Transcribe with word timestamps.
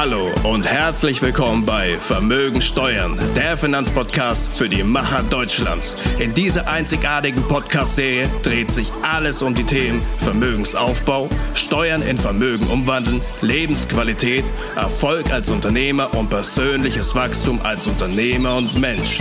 Hallo 0.00 0.30
und 0.44 0.64
herzlich 0.64 1.20
willkommen 1.22 1.66
bei 1.66 1.98
Vermögen 1.98 2.60
Steuern, 2.60 3.18
der 3.34 3.58
Finanzpodcast 3.58 4.46
für 4.46 4.68
die 4.68 4.84
Macher 4.84 5.24
Deutschlands. 5.24 5.96
In 6.20 6.32
dieser 6.34 6.68
einzigartigen 6.68 7.42
Podcast-Serie 7.48 8.30
dreht 8.44 8.70
sich 8.70 8.92
alles 9.02 9.42
um 9.42 9.56
die 9.56 9.64
Themen 9.64 10.00
Vermögensaufbau, 10.20 11.28
Steuern 11.54 12.02
in 12.02 12.16
Vermögen 12.16 12.68
umwandeln, 12.68 13.20
Lebensqualität, 13.42 14.44
Erfolg 14.76 15.32
als 15.32 15.50
Unternehmer 15.50 16.14
und 16.14 16.30
persönliches 16.30 17.16
Wachstum 17.16 17.60
als 17.64 17.88
Unternehmer 17.88 18.58
und 18.58 18.78
Mensch. 18.78 19.18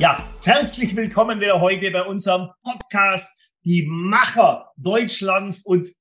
Ja, 0.00 0.28
herzlich 0.42 0.96
willkommen 0.96 1.40
wieder 1.40 1.60
heute 1.60 1.88
bei 1.92 2.02
unserem 2.02 2.50
Podcast 2.64 3.40
Die 3.62 3.86
Macher 3.88 4.72
Deutschlands 4.76 5.64
und 5.64 5.92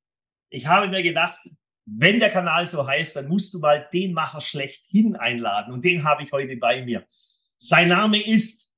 ich 0.49 0.65
habe 0.65 0.87
mir 0.87 1.03
gedacht, 1.03 1.39
wenn 1.85 2.19
der 2.19 2.29
Kanal 2.29 2.67
so 2.67 2.87
heißt, 2.87 3.15
dann 3.15 3.27
musst 3.27 3.53
du 3.53 3.59
mal 3.59 3.87
den 3.91 4.13
Macher 4.13 4.41
schlechthin 4.41 5.15
einladen. 5.15 5.73
Und 5.73 5.83
den 5.83 6.03
habe 6.03 6.23
ich 6.23 6.31
heute 6.31 6.55
bei 6.57 6.83
mir. 6.83 7.05
Sein 7.57 7.89
Name 7.89 8.21
ist 8.25 8.75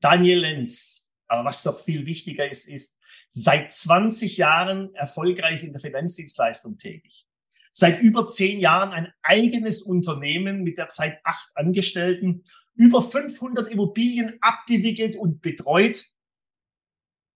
Daniel 0.00 0.40
Lenz. 0.40 1.12
Aber 1.26 1.44
was 1.44 1.62
doch 1.62 1.82
viel 1.82 2.06
wichtiger 2.06 2.50
ist, 2.50 2.66
ist, 2.68 2.98
seit 3.28 3.70
20 3.70 4.38
Jahren 4.38 4.94
erfolgreich 4.94 5.62
in 5.62 5.72
der 5.72 5.80
Finanzdienstleistung 5.80 6.78
tätig. 6.78 7.26
Seit 7.72 8.00
über 8.00 8.24
zehn 8.24 8.58
Jahren 8.58 8.92
ein 8.92 9.12
eigenes 9.22 9.82
Unternehmen 9.82 10.62
mit 10.62 10.78
derzeit 10.78 11.20
acht 11.24 11.50
Angestellten, 11.54 12.42
über 12.74 13.02
500 13.02 13.68
Immobilien 13.68 14.38
abgewickelt 14.40 15.16
und 15.16 15.42
betreut, 15.42 16.06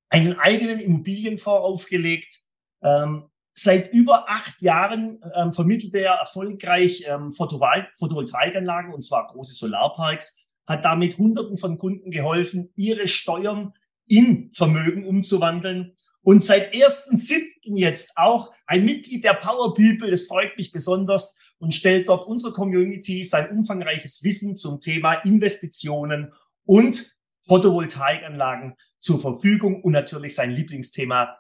einen 0.09 0.39
eigenen 0.39 0.81
Immobilienfonds 0.81 1.65
aufgelegt, 1.65 2.41
ähm, 2.83 3.31
Seit 3.53 3.93
über 3.93 4.31
acht 4.31 4.63
Jahren 4.63 5.21
ähm, 5.37 5.53
vermittelt 5.53 5.95
er 5.95 6.15
erfolgreich 6.15 7.05
ähm, 7.07 7.33
Photovol 7.33 7.87
Photovoltaikanlagen, 7.99 8.95
und 8.95 9.03
zwar 9.03 9.27
große 9.27 9.55
Solarparks, 9.55 10.39
hat 10.67 10.85
damit 10.85 11.19
Hunderten 11.19 11.59
von 11.59 11.79
Kunden 11.79 12.11
geholfen, 12.11 12.71
ihre 12.77 13.09
Steuern 13.09 13.75
in 14.07 14.51
Vermögen 14.53 15.07
umzuwandeln. 15.07 15.95
Und 16.23 16.45
seit 16.45 16.73
1.7. 16.73 17.77
jetzt 17.77 18.17
auch 18.17 18.53
ein 18.67 18.85
Mitglied 18.85 19.25
der 19.25 19.35
Power 19.35 19.75
People, 19.75 20.11
das 20.11 20.27
freut 20.27 20.57
mich 20.57 20.73
besonders, 20.73 21.37
und 21.59 21.75
stellt 21.75 22.09
dort 22.09 22.27
unserer 22.27 22.53
Community 22.53 23.23
sein 23.23 23.51
umfangreiches 23.51 24.25
Wissen 24.25 24.57
zum 24.57 24.81
Thema 24.81 25.15
Investitionen 25.15 26.33
und 26.65 27.17
Photovoltaikanlagen 27.47 28.75
zur 28.99 29.21
Verfügung 29.21 29.83
und 29.83 29.93
natürlich 29.93 30.35
sein 30.35 30.51
Lieblingsthema 30.51 31.37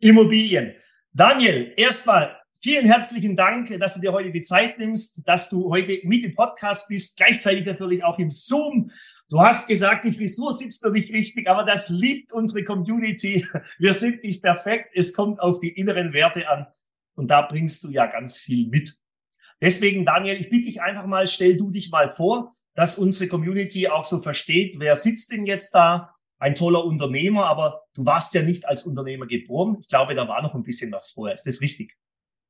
Immobilien. 0.00 0.74
Daniel, 1.16 1.72
erstmal 1.76 2.40
vielen 2.60 2.86
herzlichen 2.86 3.36
Dank, 3.36 3.78
dass 3.78 3.94
du 3.94 4.00
dir 4.00 4.12
heute 4.12 4.32
die 4.32 4.42
Zeit 4.42 4.80
nimmst, 4.80 5.22
dass 5.28 5.48
du 5.48 5.70
heute 5.70 6.00
mit 6.02 6.24
im 6.24 6.34
Podcast 6.34 6.88
bist, 6.88 7.16
gleichzeitig 7.16 7.64
natürlich 7.64 8.02
auch 8.02 8.18
im 8.18 8.32
Zoom. 8.32 8.90
Du 9.30 9.38
hast 9.38 9.68
gesagt, 9.68 10.04
die 10.04 10.10
Frisur 10.10 10.52
sitzt 10.52 10.82
noch 10.82 10.90
nicht 10.90 11.12
richtig, 11.12 11.48
aber 11.48 11.62
das 11.62 11.88
liebt 11.88 12.32
unsere 12.32 12.64
Community. 12.64 13.46
Wir 13.78 13.94
sind 13.94 14.24
nicht 14.24 14.42
perfekt. 14.42 14.90
Es 14.94 15.14
kommt 15.14 15.38
auf 15.38 15.60
die 15.60 15.68
inneren 15.68 16.12
Werte 16.12 16.48
an. 16.48 16.66
Und 17.14 17.30
da 17.30 17.42
bringst 17.42 17.84
du 17.84 17.90
ja 17.92 18.06
ganz 18.06 18.36
viel 18.36 18.66
mit. 18.66 18.92
Deswegen, 19.62 20.04
Daniel, 20.04 20.40
ich 20.40 20.50
bitte 20.50 20.64
dich 20.64 20.82
einfach 20.82 21.06
mal, 21.06 21.28
stell 21.28 21.56
du 21.56 21.70
dich 21.70 21.92
mal 21.92 22.08
vor, 22.08 22.52
dass 22.74 22.98
unsere 22.98 23.28
Community 23.28 23.86
auch 23.86 24.04
so 24.04 24.18
versteht, 24.18 24.80
wer 24.80 24.96
sitzt 24.96 25.30
denn 25.30 25.46
jetzt 25.46 25.76
da? 25.76 26.12
Ein 26.44 26.54
toller 26.54 26.84
Unternehmer, 26.84 27.46
aber 27.46 27.84
du 27.94 28.04
warst 28.04 28.34
ja 28.34 28.42
nicht 28.42 28.68
als 28.68 28.82
Unternehmer 28.82 29.26
geboren. 29.26 29.78
Ich 29.80 29.88
glaube, 29.88 30.14
da 30.14 30.28
war 30.28 30.42
noch 30.42 30.54
ein 30.54 30.62
bisschen 30.62 30.92
was 30.92 31.08
vorher. 31.10 31.34
Ist 31.34 31.46
das 31.46 31.62
richtig? 31.62 31.96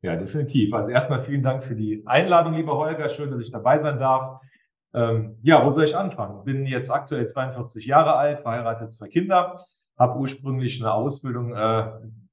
Ja, 0.02 0.16
definitiv. 0.16 0.74
Also 0.74 0.90
erstmal 0.90 1.22
vielen 1.22 1.44
Dank 1.44 1.62
für 1.62 1.76
die 1.76 2.02
Einladung, 2.04 2.54
lieber 2.54 2.76
Holger. 2.76 3.08
Schön, 3.08 3.30
dass 3.30 3.38
ich 3.38 3.52
dabei 3.52 3.78
sein 3.78 4.00
darf. 4.00 4.40
Ähm, 4.94 5.38
ja, 5.42 5.64
wo 5.64 5.70
soll 5.70 5.84
ich 5.84 5.96
anfangen? 5.96 6.44
Bin 6.44 6.66
jetzt 6.66 6.90
aktuell 6.90 7.28
42 7.28 7.86
Jahre 7.86 8.16
alt, 8.16 8.40
verheiratet, 8.40 8.92
zwei 8.92 9.06
Kinder, 9.06 9.60
habe 9.96 10.18
ursprünglich 10.18 10.80
eine 10.80 10.92
Ausbildung 10.92 11.54
äh, 11.54 11.92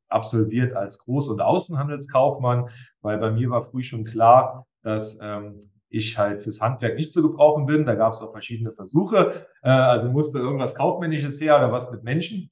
absolviert 0.10 0.76
als 0.76 1.06
Groß- 1.06 1.30
und 1.30 1.42
Außenhandelskaufmann, 1.42 2.70
weil 3.02 3.20
bei 3.20 3.30
mir 3.30 3.52
war 3.52 3.66
früh 3.66 3.84
schon 3.84 4.04
klar, 4.04 4.66
dass 4.82 5.20
ähm, 5.22 5.71
ich 5.92 6.18
halt 6.18 6.42
fürs 6.42 6.62
Handwerk 6.62 6.96
nicht 6.96 7.12
zu 7.12 7.22
gebrauchen 7.22 7.66
bin. 7.66 7.86
Da 7.86 7.96
gab 7.96 8.14
es 8.14 8.22
auch 8.22 8.32
verschiedene 8.32 8.72
Versuche. 8.72 9.34
Äh, 9.62 9.70
also 9.70 10.10
musste 10.10 10.40
irgendwas 10.40 10.76
Kaufmännisches 10.76 11.40
her 11.42 11.58
oder 11.58 11.72
was 11.72 11.92
mit 11.92 12.04
Menschen. 12.04 12.50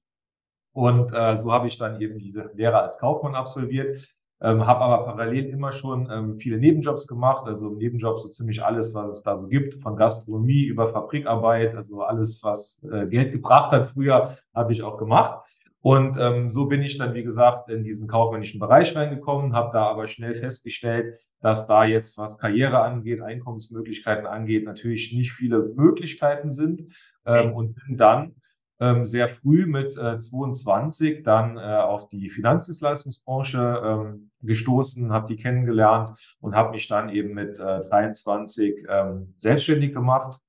Und 0.73 1.11
äh, 1.13 1.35
so 1.35 1.51
habe 1.51 1.67
ich 1.67 1.77
dann 1.77 1.99
eben 1.99 2.19
diese 2.19 2.51
Lehre 2.53 2.79
als 2.79 2.99
Kaufmann 2.99 3.35
absolviert. 3.35 3.97
Ähm, 4.41 4.65
habe 4.65 4.79
aber 4.81 5.03
parallel 5.03 5.49
immer 5.49 5.73
schon 5.73 6.09
ähm, 6.09 6.37
viele 6.37 6.57
Nebenjobs 6.57 7.07
gemacht, 7.07 7.45
also 7.45 7.71
Nebenjobs 7.71 8.23
so 8.23 8.29
ziemlich 8.29 8.63
alles, 8.63 8.95
was 8.95 9.09
es 9.09 9.21
da 9.21 9.37
so 9.37 9.47
gibt, 9.47 9.75
von 9.75 9.97
Gastronomie 9.97 10.63
über 10.63 10.87
Fabrikarbeit, 10.87 11.75
also 11.75 12.03
alles, 12.03 12.41
was 12.41 12.81
äh, 12.89 13.07
Geld 13.07 13.33
gebracht 13.33 13.73
hat 13.73 13.87
früher, 13.87 14.33
habe 14.55 14.71
ich 14.71 14.81
auch 14.81 14.97
gemacht. 14.97 15.41
Und 15.81 16.17
ähm, 16.19 16.49
so 16.49 16.65
bin 16.65 16.81
ich 16.81 16.97
dann, 16.97 17.13
wie 17.13 17.23
gesagt, 17.23 17.69
in 17.69 17.83
diesen 17.83 18.07
kaufmännischen 18.07 18.59
Bereich 18.59 18.95
reingekommen, 18.95 19.53
habe 19.53 19.71
da 19.71 19.83
aber 19.83 20.07
schnell 20.07 20.35
festgestellt, 20.35 21.17
dass 21.41 21.67
da 21.67 21.85
jetzt, 21.85 22.17
was 22.17 22.37
Karriere 22.37 22.81
angeht, 22.81 23.21
Einkommensmöglichkeiten 23.21 24.25
angeht, 24.25 24.65
natürlich 24.65 25.13
nicht 25.13 25.31
viele 25.31 25.71
Möglichkeiten 25.75 26.51
sind. 26.51 26.93
Ähm, 27.25 27.53
und 27.53 27.75
bin 27.75 27.95
dann 27.95 28.35
ähm, 28.81 29.05
sehr 29.05 29.29
früh 29.29 29.65
mit 29.65 29.97
äh, 29.97 30.19
22 30.19 31.23
dann 31.23 31.57
äh, 31.57 31.61
auf 31.61 32.09
die 32.09 32.29
Finanzdienstleistungsbranche 32.29 33.81
ähm, 33.83 34.31
gestoßen, 34.41 35.11
habe 35.11 35.33
die 35.33 35.41
kennengelernt 35.41 36.11
und 36.41 36.55
habe 36.55 36.71
mich 36.71 36.87
dann 36.87 37.09
eben 37.09 37.33
mit 37.33 37.59
äh, 37.59 37.81
23 37.81 38.85
ähm, 38.89 39.33
selbstständig 39.35 39.93
gemacht 39.93 40.41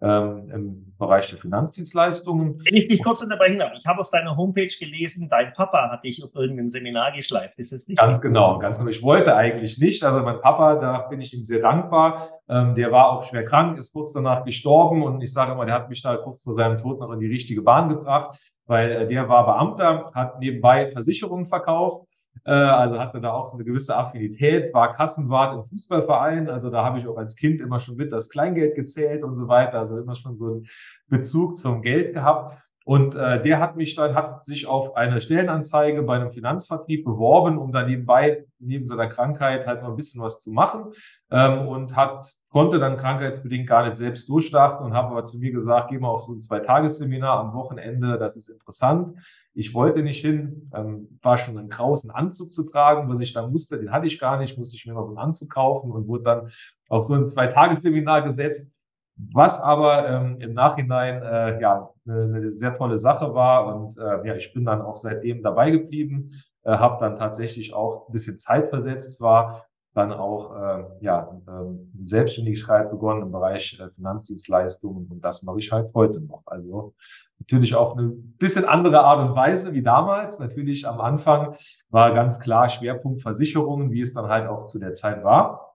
ähm, 0.00 0.50
im 0.52 0.94
Bereich 0.98 1.28
der 1.28 1.38
Finanzdienstleistungen. 1.38 2.60
Wenn 2.64 2.74
ich 2.74 2.88
dich 2.88 3.02
kurz 3.02 3.22
unterbrechen 3.22 3.58
darf, 3.58 3.72
ich 3.76 3.86
habe 3.86 4.00
auf 4.00 4.10
deiner 4.10 4.36
Homepage 4.36 4.68
gelesen, 4.78 5.28
dein 5.28 5.52
Papa 5.52 5.90
hat 5.90 6.04
dich 6.04 6.22
auf 6.22 6.34
irgendein 6.34 6.68
Seminar 6.68 7.12
geschleift. 7.12 7.58
Ist 7.58 7.72
es 7.72 7.88
nicht? 7.88 7.98
Ganz 7.98 8.20
genau, 8.20 8.58
ganz 8.58 8.78
genau. 8.78 8.90
Ich 8.90 9.02
wollte 9.02 9.34
eigentlich 9.34 9.78
nicht. 9.78 10.04
Also 10.04 10.20
mein 10.20 10.40
Papa, 10.40 10.76
da 10.76 10.98
bin 11.08 11.20
ich 11.20 11.34
ihm 11.34 11.44
sehr 11.44 11.60
dankbar. 11.60 12.28
Ähm, 12.48 12.74
der 12.74 12.92
war 12.92 13.10
auch 13.10 13.24
schwer 13.24 13.44
krank, 13.44 13.78
ist 13.78 13.92
kurz 13.92 14.12
danach 14.12 14.44
gestorben 14.44 15.02
und 15.02 15.20
ich 15.22 15.32
sage 15.32 15.52
immer, 15.52 15.66
der 15.66 15.74
hat 15.74 15.88
mich 15.88 16.02
da 16.02 16.16
kurz 16.16 16.42
vor 16.42 16.52
seinem 16.52 16.78
Tod 16.78 17.00
noch 17.00 17.10
in 17.12 17.20
die 17.20 17.26
richtige 17.26 17.62
Bahn 17.62 17.88
gebracht, 17.88 18.38
weil 18.66 18.90
äh, 18.90 19.08
der 19.08 19.28
war 19.28 19.46
Beamter, 19.46 20.10
hat 20.14 20.38
nebenbei 20.40 20.90
Versicherungen 20.90 21.46
verkauft 21.46 22.06
äh, 22.44 22.52
also 22.52 22.98
hatte 22.98 23.20
da 23.20 23.32
auch 23.32 23.44
so 23.44 23.56
eine 23.56 23.64
gewisse 23.64 23.96
Affinität, 23.96 24.72
war 24.74 24.94
Kassenwart 24.94 25.54
im 25.54 25.64
Fußballverein. 25.64 26.48
Also 26.48 26.70
da 26.70 26.84
habe 26.84 26.98
ich 26.98 27.06
auch 27.06 27.16
als 27.16 27.36
Kind 27.36 27.60
immer 27.60 27.80
schon 27.80 27.96
mit 27.96 28.12
das 28.12 28.30
Kleingeld 28.30 28.74
gezählt 28.74 29.22
und 29.24 29.34
so 29.34 29.48
weiter. 29.48 29.78
Also 29.78 29.98
immer 29.98 30.14
schon 30.14 30.36
so 30.36 30.46
einen 30.46 30.66
Bezug 31.08 31.58
zum 31.58 31.82
Geld 31.82 32.14
gehabt. 32.14 32.65
Und 32.86 33.16
äh, 33.16 33.42
der 33.42 33.58
hat 33.58 33.74
mich 33.74 33.96
dann, 33.96 34.14
hat 34.14 34.44
sich 34.44 34.68
auf 34.68 34.94
eine 34.94 35.20
Stellenanzeige 35.20 36.04
bei 36.04 36.14
einem 36.14 36.30
Finanzvertrieb 36.30 37.04
beworben, 37.04 37.58
um 37.58 37.72
dann 37.72 37.88
nebenbei, 37.88 38.44
neben 38.60 38.86
seiner 38.86 39.08
Krankheit 39.08 39.66
halt 39.66 39.82
noch 39.82 39.88
ein 39.88 39.96
bisschen 39.96 40.22
was 40.22 40.40
zu 40.40 40.52
machen. 40.52 40.92
Ähm, 41.32 41.66
und 41.66 41.96
hat, 41.96 42.28
konnte 42.48 42.78
dann 42.78 42.96
krankheitsbedingt 42.96 43.66
gar 43.68 43.84
nicht 43.84 43.96
selbst 43.96 44.28
durchstarten 44.28 44.86
und 44.86 44.94
habe 44.94 45.08
aber 45.08 45.24
zu 45.24 45.40
mir 45.40 45.50
gesagt, 45.50 45.90
geh 45.90 45.98
mal 45.98 46.10
auf 46.10 46.22
so 46.22 46.32
ein 46.32 46.40
Zwei-Tages-Seminar 46.40 47.40
am 47.40 47.54
Wochenende, 47.54 48.18
das 48.18 48.36
ist 48.36 48.48
interessant. 48.48 49.18
Ich 49.52 49.74
wollte 49.74 50.04
nicht 50.04 50.20
hin, 50.20 50.70
ähm, 50.72 51.18
war 51.22 51.38
schon 51.38 51.58
einen 51.58 51.70
krausen 51.70 52.12
Anzug 52.12 52.52
zu 52.52 52.62
tragen, 52.70 53.08
was 53.08 53.18
ich 53.20 53.32
dann 53.32 53.50
musste, 53.50 53.78
den 53.78 53.90
hatte 53.90 54.06
ich 54.06 54.20
gar 54.20 54.38
nicht, 54.38 54.58
musste 54.58 54.76
ich 54.76 54.86
mir 54.86 54.92
noch 54.92 55.02
so 55.02 55.10
einen 55.10 55.18
Anzug 55.18 55.50
kaufen 55.50 55.90
und 55.90 56.06
wurde 56.06 56.22
dann 56.22 56.48
auf 56.88 57.02
so 57.02 57.14
ein 57.14 57.26
Zwei-Tages-Seminar 57.26 58.22
gesetzt 58.22 58.75
was 59.16 59.60
aber 59.60 60.08
ähm, 60.08 60.40
im 60.40 60.52
Nachhinein 60.52 61.22
äh, 61.22 61.60
ja 61.60 61.90
eine, 62.06 62.22
eine 62.24 62.42
sehr 62.48 62.74
tolle 62.74 62.98
Sache 62.98 63.34
war 63.34 63.74
und 63.74 63.96
äh, 63.96 64.26
ja, 64.26 64.34
ich 64.34 64.52
bin 64.52 64.64
dann 64.64 64.82
auch 64.82 64.96
seitdem 64.96 65.42
dabei 65.42 65.70
geblieben, 65.70 66.30
äh, 66.64 66.72
habe 66.72 67.00
dann 67.00 67.16
tatsächlich 67.16 67.72
auch 67.74 68.08
ein 68.08 68.12
bisschen 68.12 68.38
Zeit 68.38 68.68
versetzt 68.68 69.16
zwar, 69.16 69.64
dann 69.94 70.12
auch 70.12 70.54
äh, 70.54 70.84
ja 71.00 71.40
ähm, 71.48 71.90
Selbstständigkeit 72.04 72.90
begonnen 72.90 73.22
im 73.22 73.32
Bereich 73.32 73.80
äh, 73.80 73.88
Finanzdienstleistungen 73.94 75.06
und 75.10 75.24
das 75.24 75.42
mache 75.42 75.58
ich 75.58 75.72
halt 75.72 75.94
heute 75.94 76.20
noch. 76.20 76.42
Also 76.44 76.94
natürlich 77.38 77.74
auch 77.74 77.96
eine 77.96 78.08
bisschen 78.08 78.66
andere 78.66 79.00
Art 79.00 79.26
und 79.26 79.34
Weise 79.34 79.72
wie 79.72 79.82
damals. 79.82 80.38
Natürlich 80.38 80.86
am 80.86 81.00
Anfang 81.00 81.56
war 81.88 82.12
ganz 82.12 82.40
klar 82.40 82.68
Schwerpunkt 82.68 83.22
Versicherungen, 83.22 83.90
wie 83.90 84.02
es 84.02 84.12
dann 84.12 84.28
halt 84.28 84.48
auch 84.48 84.66
zu 84.66 84.78
der 84.78 84.92
Zeit 84.92 85.24
war. 85.24 85.74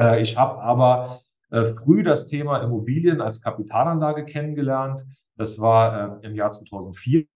Äh, 0.00 0.22
ich 0.22 0.38
habe 0.38 0.62
aber 0.62 1.04
äh, 1.04 1.27
früh 1.50 2.02
das 2.02 2.26
Thema 2.26 2.58
Immobilien 2.58 3.20
als 3.20 3.42
Kapitalanlage 3.42 4.24
kennengelernt. 4.24 5.04
Das 5.36 5.60
war 5.60 6.20
äh, 6.22 6.26
im 6.26 6.34
Jahr 6.34 6.50
2004 6.50 7.26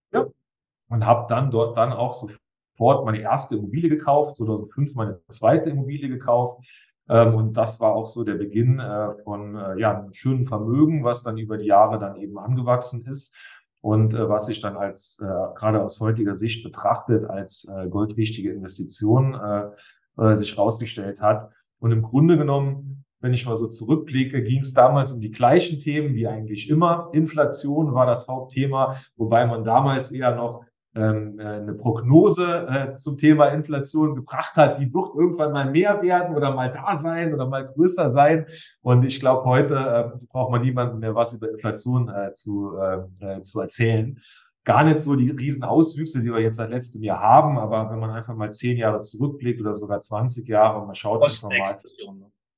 und 0.88 1.06
habe 1.06 1.26
dann 1.28 1.50
dort 1.50 1.76
dann 1.76 1.92
auch 1.92 2.12
sofort 2.12 3.06
meine 3.06 3.20
erste 3.20 3.56
Immobilie 3.56 3.88
gekauft, 3.88 4.36
2005 4.36 4.94
meine 4.94 5.20
zweite 5.28 5.70
Immobilie 5.70 6.08
gekauft. 6.08 6.66
Ähm, 7.08 7.34
und 7.34 7.56
das 7.56 7.80
war 7.80 7.94
auch 7.94 8.06
so 8.06 8.24
der 8.24 8.34
Beginn 8.34 8.78
äh, 8.78 9.14
von 9.24 9.56
äh, 9.56 9.80
ja, 9.80 9.96
einem 9.98 10.12
schönen 10.12 10.46
Vermögen, 10.46 11.04
was 11.04 11.22
dann 11.22 11.38
über 11.38 11.56
die 11.56 11.66
Jahre 11.66 11.98
dann 11.98 12.16
eben 12.16 12.38
angewachsen 12.38 13.06
ist 13.06 13.36
und 13.80 14.14
äh, 14.14 14.28
was 14.28 14.46
sich 14.46 14.60
dann 14.60 14.76
als 14.76 15.18
äh, 15.20 15.54
gerade 15.54 15.82
aus 15.82 16.00
heutiger 16.00 16.36
Sicht 16.36 16.62
betrachtet 16.62 17.24
als 17.24 17.68
äh, 17.68 17.88
goldrichtige 17.88 18.52
Investition 18.52 19.34
äh, 19.34 20.22
äh, 20.22 20.36
sich 20.36 20.56
herausgestellt 20.56 21.20
hat. 21.20 21.50
Und 21.78 21.90
im 21.90 22.02
Grunde 22.02 22.36
genommen, 22.36 23.01
wenn 23.22 23.32
ich 23.32 23.46
mal 23.46 23.56
so 23.56 23.69
zurückblicke, 23.69 24.42
ging 24.42 24.60
es 24.60 24.74
damals 24.74 25.12
um 25.12 25.20
die 25.20 25.30
gleichen 25.30 25.78
Themen 25.78 26.14
wie 26.14 26.26
eigentlich 26.26 26.69
immer. 26.69 27.08
Inflation 27.12 27.94
war 27.94 28.04
das 28.04 28.28
Hauptthema, 28.28 28.96
wobei 29.16 29.46
man 29.46 29.64
damals 29.64 30.12
eher 30.12 30.34
noch 30.34 30.64
ähm, 30.94 31.38
äh, 31.38 31.44
eine 31.44 31.74
Prognose 31.74 32.66
äh, 32.69 32.96
zum 32.96 33.16
Thema 33.16 33.46
Inflation 33.48 34.14
gebracht 34.14 34.56
hat, 34.56 34.78
die 34.78 34.92
wird 34.92 35.14
irgendwann 35.14 35.52
mal 35.52 35.70
mehr 35.70 36.02
werden 36.02 36.36
oder 36.36 36.54
mal 36.54 36.70
da 36.70 36.96
sein 36.96 37.32
oder 37.32 37.46
mal 37.46 37.66
größer 37.66 38.10
sein. 38.10 38.46
Und 38.82 39.04
ich 39.04 39.19
glaube, 39.19 39.44
heute 39.44 39.74
äh, 39.74 40.26
braucht 40.30 40.50
man 40.50 40.62
niemandem 40.62 40.98
mehr 40.98 41.14
was 41.14 41.32
über 41.32 41.50
Inflation 41.50 42.10
äh, 42.10 42.32
zu, 42.32 42.76
äh, 42.76 43.36
äh, 43.38 43.42
zu 43.42 43.60
erzählen. 43.60 44.19
Gar 44.64 44.84
nicht 44.84 45.00
so 45.00 45.16
die 45.16 45.30
riesen 45.30 45.64
Auswüchse, 45.64 46.20
die 46.20 46.32
wir 46.32 46.40
jetzt 46.40 46.58
seit 46.58 46.70
letztem 46.70 47.02
Jahr 47.02 47.20
haben, 47.20 47.58
aber 47.58 47.90
wenn 47.90 47.98
man 47.98 48.10
einfach 48.10 48.34
mal 48.34 48.52
zehn 48.52 48.76
Jahre 48.76 49.00
zurückblickt 49.00 49.60
oder 49.60 49.72
sogar 49.74 50.02
20 50.02 50.46
Jahre 50.46 50.80
und 50.80 50.86
man 50.86 50.94
schaut 50.94 51.20
mal, 51.20 51.30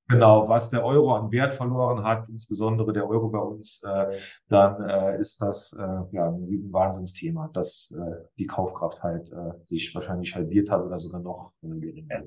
Genau, 0.09 0.49
was 0.49 0.69
der 0.69 0.85
Euro 0.85 1.15
an 1.15 1.33
Wert 1.33 1.55
verloren 1.55 2.05
hat, 2.05 2.29
insbesondere 2.29 2.93
der 2.93 3.09
Euro 3.09 3.31
bei 3.31 3.39
uns, 3.39 3.83
äh, 3.85 4.19
dann 4.49 4.87
äh, 4.87 5.19
ist 5.19 5.41
das 5.41 5.73
äh, 5.73 5.83
ja 6.13 6.29
ein 6.29 6.69
Wahnsinnsthema, 6.71 7.49
dass 7.55 7.95
äh, 7.97 8.25
die 8.39 8.47
Kaufkraft 8.47 9.03
halt 9.03 9.33
äh, 9.33 9.53
sich 9.63 9.95
wahrscheinlich 9.95 10.35
halbiert 10.35 10.71
hat 10.71 10.83
oder 10.83 10.99
sogar 10.99 11.23
noch 11.23 11.53
geringer. 11.63 12.25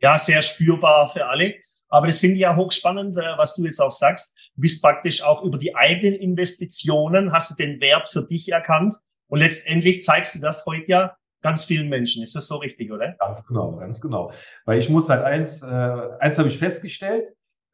Ja, 0.00 0.18
sehr 0.18 0.42
spürbar 0.42 1.08
für 1.08 1.26
alle. 1.26 1.54
Aber 1.88 2.06
das 2.06 2.18
finde 2.18 2.36
ich 2.36 2.42
ja 2.42 2.56
hochspannend, 2.56 3.16
äh, 3.16 3.36
was 3.36 3.54
du 3.54 3.64
jetzt 3.64 3.80
auch 3.80 3.90
sagst. 3.92 4.36
Du 4.56 4.62
bist 4.62 4.82
praktisch 4.82 5.22
auch 5.22 5.44
über 5.44 5.58
die 5.58 5.76
eigenen 5.76 6.14
Investitionen, 6.14 7.32
hast 7.32 7.50
du 7.50 7.54
den 7.54 7.80
Wert 7.80 8.08
für 8.08 8.24
dich 8.24 8.50
erkannt. 8.50 8.96
Und 9.28 9.38
letztendlich 9.38 10.02
zeigst 10.02 10.34
du 10.34 10.40
das 10.40 10.66
heute 10.66 10.90
ja 10.90 11.16
ganz 11.42 11.64
vielen 11.64 11.88
Menschen. 11.88 12.22
Ist 12.22 12.34
das 12.34 12.46
so 12.46 12.56
richtig, 12.56 12.90
oder? 12.92 13.14
Ganz 13.18 13.46
genau, 13.46 13.76
ganz 13.76 14.00
genau. 14.00 14.32
Weil 14.64 14.78
ich 14.78 14.88
muss 14.88 15.08
halt 15.08 15.24
eins, 15.24 15.62
äh, 15.62 15.66
eins 15.66 16.38
habe 16.38 16.48
ich 16.48 16.58
festgestellt. 16.58 17.24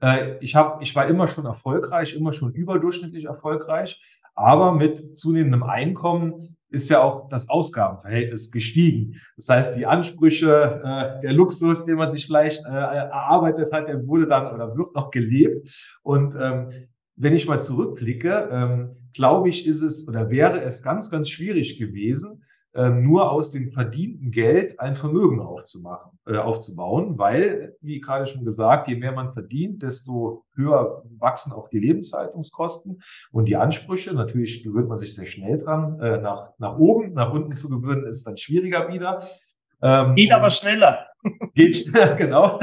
Äh, 0.01 0.37
ich 0.41 0.55
habe, 0.55 0.83
ich 0.83 0.95
war 0.95 1.07
immer 1.07 1.29
schon 1.29 1.47
erfolgreich, 1.47 2.15
immer 2.15 2.33
schon 2.33 2.53
überdurchschnittlich 2.53 3.25
erfolgreich, 3.25 4.03
aber 4.35 4.73
mit 4.73 5.17
zunehmendem 5.17 5.63
Einkommen 5.63 6.57
ist 6.69 6.91
ja 6.91 7.03
auch 7.03 7.29
das 7.29 7.49
Ausgabenverhältnis 7.49 8.51
gestiegen. 8.51 9.21
Das 9.37 9.49
heißt, 9.49 9.77
die 9.77 9.87
Ansprüche, 9.87 10.83
äh, 10.85 11.21
der 11.21 11.33
Luxus, 11.33 11.85
den 11.85 11.97
man 11.97 12.11
sich 12.11 12.27
vielleicht 12.27 12.65
äh, 12.67 12.71
erarbeitet 12.71 13.73
hat, 13.73 13.89
der 13.89 14.07
wurde 14.07 14.27
dann 14.27 14.53
oder 14.53 14.77
wird 14.77 14.95
noch 14.95 15.11
gelebt. 15.11 15.99
Und 16.03 16.35
ähm, 16.39 16.69
wenn 17.15 17.35
ich 17.35 17.49
mal 17.49 17.61
zurückblicke, 17.61 18.49
ähm, 18.51 18.97
glaube 19.15 19.49
ich, 19.49 19.67
ist 19.67 19.81
es 19.81 20.07
oder 20.07 20.29
wäre 20.29 20.61
es 20.61 20.83
ganz, 20.83 21.11
ganz 21.11 21.31
schwierig 21.31 21.79
gewesen, 21.79 22.43
nur 22.91 23.31
aus 23.31 23.51
dem 23.51 23.73
verdienten 23.73 24.31
Geld 24.31 24.79
ein 24.81 24.97
Vermögen 24.97 25.41
aufzumachen, 25.41 26.19
äh, 26.27 26.37
aufzubauen, 26.37 27.19
weil, 27.19 27.77
wie 27.81 28.01
gerade 28.01 28.27
schon 28.27 28.45
gesagt, 28.45 28.89
je 28.89 28.97
mehr 28.97 29.13
man 29.13 29.33
verdient, 29.33 29.83
desto 29.83 30.45
höher 30.55 31.03
wachsen 31.19 31.53
auch 31.53 31.69
die 31.69 31.79
Lebenshaltungskosten 31.79 33.01
und 33.33 33.49
die 33.49 33.57
Ansprüche. 33.57 34.15
Natürlich 34.15 34.63
gewöhnt 34.63 34.89
man 34.89 34.99
sich 34.99 35.15
sehr 35.15 35.27
schnell 35.27 35.59
dran, 35.59 35.99
äh, 36.01 36.21
nach, 36.21 36.51
nach 36.59 36.77
oben, 36.77 37.15
nach 37.15 37.33
unten 37.33 37.57
zu 37.57 37.69
gewöhnen, 37.69 38.07
ist 38.07 38.27
dann 38.27 38.37
schwieriger 38.37 38.89
wieder. 38.89 39.23
Ähm, 39.83 40.15
geht 40.15 40.33
aber 40.33 40.51
schneller. 40.51 41.07
Geht 41.55 41.77
schneller, 41.77 42.15
genau. 42.17 42.61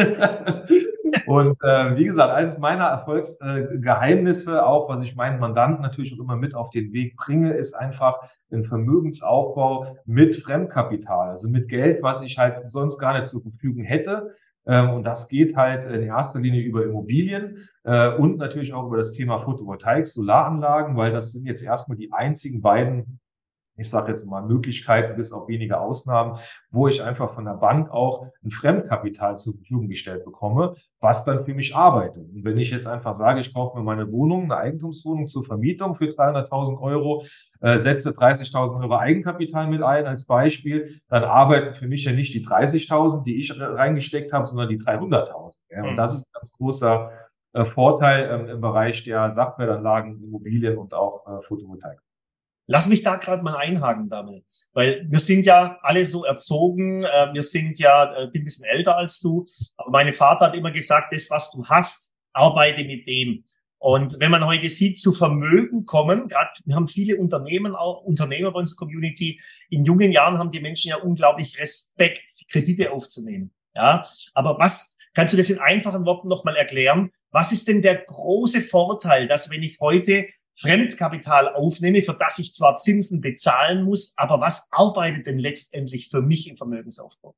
Und 1.25 1.57
äh, 1.63 1.97
wie 1.97 2.05
gesagt, 2.05 2.31
eines 2.33 2.57
meiner 2.57 2.85
Erfolgsgeheimnisse, 2.85 4.57
äh, 4.57 4.59
auch 4.59 4.89
was 4.89 5.03
ich 5.03 5.15
meinen 5.15 5.39
Mandanten 5.39 5.81
natürlich 5.81 6.13
auch 6.13 6.23
immer 6.23 6.35
mit 6.35 6.55
auf 6.55 6.69
den 6.69 6.91
Weg 6.93 7.15
bringe, 7.15 7.53
ist 7.53 7.73
einfach 7.73 8.19
den 8.51 8.65
Vermögensaufbau 8.65 9.97
mit 10.05 10.35
Fremdkapital, 10.35 11.29
also 11.29 11.49
mit 11.49 11.69
Geld, 11.69 12.01
was 12.03 12.21
ich 12.21 12.37
halt 12.37 12.67
sonst 12.67 12.99
gar 12.99 13.13
nicht 13.13 13.27
zur 13.27 13.41
Verfügung 13.41 13.83
hätte. 13.83 14.31
Ähm, 14.65 14.91
und 14.91 15.03
das 15.03 15.27
geht 15.27 15.55
halt 15.55 15.85
in 15.85 16.03
erster 16.03 16.39
Linie 16.39 16.61
über 16.61 16.85
Immobilien 16.85 17.57
äh, 17.83 18.09
und 18.15 18.37
natürlich 18.37 18.73
auch 18.73 18.87
über 18.87 18.97
das 18.97 19.13
Thema 19.13 19.39
Photovoltaik, 19.39 20.07
Solaranlagen, 20.07 20.95
weil 20.95 21.11
das 21.11 21.33
sind 21.33 21.45
jetzt 21.45 21.63
erstmal 21.63 21.97
die 21.97 22.11
einzigen 22.13 22.61
beiden 22.61 23.19
ich 23.75 23.89
sage 23.89 24.09
jetzt 24.09 24.25
mal 24.25 24.43
Möglichkeiten 24.43 25.15
bis 25.15 25.31
auf 25.31 25.47
wenige 25.47 25.79
Ausnahmen, 25.79 26.37
wo 26.71 26.87
ich 26.87 27.01
einfach 27.01 27.33
von 27.33 27.45
der 27.45 27.55
Bank 27.55 27.89
auch 27.91 28.27
ein 28.43 28.51
Fremdkapital 28.51 29.37
zur 29.37 29.55
Verfügung 29.55 29.87
gestellt 29.87 30.25
bekomme, 30.25 30.75
was 30.99 31.25
dann 31.25 31.43
für 31.45 31.53
mich 31.53 31.75
arbeitet. 31.75 32.29
Und 32.33 32.43
wenn 32.43 32.57
ich 32.57 32.71
jetzt 32.71 32.87
einfach 32.87 33.13
sage, 33.13 33.39
ich 33.39 33.53
kaufe 33.53 33.77
mir 33.77 33.83
meine 33.83 34.11
Wohnung, 34.11 34.43
eine 34.43 34.57
Eigentumswohnung 34.57 35.27
zur 35.27 35.43
Vermietung 35.43 35.95
für 35.95 36.05
300.000 36.05 36.79
Euro, 36.81 37.25
äh, 37.61 37.79
setze 37.79 38.11
30.000 38.11 38.81
Euro 38.81 38.97
Eigenkapital 38.97 39.67
mit 39.67 39.81
ein 39.81 40.05
als 40.05 40.27
Beispiel, 40.27 40.95
dann 41.09 41.23
arbeiten 41.23 41.73
für 41.73 41.87
mich 41.87 42.05
ja 42.05 42.11
nicht 42.11 42.33
die 42.33 42.45
30.000, 42.45 43.23
die 43.23 43.39
ich 43.39 43.59
reingesteckt 43.59 44.33
habe, 44.33 44.45
sondern 44.45 44.69
die 44.69 44.79
300.000. 44.79 45.61
Ja? 45.69 45.83
Und 45.83 45.93
mhm. 45.93 45.97
das 45.97 46.13
ist 46.13 46.27
ein 46.27 46.33
ganz 46.33 46.53
großer 46.53 47.11
äh, 47.53 47.65
Vorteil 47.65 48.29
ähm, 48.29 48.47
im 48.47 48.61
Bereich 48.61 49.03
der 49.03 49.29
Sachwertanlagen, 49.29 50.23
Immobilien 50.23 50.77
und 50.77 50.93
auch 50.93 51.25
äh, 51.27 51.41
Photovoltaik. 51.43 51.99
Lass 52.65 52.87
mich 52.87 53.03
da 53.03 53.17
gerade 53.17 53.43
mal 53.43 53.57
einhaken 53.57 54.09
damit, 54.09 54.45
weil 54.73 55.05
wir 55.09 55.19
sind 55.19 55.45
ja 55.45 55.79
alle 55.81 56.05
so 56.05 56.23
erzogen, 56.23 57.03
äh, 57.03 57.33
wir 57.33 57.43
sind 57.43 57.77
ja, 57.79 58.13
äh, 58.13 58.27
bin 58.27 58.43
ein 58.43 58.45
bisschen 58.45 58.65
älter 58.65 58.95
als 58.95 59.19
du, 59.19 59.45
aber 59.75 59.91
meine 59.91 60.13
Vater 60.13 60.45
hat 60.45 60.55
immer 60.55 60.71
gesagt, 60.71 61.11
das, 61.11 61.29
was 61.29 61.51
du 61.51 61.65
hast, 61.65 62.15
arbeite 62.31 62.85
mit 62.85 63.05
dem. 63.05 63.43
Und 63.79 64.17
wenn 64.21 64.31
man 64.31 64.45
heute 64.45 64.69
sieht, 64.69 65.01
zu 65.01 65.11
Vermögen 65.11 65.85
kommen, 65.85 66.29
gerade 66.29 66.51
wir 66.63 66.75
haben 66.75 66.87
viele 66.87 67.17
Unternehmen, 67.17 67.75
auch 67.75 68.01
Unternehmer 68.03 68.51
bei 68.51 68.59
unserer 68.59 68.77
Community, 68.77 69.41
in 69.69 69.83
jungen 69.83 70.13
Jahren 70.13 70.37
haben 70.37 70.51
die 70.51 70.61
Menschen 70.61 70.87
ja 70.87 70.95
unglaublich 70.95 71.59
Respekt, 71.59 72.23
Kredite 72.49 72.93
aufzunehmen. 72.93 73.53
Ja, 73.75 74.03
aber 74.33 74.57
was, 74.57 74.97
kannst 75.13 75.33
du 75.33 75.37
das 75.37 75.49
in 75.49 75.59
einfachen 75.59 76.05
Worten 76.05 76.29
nochmal 76.29 76.55
erklären? 76.55 77.11
Was 77.31 77.51
ist 77.51 77.67
denn 77.67 77.81
der 77.81 77.95
große 77.95 78.61
Vorteil, 78.61 79.27
dass 79.27 79.51
wenn 79.51 79.63
ich 79.63 79.81
heute 79.81 80.27
Fremdkapital 80.55 81.53
aufnehme, 81.53 82.01
für 82.01 82.13
das 82.13 82.39
ich 82.39 82.53
zwar 82.53 82.77
Zinsen 82.77 83.21
bezahlen 83.21 83.83
muss, 83.83 84.13
aber 84.17 84.39
was 84.39 84.69
arbeitet 84.71 85.27
denn 85.27 85.39
letztendlich 85.39 86.09
für 86.09 86.21
mich 86.21 86.49
im 86.49 86.57
Vermögensaufbau? 86.57 87.35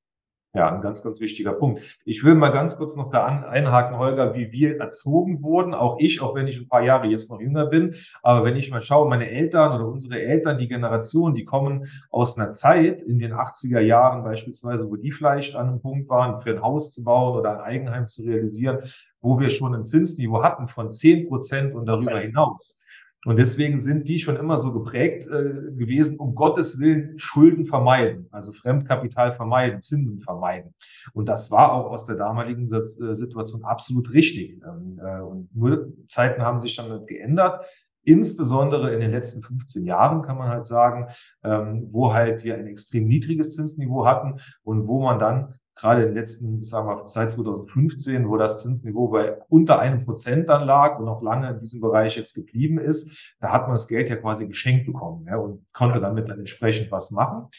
Ja, 0.56 0.74
ein 0.74 0.82
ganz, 0.82 1.04
ganz 1.04 1.20
wichtiger 1.20 1.52
Punkt. 1.52 2.00
Ich 2.06 2.24
will 2.24 2.34
mal 2.34 2.50
ganz 2.50 2.78
kurz 2.78 2.96
noch 2.96 3.12
da 3.12 3.26
einhaken, 3.26 3.98
Holger, 3.98 4.36
wie 4.36 4.54
wir 4.54 4.80
erzogen 4.80 5.44
wurden. 5.44 5.74
Auch 5.74 5.98
ich, 6.00 6.22
auch 6.22 6.34
wenn 6.34 6.48
ich 6.48 6.58
ein 6.58 6.70
paar 6.70 6.82
Jahre 6.82 7.08
jetzt 7.08 7.30
noch 7.30 7.42
jünger 7.42 7.66
bin. 7.66 7.94
Aber 8.24 8.46
wenn 8.46 8.56
ich 8.56 8.72
mal 8.72 8.80
schaue, 8.80 9.10
meine 9.10 9.30
Eltern 9.30 9.76
oder 9.76 9.86
unsere 9.86 10.22
Eltern, 10.22 10.58
die 10.58 10.70
Generation, 10.70 11.34
die 11.34 11.44
kommen 11.44 11.88
aus 12.10 12.38
einer 12.38 12.54
Zeit 12.54 13.02
in 13.02 13.20
den 13.20 13.34
80er 13.34 13.82
Jahren 13.82 14.24
beispielsweise, 14.24 14.90
wo 14.90 14.96
die 14.96 15.12
vielleicht 15.12 15.58
an 15.58 15.68
einem 15.68 15.82
Punkt 15.82 16.08
waren, 16.08 16.40
für 16.40 16.52
ein 16.52 16.62
Haus 16.62 16.94
zu 16.94 17.04
bauen 17.04 17.38
oder 17.38 17.52
ein 17.52 17.60
Eigenheim 17.60 18.08
zu 18.08 18.24
realisieren, 18.24 18.80
wo 19.20 19.38
wir 19.38 19.50
schon 19.50 19.76
ein 19.76 19.84
Zinsniveau 19.84 20.42
hatten 20.42 20.70
von 20.70 20.94
zehn 20.94 21.28
Prozent 21.28 21.76
und 21.76 21.86
darüber 21.86 22.20
hinaus. 22.20 22.80
Und 23.26 23.38
deswegen 23.38 23.80
sind 23.80 24.08
die 24.08 24.20
schon 24.20 24.38
immer 24.38 24.58
so 24.58 24.72
geprägt 24.72 25.28
äh, 25.28 25.72
gewesen, 25.72 26.20
um 26.20 26.36
Gottes 26.36 26.80
Willen 26.80 27.18
Schulden 27.18 27.66
vermeiden, 27.66 28.28
also 28.32 28.54
Fremdkapital 28.54 29.34
vermeiden, 29.34 29.82
Zinsen 29.82 30.22
vermeiden. 30.22 30.74
Und 31.14 31.28
das 31.28 31.50
war 31.50 31.74
auch 31.74 31.92
aus 31.92 32.06
der 32.06 32.18
damaligen 32.18 32.72
äh, 32.72 32.84
Situation 32.84 33.64
absolut 33.64 34.14
richtig. 34.14 34.62
Ähm, 34.64 35.00
äh, 35.04 35.22
und 35.22 35.54
nur 35.56 35.92
Zeiten 36.08 36.44
haben 36.44 36.60
sich 36.60 36.76
dann 36.76 37.06
geändert. 37.08 37.66
Insbesondere 38.04 38.94
in 38.94 39.00
den 39.00 39.12
letzten 39.12 39.42
15 39.42 39.84
Jahren 39.86 40.22
kann 40.22 40.38
man 40.38 40.50
halt 40.50 40.68
sagen, 40.68 41.08
ähm, 41.44 41.88
wo 41.92 42.14
halt 42.14 42.44
wir 42.44 42.56
ein 42.56 42.68
extrem 42.68 43.08
niedriges 43.08 43.56
Zinsniveau 43.56 44.06
hatten 44.06 44.40
und 44.64 44.88
wo 44.88 45.02
man 45.02 45.18
dann 45.18 45.56
gerade 45.76 46.04
in 46.04 46.08
den 46.10 46.16
letzten, 46.16 46.64
sagen 46.64 46.88
wir, 46.88 47.08
seit 47.08 47.32
2015, 47.32 48.30
wo 48.30 48.38
das 48.38 48.64
Zinsniveau 48.64 49.10
bei 49.10 49.38
unter 49.50 49.80
einem 49.80 50.06
Prozent 50.06 50.50
dann 50.50 50.66
lag 50.66 51.00
und 51.00 51.08
auch 51.08 51.22
lange 51.22 51.50
in 51.50 51.60
diesem 51.60 51.82
Bereich 51.82 52.16
jetzt 52.16 52.34
geblieben 52.34 52.80
ist, 52.80 53.36
da 53.40 53.52
hat 53.52 53.64
man 53.64 53.74
das 53.74 53.88
Geld 53.88 54.10
ja 54.10 54.16
quasi 54.16 54.48
geschenkt 54.48 54.86
bekommen 54.86 55.26
ja, 55.28 55.38
und 55.38 55.66
konnte 55.74 56.00
damit 56.00 56.30
dann 56.30 56.40
entsprechend 56.40 56.92
was 56.92 57.12
machen. 57.12 57.50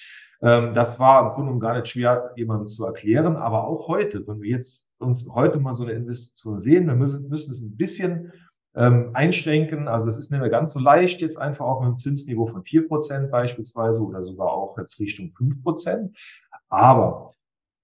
Ähm, 0.43 0.73
das 0.75 0.99
war 0.99 1.23
im 1.23 1.31
Grunde 1.31 1.59
gar 1.59 1.75
nicht 1.75 1.89
schwer, 1.89 2.33
jemandem 2.37 2.67
zu 2.67 2.85
erklären, 2.85 3.37
aber 3.37 3.67
auch 3.67 3.89
heute, 3.89 4.27
wenn 4.27 4.41
wir 4.41 4.51
jetzt 4.51 4.95
uns 4.99 5.31
heute 5.35 5.59
mal 5.59 5.75
so 5.75 5.85
eine 5.85 5.93
Investition 5.93 6.59
sehen, 6.59 6.87
wir 6.87 6.95
müssen, 6.95 7.29
müssen 7.29 7.53
es 7.53 7.61
ein 7.61 7.77
bisschen 7.77 8.33
ähm, 8.75 9.11
einschränken. 9.15 9.89
Also 9.89 10.09
es 10.09 10.17
ist 10.17 10.31
nicht 10.31 10.41
mehr 10.41 10.51
ganz 10.51 10.73
so 10.73 10.81
leicht, 10.81 11.21
jetzt 11.21 11.39
einfach 11.39 11.65
auch 11.65 11.81
mit 11.81 11.89
einem 11.89 11.97
Zinsniveau 11.97 12.47
von 12.47 12.63
vier 12.63 12.87
Prozent 12.87 13.31
beispielsweise 13.31 14.03
oder 14.03 14.25
sogar 14.25 14.49
auch 14.53 14.77
jetzt 14.79 15.01
Richtung 15.01 15.31
fünf 15.31 15.63
Prozent. 15.63 16.17
Aber 16.69 17.33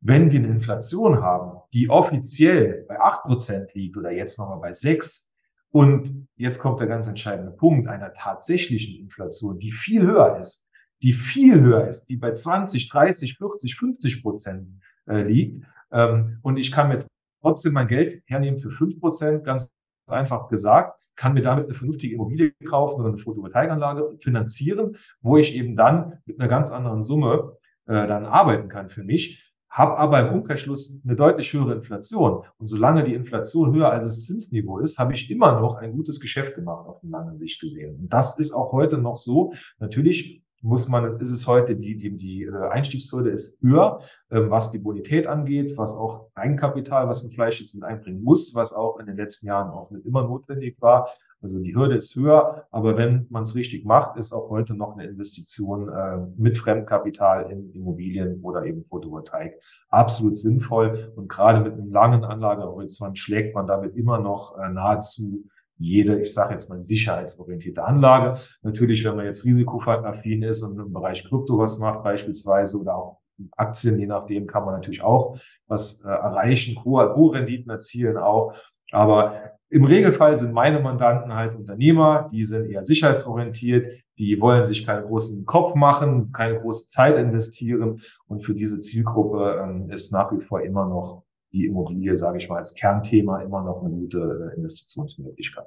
wenn 0.03 0.33
wir 0.33 0.41
eine 0.41 0.49
Inflation 0.49 1.23
haben, 1.23 1.61
die 1.73 1.89
offiziell 1.89 2.85
bei 2.89 3.01
acht 3.01 3.23
Prozent 3.23 3.73
liegt 3.75 3.97
oder 3.97 4.11
jetzt 4.11 4.39
nochmal 4.39 4.59
bei 4.59 4.73
sechs 4.75 5.33
und 5.71 6.27
jetzt 6.37 6.59
kommt 6.59 6.81
der 6.81 6.89
ganz 6.89 7.07
entscheidende 7.07 7.53
Punkt 7.53 7.89
einer 7.89 8.13
tatsächlichen 8.13 9.01
Inflation, 9.01 9.59
die 9.59 9.71
viel 9.71 10.03
höher 10.03 10.37
ist, 10.39 10.69
die 11.03 11.13
viel 11.13 11.61
höher 11.61 11.87
ist, 11.87 12.07
die 12.07 12.17
bei 12.17 12.33
20, 12.33 12.89
30, 12.89 13.39
40, 13.39 13.77
50 13.77 14.23
Prozent 14.23 14.69
äh, 15.07 15.23
liegt 15.23 15.65
ähm, 15.93 16.39
und 16.43 16.59
ich 16.59 16.73
kann 16.73 16.89
mir 16.89 16.99
trotzdem 17.41 17.73
mein 17.73 17.87
Geld 17.87 18.23
hernehmen 18.27 18.59
für 18.59 18.71
fünf 18.71 18.99
Prozent, 18.99 19.45
ganz 19.45 19.71
einfach 20.09 20.49
gesagt, 20.49 20.99
kann 21.15 21.35
mir 21.35 21.43
damit 21.43 21.67
eine 21.67 21.75
vernünftige 21.75 22.15
Immobilie 22.15 22.53
kaufen 22.69 23.01
oder 23.01 23.11
eine 23.11 23.19
Photovoltaikanlage 23.19 24.17
finanzieren, 24.21 24.97
wo 25.21 25.37
ich 25.37 25.55
eben 25.55 25.77
dann 25.77 26.19
mit 26.27 26.41
einer 26.41 26.49
ganz 26.49 26.73
anderen 26.73 27.05
Summe 27.05 27.57
äh, 27.87 28.07
dann 28.09 28.25
arbeiten 28.25 28.69
kann 28.69 28.91
für 28.91 29.05
mich 29.05 29.52
habe 29.73 29.97
aber 29.97 30.21
im 30.21 30.35
Umkehrschluss 30.35 31.01
eine 31.03 31.17
deutlich 31.17 31.53
höhere 31.53 31.73
Inflation. 31.73 32.45
Und 32.59 32.67
solange 32.67 33.05
die 33.05 33.15
Inflation 33.15 33.75
höher 33.75 33.91
als 33.91 34.05
das 34.05 34.23
Zinsniveau 34.25 34.79
ist, 34.79 34.99
habe 34.99 35.15
ich 35.15 35.31
immer 35.31 35.59
noch 35.61 35.77
ein 35.77 35.93
gutes 35.93 36.21
Geschäft 36.21 36.55
gemacht 36.55 36.87
auf 36.87 37.01
lange 37.03 37.35
Sicht 37.35 37.59
gesehen. 37.61 37.99
Und 37.99 38.13
das 38.13 38.39
ist 38.39 38.53
auch 38.53 38.73
heute 38.73 38.99
noch 38.99 39.17
so. 39.17 39.55
Natürlich 39.79 40.45
muss 40.61 40.89
man, 40.89 41.19
ist 41.21 41.31
es 41.31 41.47
heute, 41.47 41.75
die, 41.75 41.97
die, 41.97 42.17
die 42.17 42.45
äh, 42.45 42.69
Einstiegshürde 42.71 43.31
ist 43.31 43.61
höher, 43.63 44.01
ähm, 44.31 44.51
was 44.51 44.71
die 44.71 44.79
Bonität 44.79 45.27
angeht, 45.27 45.77
was 45.77 45.95
auch 45.95 46.31
Eigenkapital, 46.35 47.09
was 47.09 47.23
man 47.25 47.33
vielleicht 47.33 47.61
jetzt 47.61 47.75
mit 47.75 47.83
einbringen 47.83 48.23
muss, 48.23 48.55
was 48.55 48.73
auch 48.73 48.99
in 48.99 49.07
den 49.07 49.17
letzten 49.17 49.47
Jahren 49.47 49.71
auch 49.71 49.91
nicht 49.91 50.05
immer 50.07 50.23
notwendig 50.23 50.77
war. 50.81 51.09
Also 51.43 51.61
die 51.61 51.75
Hürde 51.75 51.97
ist 51.97 52.15
höher, 52.15 52.67
aber 52.71 52.97
wenn 52.97 53.27
man 53.31 53.43
es 53.43 53.57
richtig 53.57 53.85
macht, 53.85 54.17
ist 54.17 54.33
auch 54.33 54.49
heute 54.49 54.75
noch 54.75 54.97
eine 54.97 55.09
Investition 55.09 55.89
äh, 55.89 56.19
mit 56.37 56.57
Fremdkapital 56.57 57.51
in 57.51 57.73
Immobilien 57.73 58.41
oder 58.43 58.65
eben 58.65 58.83
Photovoltaik 58.83 59.61
absolut 59.89 60.39
sinnvoll. 60.39 61.13
Und 61.17 61.29
gerade 61.29 61.61
mit 61.61 61.73
einem 61.73 61.91
langen 61.91 62.25
Anlagehorizont 62.25 63.19
schlägt 63.19 63.55
man 63.57 63.67
damit 63.67 63.97
immer 63.97 64.21
noch 64.21 64.57
äh, 64.57 64.69
nahezu 64.69 65.45
jede, 65.79 66.21
ich 66.21 66.33
sage 66.33 66.53
jetzt 66.53 66.71
mal, 66.71 66.81
sicherheitsorientierte 66.81 67.85
Anlage. 67.85 68.41
Natürlich, 68.63 69.05
wenn 69.05 69.17
man 69.17 69.25
jetzt 69.25 69.45
risikoaffin 69.45 70.45
ist 70.45 70.63
und 70.63 70.79
im 70.79 70.93
Bereich 70.93 71.25
Krypto 71.25 71.59
was 71.59 71.79
macht 71.79 72.05
beispielsweise 72.05 72.79
oder 72.79 72.95
auch 72.95 73.19
Aktien, 73.57 73.99
je 73.99 74.07
nachdem 74.07 74.47
kann 74.47 74.65
man 74.65 74.75
natürlich 74.75 75.03
auch 75.03 75.39
was 75.67 76.05
äh, 76.05 76.09
erreichen, 76.09 76.85
hohe, 76.85 77.17
hohe 77.17 77.35
Renditen 77.35 77.71
erzielen 77.71 78.17
auch. 78.17 78.55
Aber 78.93 79.33
im 79.73 79.85
Regelfall 79.85 80.37
sind 80.37 80.53
meine 80.53 80.81
Mandanten 80.81 81.33
halt 81.35 81.55
Unternehmer, 81.55 82.29
die 82.31 82.45
sind 82.45 82.71
eher 82.71 82.85
sicherheitsorientiert, 82.85 84.03
die 84.19 84.39
wollen 84.39 84.67
sich 84.67 84.85
keinen 84.85 85.07
großen 85.07 85.47
Kopf 85.47 85.75
machen, 85.75 86.31
keine 86.31 86.61
große 86.61 86.89
Zeit 86.89 87.17
investieren. 87.17 88.03
Und 88.27 88.45
für 88.45 88.55
diese 88.55 88.81
Zielgruppe 88.81 89.63
ähm, 89.63 89.91
ist 89.91 90.13
nach 90.13 90.31
wie 90.31 90.45
vor 90.45 90.61
immer 90.61 90.87
noch 90.87 91.25
die 91.53 91.65
Immobilie, 91.65 92.19
sage 92.19 92.37
ich 92.37 92.51
mal, 92.51 92.59
als 92.59 92.75
Kernthema 92.75 93.41
immer 93.41 93.63
noch 93.63 93.83
eine 93.83 93.95
gute 93.95 94.53
äh, 94.53 94.57
Investitionsmöglichkeit. 94.59 95.67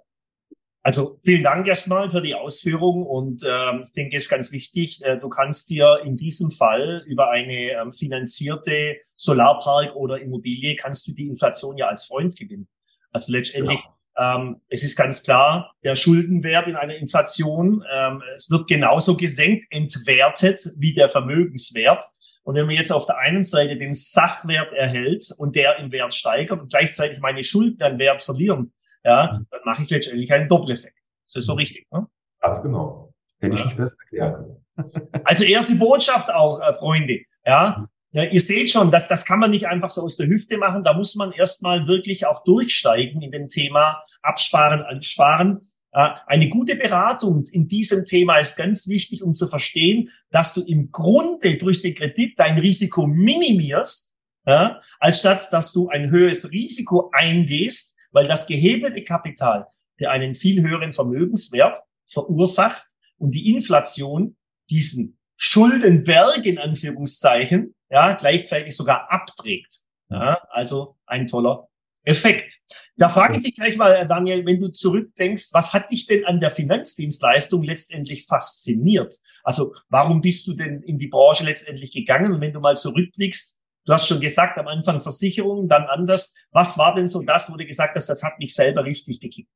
Also 0.84 1.18
vielen 1.24 1.42
Dank 1.42 1.68
erstmal 1.68 2.12
für 2.12 2.22
die 2.22 2.36
Ausführung 2.36 3.08
und 3.08 3.42
äh, 3.42 3.82
ich 3.82 3.92
denke, 3.92 4.18
es 4.18 4.26
ist 4.26 4.30
ganz 4.30 4.52
wichtig, 4.52 5.04
äh, 5.04 5.18
du 5.18 5.30
kannst 5.30 5.72
dir 5.72 6.02
in 6.04 6.16
diesem 6.16 6.52
Fall 6.52 7.02
über 7.08 7.32
eine 7.32 7.72
ähm, 7.72 7.92
finanzierte 7.92 8.98
Solarpark 9.16 9.96
oder 9.96 10.22
Immobilie, 10.22 10.76
kannst 10.76 11.08
du 11.08 11.14
die 11.14 11.26
Inflation 11.26 11.76
ja 11.76 11.88
als 11.88 12.06
Freund 12.06 12.38
gewinnen. 12.38 12.68
Also 13.12 13.32
letztendlich, 13.32 13.82
genau. 13.82 13.95
Ähm, 14.18 14.62
es 14.70 14.84
ist 14.84 14.96
ganz 14.96 15.24
klar, 15.24 15.74
der 15.84 15.96
Schuldenwert 15.96 16.68
in 16.68 16.76
einer 16.76 16.96
Inflation, 16.96 17.84
ähm, 17.94 18.22
es 18.36 18.50
wird 18.50 18.68
genauso 18.68 19.18
gesenkt, 19.18 19.66
entwertet 19.72 20.62
wie 20.78 20.94
der 20.94 21.10
Vermögenswert. 21.10 22.04
Und 22.44 22.56
wenn 22.56 22.68
man 22.68 22.76
jetzt 22.76 22.92
auf 22.92 23.06
der 23.08 23.18
einen 23.18 23.44
Seite 23.44 23.76
den 23.78 23.94
Sachwert 23.94 24.72
erhält 24.72 25.34
und 25.38 25.56
der 25.56 25.80
im 25.80 25.92
Wert 25.92 26.14
steigert 26.14 26.62
und 26.62 26.70
gleichzeitig 26.70 27.20
meine 27.20 27.44
Schulden 27.44 27.82
an 27.82 27.98
Wert 27.98 28.22
verlieren, 28.22 28.72
ja, 29.04 29.34
mhm. 29.34 29.48
dann 29.50 29.60
mache 29.66 29.84
ich 29.84 29.90
letztendlich 29.90 30.32
einen 30.32 30.48
Doppeleffekt. 30.48 30.98
Das 31.28 31.36
ist 31.38 31.46
so 31.46 31.54
mhm. 31.54 31.60
richtig. 31.60 31.88
Ne? 31.92 32.08
Ganz 32.40 32.62
genau. 32.62 33.14
Hätte 33.40 33.56
ich 33.56 33.66
nicht 33.66 33.78
besser 33.78 33.98
erklären 34.04 34.58
Also 35.24 35.44
erste 35.44 35.76
Botschaft 35.76 36.30
auch, 36.32 36.62
äh, 36.62 36.74
Freunde. 36.74 37.22
Ja, 37.46 37.88
ja, 38.16 38.24
ihr 38.24 38.40
seht 38.40 38.70
schon, 38.70 38.92
dass 38.92 39.10
das 39.10 39.26
kann 39.26 39.40
man 39.40 39.52
nicht 39.52 39.68
einfach 39.68 39.90
so 39.90 40.02
aus 40.02 40.16
der 40.16 40.28
Hüfte 40.28 40.58
machen. 40.58 40.86
Da 40.86 40.94
muss 40.94 41.16
man 41.16 41.34
erstmal 41.34 41.86
wirklich 41.86 42.26
auch 42.26 42.46
durchsteigen 42.46 43.22
in 43.22 43.30
dem 43.30 43.50
Thema 43.50 44.02
Absparen, 44.22 44.84
Ansparen. 44.84 45.68
Eine 45.92 46.48
gute 46.48 46.78
Beratung 46.78 47.44
in 47.52 47.68
diesem 47.68 48.06
Thema 48.06 48.38
ist 48.38 48.56
ganz 48.56 48.88
wichtig, 48.88 49.22
um 49.22 49.36
zu 49.36 49.48
verstehen, 49.48 50.12
dass 50.32 50.54
du 50.54 50.62
im 50.62 50.92
Grunde 50.94 51.58
durch 51.58 51.82
den 51.82 51.94
Kredit 51.94 52.40
dein 52.40 52.58
Risiko 52.58 53.06
minimierst, 53.06 54.16
ja, 54.46 54.82
als 55.02 55.20
statt 55.20 55.50
dass 55.52 55.74
du 55.74 55.90
ein 55.90 56.10
höheres 56.10 56.54
Risiko 56.54 57.12
eingehst, 57.12 57.98
weil 58.12 58.30
das 58.30 58.48
gehebelte 58.48 59.04
Kapital, 59.04 59.68
der 60.00 60.12
einen 60.12 60.36
viel 60.36 60.62
höheren 60.62 60.94
Vermögenswert 60.94 61.82
verursacht 62.08 62.88
und 63.18 63.36
die 63.36 63.52
Inflation 63.52 64.38
diesen 64.70 65.20
Schuldenberg 65.36 66.46
in 66.46 66.60
Anführungszeichen 66.60 67.76
ja, 67.96 68.14
gleichzeitig 68.14 68.76
sogar 68.76 69.10
abträgt. 69.10 69.80
Ja, 70.10 70.42
also 70.50 70.98
ein 71.06 71.28
toller 71.28 71.70
Effekt. 72.04 72.60
Da 72.98 73.08
frage 73.08 73.38
ich 73.38 73.44
dich 73.44 73.56
gleich 73.56 73.78
mal, 73.78 74.06
Daniel, 74.06 74.46
wenn 74.46 74.60
du 74.60 74.68
zurückdenkst, 74.68 75.50
was 75.54 75.74
hat 75.74 75.90
dich 75.92 76.06
denn 76.06 76.26
an 76.26 76.42
der 76.42 76.52
Finanzdienstleistung 76.52 77.64
letztendlich 77.64 78.26
fasziniert? 78.26 79.16
Also 79.44 79.74
warum 79.88 80.20
bist 80.20 80.46
du 80.46 80.56
denn 80.56 80.82
in 80.82 81.00
die 81.00 81.08
Branche 81.08 81.46
letztendlich 81.46 81.92
gegangen? 81.94 82.34
Und 82.34 82.42
wenn 82.42 82.52
du 82.52 82.60
mal 82.60 82.76
zurückblickst, 82.76 83.64
du 83.86 83.94
hast 83.94 84.08
schon 84.08 84.20
gesagt, 84.20 84.58
am 84.58 84.68
Anfang 84.68 85.00
Versicherungen, 85.00 85.70
dann 85.70 85.84
anders. 85.84 86.36
Was 86.52 86.78
war 86.78 86.96
denn 86.96 87.08
so 87.08 87.22
das, 87.22 87.50
wo 87.52 87.56
du 87.56 87.66
gesagt 87.66 87.96
hast, 87.96 88.10
das 88.10 88.24
hat 88.24 88.38
mich 88.40 88.54
selber 88.54 88.84
richtig 88.84 89.22
gekickt? 89.22 89.50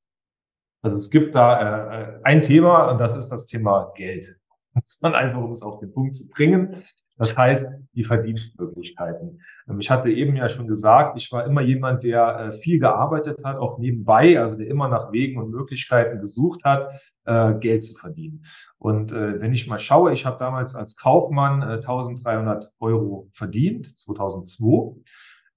Also 0.82 0.96
es 0.96 1.10
gibt 1.10 1.36
da 1.36 2.04
äh, 2.04 2.20
ein 2.24 2.42
Thema 2.42 2.90
und 2.90 3.00
das 3.00 3.18
ist 3.18 3.28
das 3.30 3.48
Thema 3.48 3.92
Geld. 3.98 4.34
Das 4.76 5.00
man 5.02 5.16
einfach, 5.16 5.42
um 5.42 5.52
es 5.52 5.62
auf 5.62 5.80
den 5.80 5.92
Punkt 5.92 6.16
zu 6.16 6.30
bringen. 6.30 6.78
Das 7.20 7.38
heißt, 7.38 7.70
die 7.94 8.06
Verdienstmöglichkeiten. 8.06 9.42
Ähm, 9.68 9.80
ich 9.80 9.92
hatte 9.92 10.10
eben 10.10 10.36
ja 10.36 10.50
schon 10.50 10.68
gesagt, 10.68 11.18
ich 11.18 11.32
war 11.32 11.46
immer 11.46 11.62
jemand, 11.62 12.04
der 12.04 12.40
äh, 12.40 12.52
viel 12.54 12.80
gearbeitet 12.80 13.44
hat, 13.44 13.58
auch 13.58 13.78
nebenbei, 13.78 14.40
also 14.40 14.58
der 14.58 14.68
immer 14.68 14.88
nach 14.88 15.12
Wegen 15.12 15.38
und 15.40 15.52
Möglichkeiten 15.52 16.20
gesucht 16.20 16.64
hat, 16.64 16.90
äh, 17.26 17.54
Geld 17.56 17.84
zu 17.84 17.94
verdienen. 17.96 18.46
Und 18.78 19.12
äh, 19.12 19.40
wenn 19.42 19.54
ich 19.54 19.68
mal 19.68 19.80
schaue, 19.80 20.14
ich 20.14 20.26
habe 20.26 20.40
damals 20.40 20.76
als 20.76 20.96
Kaufmann 20.96 21.62
1300 21.62 22.72
Euro 22.80 23.30
verdient, 23.34 23.98
2002, 24.00 24.96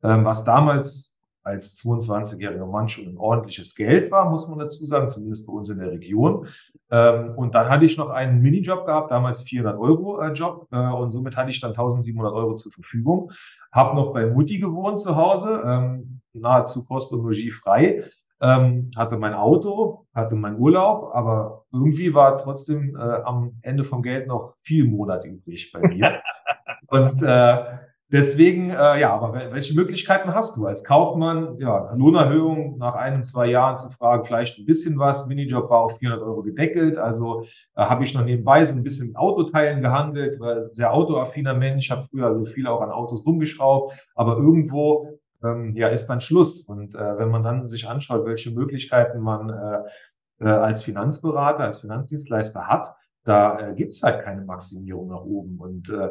ähm, 0.02 0.24
was 0.24 0.44
damals 0.44 1.11
als 1.44 1.76
22-jähriger 1.82 2.66
Mann 2.66 2.88
schon 2.88 3.06
ein 3.06 3.18
ordentliches 3.18 3.74
Geld 3.74 4.10
war, 4.10 4.30
muss 4.30 4.48
man 4.48 4.58
dazu 4.58 4.84
sagen, 4.86 5.08
zumindest 5.08 5.46
bei 5.46 5.52
uns 5.52 5.68
in 5.70 5.78
der 5.78 5.90
Region. 5.90 6.46
Ähm, 6.90 7.32
und 7.36 7.54
dann 7.54 7.68
hatte 7.68 7.84
ich 7.84 7.96
noch 7.96 8.10
einen 8.10 8.40
Minijob 8.40 8.86
gehabt, 8.86 9.10
damals 9.10 9.42
400 9.42 9.78
Euro 9.78 10.20
äh, 10.20 10.32
Job, 10.32 10.68
äh, 10.70 10.76
und 10.76 11.10
somit 11.10 11.36
hatte 11.36 11.50
ich 11.50 11.60
dann 11.60 11.70
1700 11.70 12.32
Euro 12.32 12.54
zur 12.54 12.72
Verfügung. 12.72 13.32
Hab 13.72 13.94
noch 13.94 14.12
bei 14.12 14.26
Mutti 14.26 14.58
gewohnt 14.58 15.00
zu 15.00 15.16
Hause, 15.16 15.62
ähm, 15.64 16.20
nahezu 16.32 16.86
Post 16.86 17.12
und 17.12 17.22
Logis 17.22 17.54
frei. 17.54 18.04
Ähm, 18.40 18.90
hatte 18.96 19.18
mein 19.18 19.34
Auto, 19.34 20.06
hatte 20.14 20.34
mein 20.34 20.58
Urlaub, 20.58 21.14
aber 21.14 21.64
irgendwie 21.72 22.12
war 22.12 22.36
trotzdem 22.36 22.96
äh, 22.96 22.98
am 22.98 23.56
Ende 23.62 23.84
vom 23.84 24.02
Geld 24.02 24.26
noch 24.26 24.54
viel 24.62 24.84
Monat 24.84 25.24
übrig 25.24 25.70
bei 25.72 25.80
mir. 25.86 26.20
und 26.88 27.22
äh, 27.22 27.64
Deswegen, 28.12 28.68
äh, 28.68 29.00
ja, 29.00 29.14
aber 29.14 29.32
welche 29.52 29.74
Möglichkeiten 29.74 30.34
hast 30.34 30.58
du 30.58 30.66
als 30.66 30.84
Kaufmann? 30.84 31.56
Ja, 31.58 31.94
Lohnerhöhung 31.94 32.76
nach 32.76 32.94
einem, 32.94 33.24
zwei 33.24 33.46
Jahren 33.46 33.78
zu 33.78 33.88
fragen, 33.88 34.26
vielleicht 34.26 34.58
ein 34.58 34.66
bisschen 34.66 34.98
was. 34.98 35.26
Minijob 35.28 35.70
war 35.70 35.80
auf 35.80 35.96
400 35.96 36.22
Euro 36.22 36.42
gedeckelt. 36.42 36.98
Also 36.98 37.46
äh, 37.74 37.82
habe 37.82 38.04
ich 38.04 38.12
noch 38.12 38.22
nebenbei 38.22 38.66
so 38.66 38.76
ein 38.76 38.82
bisschen 38.82 39.06
mit 39.06 39.16
Autoteilen 39.16 39.80
gehandelt, 39.80 40.38
weil 40.40 40.68
sehr 40.72 40.92
autoaffiner 40.92 41.54
Mensch, 41.54 41.90
habe 41.90 42.02
früher 42.02 42.26
also 42.26 42.44
viel 42.44 42.66
auch 42.66 42.82
an 42.82 42.90
Autos 42.90 43.24
rumgeschraubt. 43.24 43.94
Aber 44.14 44.36
irgendwo, 44.36 45.18
ähm, 45.42 45.74
ja, 45.74 45.88
ist 45.88 46.08
dann 46.08 46.20
Schluss. 46.20 46.68
Und 46.68 46.94
äh, 46.94 47.18
wenn 47.18 47.30
man 47.30 47.42
dann 47.42 47.66
sich 47.66 47.88
anschaut, 47.88 48.26
welche 48.26 48.50
Möglichkeiten 48.50 49.20
man 49.20 49.48
äh, 49.48 50.44
äh, 50.44 50.48
als 50.50 50.82
Finanzberater, 50.82 51.64
als 51.64 51.80
Finanzdienstleister 51.80 52.68
hat, 52.68 52.94
da 53.24 53.58
äh, 53.58 53.74
gibt 53.74 53.94
es 53.94 54.02
halt 54.02 54.22
keine 54.22 54.42
Maximierung 54.42 55.08
nach 55.08 55.22
oben. 55.22 55.58
Und 55.58 55.88
äh, 55.88 56.10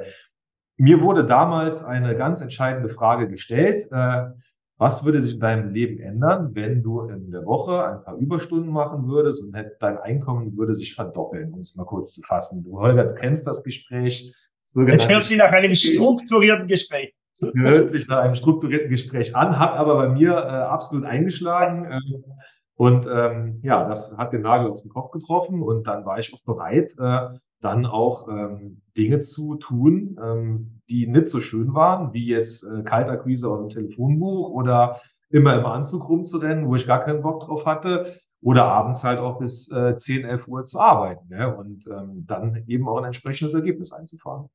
mir 0.82 1.00
wurde 1.00 1.26
damals 1.26 1.84
eine 1.84 2.16
ganz 2.16 2.42
entscheidende 2.42 2.90
Frage 2.90 3.30
gestellt. 3.30 3.88
Äh, 3.92 4.32
was 4.78 5.06
würde 5.06 5.22
sich 5.22 5.36
in 5.36 5.40
deinem 5.40 5.70
Leben 5.70 6.00
ändern, 6.00 6.56
wenn 6.56 6.82
du 6.82 7.02
in 7.02 7.30
der 7.30 7.46
Woche 7.46 7.86
ein 7.86 8.04
paar 8.04 8.16
Überstunden 8.16 8.72
machen 8.72 9.08
würdest 9.08 9.44
und 9.44 9.56
dein 9.80 10.00
Einkommen 10.00 10.58
würde 10.58 10.74
sich 10.74 10.96
verdoppeln, 10.96 11.54
um 11.54 11.60
es 11.60 11.76
mal 11.76 11.86
kurz 11.86 12.14
zu 12.14 12.24
fassen. 12.24 12.64
Du, 12.64 12.80
Holger, 12.80 13.04
du 13.04 13.14
kennst 13.14 13.46
das 13.46 13.64
Gespräch. 13.64 14.34
Es 14.66 15.08
hört 15.08 15.28
sich 15.28 15.38
nach 15.38 15.52
einem 15.52 15.76
strukturierten 15.76 16.66
Gespräch. 16.66 17.14
Hört 17.54 17.92
sich 17.92 18.08
nach 18.08 18.18
einem 18.18 18.34
strukturierten 18.34 18.90
Gespräch 18.90 19.36
an, 19.36 19.60
hat 19.60 19.78
aber 19.78 19.98
bei 19.98 20.10
mir 20.10 20.32
äh, 20.32 20.36
absolut 20.36 21.06
eingeschlagen. 21.06 21.86
Äh, 21.86 22.00
und 22.74 23.06
ähm, 23.06 23.60
ja, 23.62 23.88
das 23.88 24.18
hat 24.18 24.34
den 24.34 24.42
Nagel 24.42 24.72
auf 24.72 24.82
den 24.82 24.90
Kopf 24.90 25.12
getroffen 25.12 25.62
und 25.62 25.86
dann 25.86 26.06
war 26.06 26.18
ich 26.18 26.34
auch 26.34 26.42
bereit, 26.42 26.92
äh, 26.98 27.38
dann 27.62 27.86
auch 27.86 28.28
ähm, 28.28 28.82
Dinge 28.98 29.22
zu 29.22 29.56
tun, 29.56 30.20
ähm, 30.22 30.82
die 30.90 31.08
nicht 31.08 31.30
so 31.30 31.40
schön 31.40 31.74
waren, 31.74 32.14
wie 32.14 32.26
jetzt 32.26 32.64
äh, 32.64 32.84
Kaltakquise 32.84 33.50
aus 33.50 33.62
dem 33.62 33.70
Telefonbuch 33.70 34.50
oder 34.50 35.00
immer 35.30 35.58
im 35.58 35.66
Anzug 35.66 36.10
rumzurennen, 36.10 36.68
wo 36.68 36.76
ich 36.76 36.88
gar 36.88 37.04
keinen 37.04 37.22
Bock 37.22 37.46
drauf 37.46 37.66
hatte, 37.66 38.12
oder 38.42 38.66
abends 38.66 39.04
halt 39.04 39.20
auch 39.20 39.38
bis 39.38 39.72
äh, 39.72 39.96
10, 39.96 40.26
11 40.26 40.48
Uhr 40.48 40.66
zu 40.66 40.80
arbeiten 40.80 41.28
ne? 41.30 41.56
und 41.56 41.88
ähm, 41.88 42.26
dann 42.26 42.64
eben 42.68 42.88
auch 42.88 42.98
ein 42.98 43.06
entsprechendes 43.06 43.54
Ergebnis 43.54 43.94
einzufahren. 43.94 44.50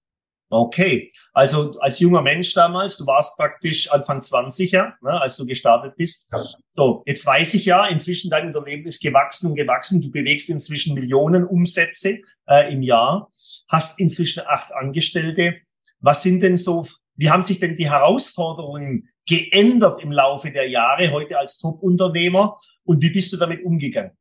Okay, 0.49 1.11
also 1.33 1.76
als 1.81 1.99
junger 1.99 2.23
Mensch 2.23 2.55
damals, 2.55 2.97
du 2.97 3.07
warst 3.07 3.37
praktisch 3.37 3.91
Anfang 3.91 4.21
20er, 4.21 4.93
ne, 5.03 5.21
als 5.21 5.37
du 5.37 5.45
gestartet 5.45 5.97
bist. 5.97 6.33
So, 6.76 7.03
jetzt 7.05 7.26
weiß 7.26 7.55
ich 7.55 7.65
ja, 7.65 7.87
inzwischen 7.87 8.31
dein 8.31 8.47
Unternehmen 8.47 8.85
ist 8.85 9.03
gewachsen 9.03 9.50
und 9.50 9.57
gewachsen. 9.57 10.00
Du 10.00 10.11
bewegst 10.11 10.49
inzwischen 10.49 10.95
Millionen 10.95 11.45
Umsätze 11.45 12.21
äh, 12.47 12.73
im 12.73 12.83
Jahr, 12.83 13.29
hast 13.69 13.99
inzwischen 13.99 14.45
acht 14.47 14.73
Angestellte. 14.73 15.57
Was 15.99 16.23
sind 16.23 16.41
denn 16.43 16.57
so 16.57 16.87
Wie 17.17 17.31
haben 17.31 17.43
sich 17.43 17.59
denn 17.59 17.76
die 17.76 17.91
Herausforderungen 17.91 19.09
geändert 19.26 20.00
im 20.03 20.12
Laufe 20.12 20.53
der 20.53 20.69
Jahre 20.69 21.11
heute 21.11 21.38
als 21.38 21.59
Top-Unternehmer 21.59 22.57
und 22.85 23.03
wie 23.03 23.11
bist 23.11 23.33
du 23.33 23.37
damit 23.37 23.65
umgegangen? 23.65 24.12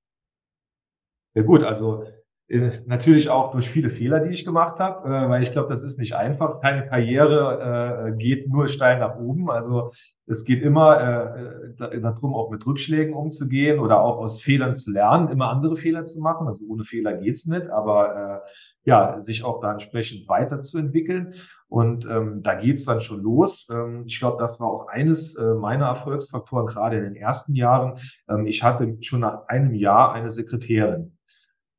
Ja 1.35 1.43
gut, 1.43 1.63
also 1.63 2.03
natürlich 2.47 3.29
auch 3.29 3.51
durch 3.51 3.67
viele 3.67 3.89
Fehler, 3.89 4.19
die 4.19 4.29
ich 4.29 4.45
gemacht 4.45 4.79
habe, 4.79 5.07
äh, 5.07 5.29
weil 5.29 5.41
ich 5.41 5.51
glaube, 5.51 5.67
das 5.67 5.81
ist 5.81 5.97
nicht 5.97 6.15
einfach. 6.15 6.61
Keine 6.61 6.85
Karriere 6.85 8.11
äh, 8.13 8.17
geht 8.17 8.47
nur 8.47 8.67
steil 8.67 8.99
nach 8.99 9.17
oben. 9.17 9.49
Also 9.49 9.91
es 10.27 10.45
geht 10.45 10.61
immer 10.61 10.99
äh, 11.79 11.99
darum, 11.99 12.35
auch 12.35 12.51
mit 12.51 12.65
Rückschlägen 12.65 13.15
umzugehen 13.15 13.79
oder 13.79 13.99
auch 13.99 14.17
aus 14.17 14.41
Fehlern 14.41 14.75
zu 14.75 14.91
lernen, 14.91 15.29
immer 15.29 15.49
andere 15.49 15.75
Fehler 15.75 16.05
zu 16.05 16.21
machen. 16.21 16.47
Also 16.47 16.65
ohne 16.69 16.83
Fehler 16.83 17.13
geht's 17.17 17.47
nicht, 17.47 17.67
aber 17.69 18.43
äh, 18.45 18.49
ja, 18.83 19.19
sich 19.19 19.43
auch 19.43 19.59
da 19.59 19.71
entsprechend 19.71 20.29
weiterzuentwickeln. 20.29 21.33
Und 21.67 22.07
ähm, 22.07 22.43
da 22.43 22.53
geht's 22.53 22.85
dann 22.85 23.01
schon 23.01 23.23
los. 23.23 23.67
Ähm, 23.71 24.03
ich 24.05 24.19
glaube, 24.19 24.37
das 24.39 24.59
war 24.59 24.67
auch 24.67 24.87
eines 24.87 25.35
äh, 25.35 25.55
meiner 25.55 25.87
Erfolgsfaktoren, 25.87 26.67
gerade 26.67 26.97
in 26.97 27.05
den 27.05 27.15
ersten 27.15 27.55
Jahren. 27.55 27.97
Ähm, 28.29 28.45
ich 28.45 28.61
hatte 28.61 28.97
schon 29.01 29.21
nach 29.21 29.47
einem 29.47 29.73
Jahr 29.73 30.13
eine 30.13 30.29
Sekretärin. 30.29 31.15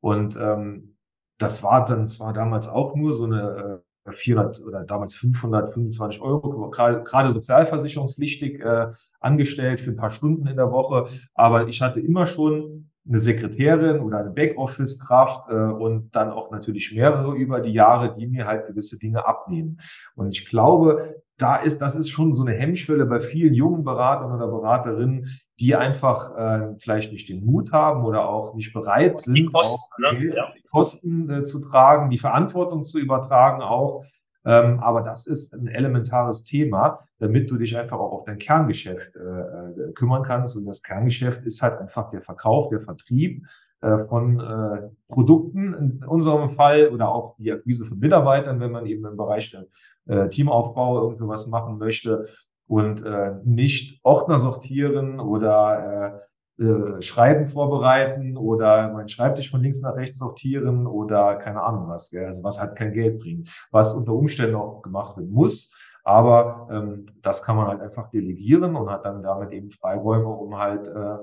Und 0.07 0.37
ähm, 0.41 0.97
das 1.37 1.65
war 1.65 1.85
dann 1.85 2.07
zwar 2.07 2.33
damals 2.33 2.69
auch 2.69 2.95
nur 2.95 3.13
so 3.13 3.25
eine 3.25 3.83
äh, 4.07 4.13
400 4.13 4.65
oder 4.65 4.85
damals 4.85 5.17
525 5.17 6.21
Euro, 6.21 6.71
gerade, 6.71 7.31
sozialversicherungspflichtig 7.31 8.61
äh, 8.61 8.87
angestellt 9.19 9.81
für 9.81 9.91
ein 9.91 9.97
paar 9.97 10.13
Stunden 10.13 10.47
in 10.47 10.55
der 10.55 10.71
Woche. 10.71 11.07
Aber 11.35 11.67
ich 11.67 11.83
hatte 11.83 11.99
immer 11.99 12.29
schon 12.29 12.93
eine 13.05 13.19
Sekretärin 13.19 13.99
oder 13.99 14.19
eine 14.19 14.31
Backoffice-Kraft 14.31 15.51
äh, 15.51 15.55
und 15.55 16.15
dann 16.15 16.31
auch 16.31 16.53
natürlich 16.53 16.95
mehrere 16.95 17.35
über 17.35 17.59
die 17.59 17.73
Jahre, 17.73 18.15
die 18.15 18.29
mir 18.29 18.47
halt 18.47 18.69
gewisse 18.69 19.01
Dinge 19.01 19.27
abnehmen. 19.27 19.81
Und 20.15 20.29
ich 20.29 20.49
glaube, 20.49 21.21
da 21.39 21.57
ist, 21.57 21.83
das 21.83 21.97
ist 21.97 22.09
schon 22.09 22.35
so 22.35 22.45
eine 22.45 22.57
Hemmschwelle 22.57 23.05
bei 23.07 23.21
vielen 23.21 23.55
jungen 23.55 23.85
Beratern 23.85 24.33
oder 24.33 24.49
Beraterinnen, 24.49 25.27
die 25.61 25.75
einfach 25.75 26.37
äh, 26.37 26.75
vielleicht 26.79 27.13
nicht 27.13 27.29
den 27.29 27.45
Mut 27.45 27.73
haben 27.73 28.05
oder 28.05 28.29
auch 28.29 28.55
nicht 28.55 28.73
bereit 28.73 29.19
sind, 29.19 29.35
die 29.35 29.47
Kosten, 29.47 30.05
auch, 30.05 30.13
ne? 30.13 30.35
ja. 30.35 30.53
die 30.57 30.63
Kosten 30.69 31.31
äh, 31.31 31.45
zu 31.45 31.61
tragen, 31.61 32.11
die 32.11 32.19
Verantwortung 32.19 32.85
zu 32.85 32.99
übertragen 32.99 33.63
auch. 33.63 34.05
Ähm, 34.45 34.79
aber 34.81 35.03
das 35.03 35.27
ist 35.27 35.55
ein 35.55 35.67
elementares 35.67 36.45
Thema, 36.45 37.01
damit 37.19 37.51
du 37.51 37.57
dich 37.57 37.77
einfach 37.77 37.99
auch 37.99 38.13
auf 38.13 38.25
dein 38.25 38.39
Kerngeschäft 38.39 39.17
äh, 39.17 39.21
äh 39.21 39.93
kümmern 39.95 40.23
kannst. 40.23 40.57
Und 40.57 40.67
das 40.67 40.83
Kerngeschäft 40.83 41.45
ist 41.45 41.63
halt 41.63 41.81
einfach 41.81 42.11
der 42.11 42.23
Verkauf, 42.23 42.69
der 42.69 42.81
Vertrieb 42.81 43.45
von 43.81 44.41
äh, 44.41 44.89
Produkten 45.09 45.75
in 45.75 46.05
unserem 46.09 46.51
Fall 46.51 46.89
oder 46.89 47.09
auch 47.09 47.37
die 47.37 47.53
Akquise 47.53 47.85
von 47.85 47.99
Mitarbeitern, 47.99 48.59
wenn 48.59 48.73
man 48.73 48.87
eben 48.87 49.05
im 49.05 49.17
Bereich 49.17 49.51
der 49.51 49.67
äh, 50.07 50.29
Teamaufbau 50.29 51.03
irgendwie 51.03 51.29
was 51.29 51.47
machen 51.49 51.79
möchte 51.79 52.27
und 52.67 53.05
äh, 53.05 53.35
nicht 53.45 54.01
Ordner 54.03 54.39
sortieren 54.39 55.21
oder 55.21 56.21
äh, 56.59 56.63
äh, 56.63 57.03
Schreiben 57.03 57.47
vorbereiten 57.47 58.37
oder 58.37 58.91
meinen 58.93 59.09
Schreibtisch 59.09 59.51
von 59.51 59.61
links 59.61 59.83
nach 59.83 59.95
rechts 59.95 60.19
sortieren 60.19 60.87
oder 60.87 61.37
keine 61.37 61.63
Ahnung 61.63 61.89
was, 61.89 62.11
gell? 62.11 62.25
also 62.25 62.43
was 62.45 62.59
halt 62.59 62.77
kein 62.77 62.93
Geld 62.93 63.21
bringt, 63.21 63.51
was 63.73 63.93
unter 63.93 64.15
Umständen 64.15 64.57
auch 64.57 64.81
gemacht 64.81 65.17
werden 65.19 65.33
muss. 65.33 65.75
Aber 66.03 66.69
ähm, 66.71 67.07
das 67.21 67.43
kann 67.43 67.57
man 67.57 67.67
halt 67.67 67.81
einfach 67.81 68.11
delegieren 68.11 68.77
und 68.77 68.89
hat 68.89 69.05
dann 69.05 69.23
damit 69.23 69.53
eben 69.53 69.71
Freiräume, 69.71 70.29
um 70.29 70.57
halt 70.57 70.89
äh, 70.89 71.17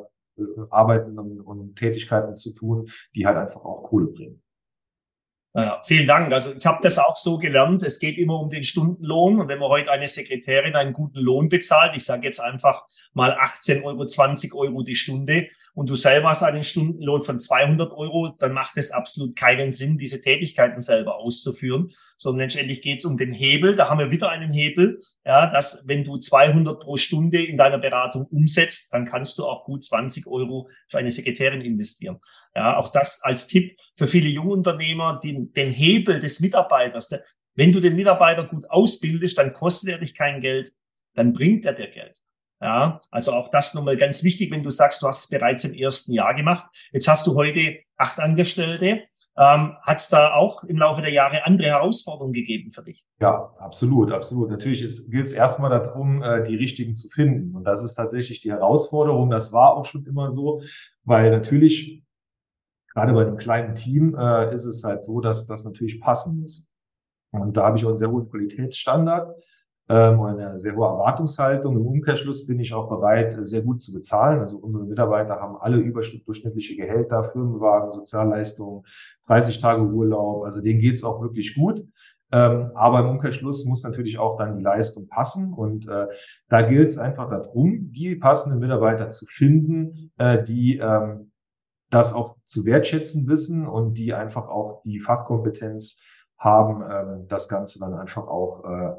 Arbeiten 0.70 1.18
und, 1.18 1.42
und 1.42 1.76
Tätigkeiten 1.76 2.38
zu 2.38 2.54
tun, 2.54 2.90
die 3.16 3.26
halt 3.26 3.38
einfach 3.38 3.66
auch 3.66 3.84
Kohle 3.84 4.08
bringen. 4.08 4.43
Ja, 5.56 5.82
vielen 5.86 6.08
Dank. 6.08 6.34
Also 6.34 6.52
ich 6.58 6.66
habe 6.66 6.80
das 6.82 6.98
auch 6.98 7.16
so 7.16 7.38
gelernt. 7.38 7.84
Es 7.84 8.00
geht 8.00 8.18
immer 8.18 8.40
um 8.40 8.50
den 8.50 8.64
Stundenlohn. 8.64 9.40
Und 9.40 9.48
wenn 9.50 9.60
man 9.60 9.70
heute 9.70 9.92
eine 9.92 10.08
Sekretärin 10.08 10.76
einen 10.76 10.94
guten 10.94 11.20
Lohn 11.20 11.48
bezahlt, 11.48 11.96
ich 11.96 12.06
sage 12.06 12.26
jetzt 12.26 12.40
einfach 12.40 12.86
mal 13.14 13.38
18 13.40 13.84
Euro, 13.84 14.06
20 14.06 14.56
Euro 14.56 14.82
die 14.82 14.96
Stunde, 14.96 15.50
und 15.76 15.90
du 15.90 15.96
selber 15.96 16.30
hast 16.30 16.44
einen 16.44 16.64
Stundenlohn 16.64 17.22
von 17.22 17.40
200 17.40 17.94
Euro, 17.94 18.36
dann 18.38 18.54
macht 18.54 18.78
es 18.78 18.92
absolut 18.92 19.36
keinen 19.36 19.72
Sinn, 19.72 19.98
diese 19.98 20.22
Tätigkeiten 20.22 20.80
selber 20.80 21.18
auszuführen, 21.18 21.92
sondern 22.16 22.42
letztendlich 22.42 22.82
geht 22.82 23.00
es 23.00 23.06
um 23.06 23.18
den 23.18 23.34
Hebel. 23.34 23.76
Da 23.76 23.90
haben 23.90 24.00
wir 24.00 24.12
wieder 24.12 24.30
einen 24.30 24.52
Hebel, 24.52 25.00
ja, 25.26 25.48
dass 25.48 25.88
wenn 25.88 26.04
du 26.04 26.18
200 26.18 26.80
pro 26.80 26.98
Stunde 26.98 27.44
in 27.44 27.58
deiner 27.58 27.80
Beratung 27.80 28.28
umsetzt, 28.28 28.94
dann 28.94 29.06
kannst 29.06 29.40
du 29.40 29.46
auch 29.46 29.66
gut 29.66 29.84
20 29.84 30.28
Euro 30.28 30.70
für 30.88 31.00
eine 31.00 31.12
Sekretärin 31.12 31.62
investieren. 31.62 32.20
Ja, 32.56 32.78
auch 32.78 32.90
das 32.90 33.22
als 33.24 33.48
Tipp 33.48 33.78
für 33.98 34.08
viele 34.08 34.30
Jungunternehmer, 34.30 35.20
den, 35.24 35.52
den 35.54 35.72
Hebel 35.72 36.20
des 36.20 36.40
Mitarbeiters. 36.40 37.10
Der, 37.10 37.24
wenn 37.56 37.72
du 37.72 37.80
den 37.80 37.96
Mitarbeiter 37.96 38.44
gut 38.44 38.70
ausbildest, 38.70 39.38
dann 39.38 39.54
kostet 39.54 39.90
er 39.90 39.98
dich 39.98 40.14
kein 40.14 40.42
Geld, 40.42 40.72
dann 41.16 41.34
bringt 41.34 41.66
er 41.66 41.74
dir 41.74 41.90
Geld. 41.90 42.22
Ja, 42.62 43.02
also 43.12 43.34
auch 43.34 43.50
das 43.50 43.74
nochmal 43.74 43.98
ganz 43.98 44.24
wichtig, 44.24 44.50
wenn 44.50 44.64
du 44.64 44.70
sagst, 44.70 45.02
du 45.02 45.08
hast 45.08 45.26
es 45.26 45.30
bereits 45.30 45.66
im 45.66 45.74
ersten 45.74 46.14
Jahr 46.14 46.34
gemacht. 46.34 46.66
Jetzt 46.94 47.10
hast 47.10 47.28
du 47.28 47.36
heute 47.36 47.80
acht 47.98 48.20
Angestellte. 48.22 49.02
Ähm, 49.38 49.76
Hat 49.82 49.98
es 49.98 50.08
da 50.08 50.34
auch 50.34 50.64
im 50.64 50.78
Laufe 50.78 51.02
der 51.02 51.12
Jahre 51.12 51.46
andere 51.46 51.68
Herausforderungen 51.68 52.32
gegeben 52.32 52.72
für 52.72 52.84
dich? 52.84 53.04
Ja, 53.20 53.54
absolut, 53.60 54.14
absolut. 54.14 54.50
Natürlich 54.50 54.80
gilt 55.10 55.28
es 55.28 55.34
erstmal 55.34 55.72
darum, 55.72 56.24
äh, 56.24 56.44
die 56.46 56.56
richtigen 56.56 56.96
zu 56.96 57.10
finden. 57.10 57.54
Und 57.54 57.66
das 57.66 57.84
ist 57.84 57.96
tatsächlich 57.96 58.40
die 58.40 58.52
Herausforderung. 58.52 59.30
Das 59.30 59.52
war 59.52 59.76
auch 59.76 59.86
schon 59.86 60.06
immer 60.06 60.30
so, 60.30 60.62
weil 61.04 61.32
natürlich 61.32 62.03
gerade 62.94 63.14
bei 63.14 63.22
einem 63.22 63.38
kleinen 63.38 63.76
Team 63.76 64.16
äh, 64.18 64.54
ist 64.54 64.66
es 64.66 64.84
halt 64.84 65.04
so, 65.04 65.20
dass 65.20 65.48
das 65.48 65.66
natürlich 65.66 66.00
passen 66.02 66.42
muss. 66.42 66.72
Und 67.32 67.58
da 67.58 67.66
habe 67.66 67.78
ich 67.78 67.86
auch 67.86 67.90
einen 67.90 67.98
sehr 67.98 68.12
hohen 68.12 68.30
Qualitätsstandard 68.30 69.36
ähm, 69.90 70.20
und 70.20 70.40
eine 70.40 70.58
sehr 70.58 70.76
hohe 70.76 70.88
Erwartungshaltung. 70.88 71.76
Im 71.76 71.86
Umkehrschluss 71.86 72.46
bin 72.46 72.60
ich 72.60 72.74
auch 72.74 72.90
bereit, 72.90 73.36
sehr 73.42 73.64
gut 73.64 73.82
zu 73.82 73.94
bezahlen. 73.94 74.40
Also 74.40 74.58
unsere 74.58 74.86
Mitarbeiter 74.86 75.42
haben 75.42 75.58
alle 75.58 75.78
überdurchschnittliche 75.78 76.76
Gehälter, 76.76 77.32
Firmenwagen, 77.32 77.92
Sozialleistungen, 77.92 78.86
30 79.28 79.60
Tage 79.60 79.82
Urlaub. 79.84 80.44
Also 80.46 80.62
denen 80.62 80.80
geht's 80.80 81.04
auch 81.04 81.22
wirklich 81.22 81.56
gut. 81.56 81.84
Ähm, 82.32 82.72
aber 82.74 83.02
im 83.02 83.10
Umkehrschluss 83.10 83.66
muss 83.66 83.84
natürlich 83.84 84.18
auch 84.18 84.38
dann 84.38 84.58
die 84.58 84.64
Leistung 84.64 85.08
passen. 85.08 85.54
Und 85.54 85.88
äh, 85.88 86.08
da 86.50 86.62
gilt 86.62 86.90
es 86.90 86.98
einfach 86.98 87.30
darum, 87.30 87.92
die 87.92 88.16
passenden 88.16 88.60
Mitarbeiter 88.60 89.10
zu 89.10 89.26
finden, 89.26 90.12
äh, 90.18 90.44
die 90.44 90.78
ähm, 90.78 91.32
das 91.94 92.14
auch 92.14 92.38
zu 92.46 92.66
wertschätzen 92.66 93.28
wissen 93.28 93.68
und 93.68 93.96
die 93.98 94.14
einfach 94.14 94.48
auch 94.48 94.82
die 94.84 95.00
Fachkompetenz 95.00 96.04
haben, 96.38 96.84
ähm, 96.90 97.28
das 97.28 97.48
Ganze 97.48 97.80
dann 97.80 97.94
einfach 97.94 98.28
auch 98.28 98.64
äh, 98.66 98.94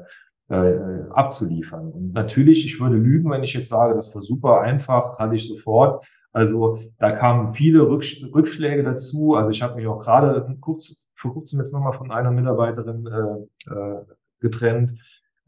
äh, 0.53 1.09
abzuliefern. 1.09 1.91
Und 1.91 2.13
natürlich, 2.13 2.65
ich 2.65 2.79
würde 2.79 2.97
lügen, 2.97 3.29
wenn 3.31 3.43
ich 3.43 3.53
jetzt 3.53 3.69
sage, 3.69 3.95
das 3.95 4.13
war 4.15 4.21
super 4.21 4.61
einfach, 4.61 5.17
hatte 5.17 5.35
ich 5.35 5.47
sofort. 5.47 6.05
Also 6.33 6.79
da 6.99 7.11
kamen 7.11 7.51
viele 7.51 7.87
Rückschläge 7.87 8.83
dazu. 8.83 9.35
Also 9.35 9.51
ich 9.51 9.61
habe 9.61 9.75
mich 9.75 9.87
auch 9.87 9.99
gerade 9.99 10.55
kurz, 10.59 11.13
vor 11.15 11.33
kurzem 11.33 11.59
jetzt 11.59 11.73
nochmal 11.73 11.93
von 11.93 12.11
einer 12.11 12.31
Mitarbeiterin 12.31 13.07
äh, 13.07 13.71
äh, 13.71 14.05
getrennt, 14.41 14.93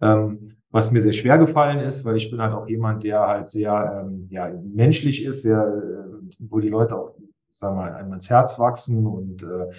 ähm, 0.01 0.55
was 0.69 0.91
mir 0.91 1.01
sehr 1.01 1.13
schwer 1.13 1.37
gefallen 1.37 1.79
ist, 1.79 2.05
weil 2.05 2.15
ich 2.15 2.29
bin 2.31 2.41
halt 2.41 2.53
auch 2.53 2.67
jemand, 2.67 3.03
der 3.03 3.21
halt 3.21 3.49
sehr 3.49 4.01
ähm, 4.01 4.27
ja, 4.29 4.49
menschlich 4.63 5.23
ist, 5.23 5.41
sehr, 5.43 5.61
äh, 5.61 6.47
wo 6.49 6.59
die 6.59 6.69
Leute 6.69 6.95
auch, 6.95 7.15
wir 7.51 7.71
mal, 7.71 7.93
einem 7.93 8.13
ins 8.13 8.29
Herz 8.29 8.59
wachsen 8.59 9.05
und 9.05 9.43
äh, 9.43 9.71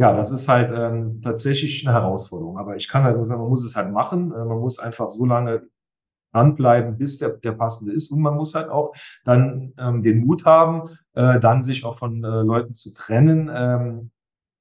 ja, 0.00 0.16
das 0.16 0.32
ist 0.32 0.48
halt 0.48 0.70
ähm, 0.74 1.20
tatsächlich 1.20 1.86
eine 1.86 1.94
Herausforderung. 1.94 2.56
Aber 2.56 2.74
ich 2.74 2.88
kann 2.88 3.02
halt 3.04 3.16
nur 3.16 3.26
sagen, 3.26 3.42
man 3.42 3.50
muss 3.50 3.66
es 3.66 3.76
halt 3.76 3.92
machen. 3.92 4.32
Äh, 4.32 4.44
man 4.46 4.58
muss 4.58 4.78
einfach 4.78 5.10
so 5.10 5.26
lange 5.26 5.68
dranbleiben, 6.32 6.96
bis 6.96 7.18
der, 7.18 7.30
der 7.36 7.52
passende 7.52 7.92
ist. 7.92 8.10
Und 8.10 8.22
man 8.22 8.34
muss 8.34 8.54
halt 8.54 8.70
auch 8.70 8.94
dann 9.24 9.74
ähm, 9.78 10.00
den 10.00 10.24
Mut 10.24 10.46
haben, 10.46 10.88
äh, 11.12 11.38
dann 11.38 11.62
sich 11.62 11.84
auch 11.84 11.98
von 11.98 12.24
äh, 12.24 12.28
Leuten 12.28 12.72
zu 12.72 12.94
trennen, 12.94 13.50
ähm, 13.52 14.10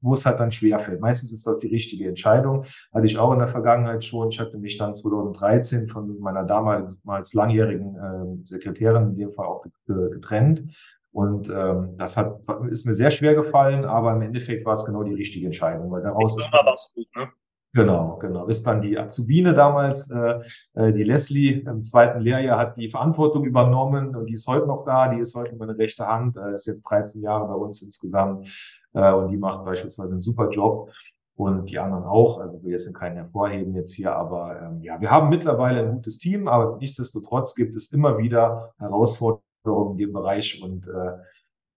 wo 0.01 0.13
es 0.13 0.25
halt 0.25 0.41
dann 0.41 0.51
schwer 0.51 0.79
fällt. 0.79 0.99
Meistens 0.99 1.31
ist 1.31 1.47
das 1.47 1.59
die 1.59 1.67
richtige 1.67 2.07
Entscheidung. 2.07 2.65
Hatte 2.93 3.05
ich 3.05 3.17
auch 3.17 3.31
in 3.31 3.39
der 3.39 3.47
Vergangenheit 3.47 4.03
schon. 4.03 4.29
Ich 4.29 4.39
hatte 4.41 4.57
mich 4.57 4.77
dann 4.77 4.93
2013 4.93 5.87
von 5.87 6.19
meiner 6.19 6.43
damals 6.43 7.33
langjährigen 7.33 7.95
äh, 7.95 8.45
Sekretärin 8.45 9.11
in 9.11 9.17
dem 9.17 9.31
Fall 9.31 9.45
auch 9.45 9.65
getrennt. 9.87 10.63
Und 11.11 11.49
ähm, 11.49 11.95
das 11.97 12.17
hat, 12.17 12.39
ist 12.69 12.85
mir 12.85 12.93
sehr 12.93 13.11
schwer 13.11 13.33
gefallen, 13.33 13.85
aber 13.85 14.13
im 14.13 14.21
Endeffekt 14.21 14.65
war 14.65 14.73
es 14.73 14.85
genau 14.85 15.03
die 15.03 15.15
richtige 15.15 15.47
Entscheidung, 15.47 15.89
weil 15.91 16.03
daraus 16.03 16.37
ist. 16.37 16.51
Dann, 16.51 16.65
gut, 16.95 17.07
ne? 17.15 17.29
Genau, 17.73 18.17
genau. 18.17 18.47
Ist 18.47 18.65
dann 18.65 18.81
die 18.81 18.97
Azubine 18.97 19.53
damals, 19.53 20.09
äh, 20.09 20.39
äh, 20.73 20.91
die 20.91 21.03
Leslie 21.03 21.61
im 21.61 21.83
zweiten 21.83 22.19
Lehrjahr 22.19 22.57
hat 22.57 22.77
die 22.77 22.89
Verantwortung 22.89 23.45
übernommen 23.45 24.15
und 24.15 24.25
die 24.27 24.33
ist 24.33 24.47
heute 24.47 24.65
noch 24.65 24.85
da, 24.85 25.07
die 25.13 25.19
ist 25.19 25.35
heute 25.35 25.55
meine 25.55 25.77
rechte 25.77 26.07
Hand, 26.07 26.35
äh, 26.35 26.55
ist 26.55 26.65
jetzt 26.65 26.81
13 26.83 27.21
Jahre 27.21 27.47
bei 27.47 27.53
uns 27.53 27.83
insgesamt 27.83 28.47
äh, 28.93 29.13
und 29.13 29.29
die 29.29 29.37
macht 29.37 29.65
beispielsweise 29.65 30.13
einen 30.13 30.21
super 30.21 30.49
Job 30.49 30.89
und 31.35 31.69
die 31.69 31.77
anderen 31.77 32.05
auch. 32.05 32.39
Also 32.39 32.63
wir 32.63 32.79
sind 32.79 32.95
keinen 32.95 33.17
hervorheben 33.17 33.75
jetzt 33.75 33.93
hier, 33.93 34.15
aber 34.15 34.59
ähm, 34.61 34.81
ja, 34.81 34.99
wir 34.99 35.11
haben 35.11 35.29
mittlerweile 35.29 35.81
ein 35.81 35.93
gutes 35.93 36.17
Team, 36.17 36.47
aber 36.47 36.77
nichtsdestotrotz 36.77 37.53
gibt 37.53 37.75
es 37.75 37.93
immer 37.93 38.17
wieder 38.17 38.73
Herausforderungen 38.79 39.43
in 39.65 39.97
dem 39.97 40.13
Bereich 40.13 40.61
und 40.61 40.87
äh, 40.87 41.17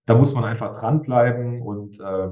da 0.07 0.15
muss 0.15 0.35
man 0.35 0.45
einfach 0.45 0.79
dranbleiben 0.79 1.63
und 1.63 2.01
äh, 2.01 2.29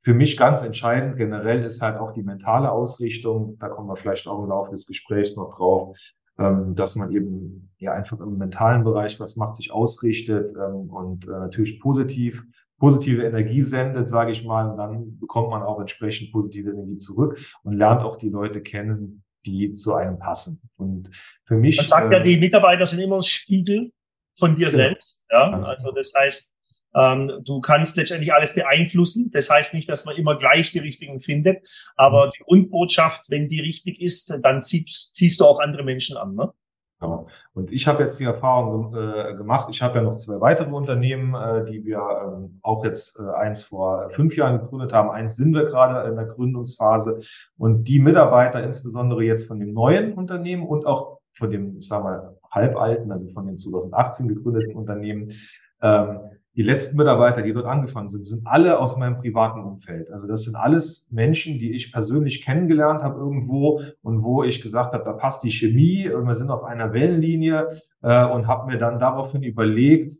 für 0.00 0.14
mich 0.14 0.36
ganz 0.36 0.62
entscheidend 0.62 1.16
generell 1.16 1.64
ist 1.64 1.80
halt 1.80 1.98
auch 1.98 2.12
die 2.12 2.22
mentale 2.22 2.70
Ausrichtung. 2.70 3.56
Da 3.60 3.68
kommen 3.68 3.88
wir 3.88 3.96
vielleicht 3.96 4.26
auch 4.26 4.42
im 4.42 4.48
Laufe 4.48 4.72
des 4.72 4.86
Gesprächs 4.86 5.36
noch 5.36 5.54
drauf, 5.56 5.96
ähm, 6.38 6.74
dass 6.74 6.96
man 6.96 7.12
eben 7.12 7.70
ja 7.78 7.92
einfach 7.92 8.18
im 8.20 8.36
mentalen 8.36 8.82
Bereich 8.82 9.20
was 9.20 9.36
macht, 9.36 9.54
sich 9.54 9.72
ausrichtet 9.72 10.52
ähm, 10.56 10.90
und 10.90 11.28
äh, 11.28 11.30
natürlich 11.30 11.80
positiv 11.80 12.44
positive 12.82 13.22
Energie 13.22 13.60
sendet, 13.60 14.10
sage 14.10 14.32
ich 14.32 14.44
mal, 14.44 14.68
und 14.68 14.76
dann 14.76 15.16
bekommt 15.20 15.50
man 15.50 15.62
auch 15.62 15.78
entsprechend 15.78 16.32
positive 16.32 16.68
Energie 16.68 16.96
zurück 16.96 17.38
und 17.62 17.74
lernt 17.74 18.02
auch 18.02 18.16
die 18.16 18.28
Leute 18.28 18.60
kennen, 18.60 19.22
die 19.46 19.72
zu 19.72 19.94
einem 19.94 20.18
passen. 20.18 20.68
Und 20.76 21.08
für 21.44 21.54
mich. 21.54 21.76
Man 21.76 21.86
sagt 21.86 22.12
ja, 22.12 22.18
die 22.18 22.40
Mitarbeiter 22.40 22.84
sind 22.84 22.98
immer 22.98 23.16
das 23.16 23.28
Spiegel 23.28 23.92
von 24.38 24.56
dir 24.56 24.66
genau. 24.66 24.76
selbst. 24.76 25.24
Ja, 25.30 25.62
also 25.62 25.90
das 25.92 26.12
heißt, 26.16 26.54
ähm, 26.94 27.42
du 27.44 27.60
kannst 27.60 27.96
letztendlich 27.96 28.32
alles 28.32 28.54
beeinflussen. 28.54 29.30
Das 29.32 29.50
heißt 29.50 29.74
nicht, 29.74 29.88
dass 29.88 30.04
man 30.04 30.16
immer 30.16 30.36
gleich 30.36 30.70
die 30.70 30.80
richtigen 30.80 31.20
findet, 31.20 31.66
aber 31.96 32.26
mhm. 32.26 32.30
die 32.36 32.42
Grundbotschaft, 32.44 33.30
wenn 33.30 33.48
die 33.48 33.60
richtig 33.60 34.00
ist, 34.00 34.38
dann 34.42 34.62
ziehst, 34.62 35.16
ziehst 35.16 35.40
du 35.40 35.46
auch 35.46 35.60
andere 35.60 35.84
Menschen 35.84 36.16
an. 36.16 36.34
Ne? 36.34 36.52
Genau. 37.00 37.26
Und 37.52 37.72
ich 37.72 37.88
habe 37.88 38.02
jetzt 38.02 38.20
die 38.20 38.24
Erfahrung 38.24 38.94
äh, 38.94 39.34
gemacht, 39.34 39.68
ich 39.70 39.82
habe 39.82 39.98
ja 39.98 40.04
noch 40.04 40.16
zwei 40.16 40.40
weitere 40.40 40.70
Unternehmen, 40.70 41.34
äh, 41.34 41.64
die 41.64 41.84
wir 41.84 41.98
ähm, 41.98 42.60
auch 42.62 42.84
jetzt 42.84 43.18
äh, 43.18 43.28
eins 43.34 43.64
vor 43.64 44.10
fünf 44.10 44.36
Jahren 44.36 44.60
gegründet 44.60 44.92
haben, 44.92 45.10
eins 45.10 45.34
sind 45.34 45.52
wir 45.52 45.64
gerade 45.64 46.08
in 46.08 46.14
der 46.14 46.26
Gründungsphase. 46.26 47.20
Und 47.58 47.84
die 47.84 47.98
Mitarbeiter, 47.98 48.62
insbesondere 48.62 49.24
jetzt 49.24 49.48
von 49.48 49.58
dem 49.58 49.72
neuen 49.72 50.12
Unternehmen 50.12 50.64
und 50.64 50.86
auch 50.86 51.18
von 51.32 51.50
dem, 51.50 51.76
ich 51.78 51.88
sage 51.88 52.04
mal, 52.04 52.38
halbalten, 52.52 53.10
also 53.10 53.30
von 53.32 53.46
den 53.46 53.58
2018 53.58 54.28
gegründeten 54.28 54.76
Unternehmen, 54.76 55.30
ähm, 55.82 56.20
die 56.54 56.62
letzten 56.62 56.98
Mitarbeiter, 56.98 57.40
die 57.40 57.54
dort 57.54 57.64
angefangen 57.64 58.08
sind, 58.08 58.24
sind 58.24 58.46
alle 58.46 58.78
aus 58.78 58.98
meinem 58.98 59.16
privaten 59.16 59.60
Umfeld. 59.60 60.10
Also 60.10 60.28
das 60.28 60.44
sind 60.44 60.54
alles 60.54 61.08
Menschen, 61.10 61.58
die 61.58 61.72
ich 61.72 61.92
persönlich 61.92 62.44
kennengelernt 62.44 63.02
habe 63.02 63.18
irgendwo 63.18 63.80
und 64.02 64.22
wo 64.22 64.44
ich 64.44 64.60
gesagt 64.60 64.92
habe, 64.92 65.04
da 65.04 65.14
passt 65.14 65.44
die 65.44 65.50
Chemie 65.50 66.10
und 66.10 66.26
wir 66.26 66.34
sind 66.34 66.50
auf 66.50 66.62
einer 66.64 66.92
Wellenlinie 66.92 67.68
äh, 68.02 68.26
und 68.26 68.48
habe 68.48 68.70
mir 68.70 68.78
dann 68.78 68.98
daraufhin 68.98 69.42
überlegt, 69.42 70.12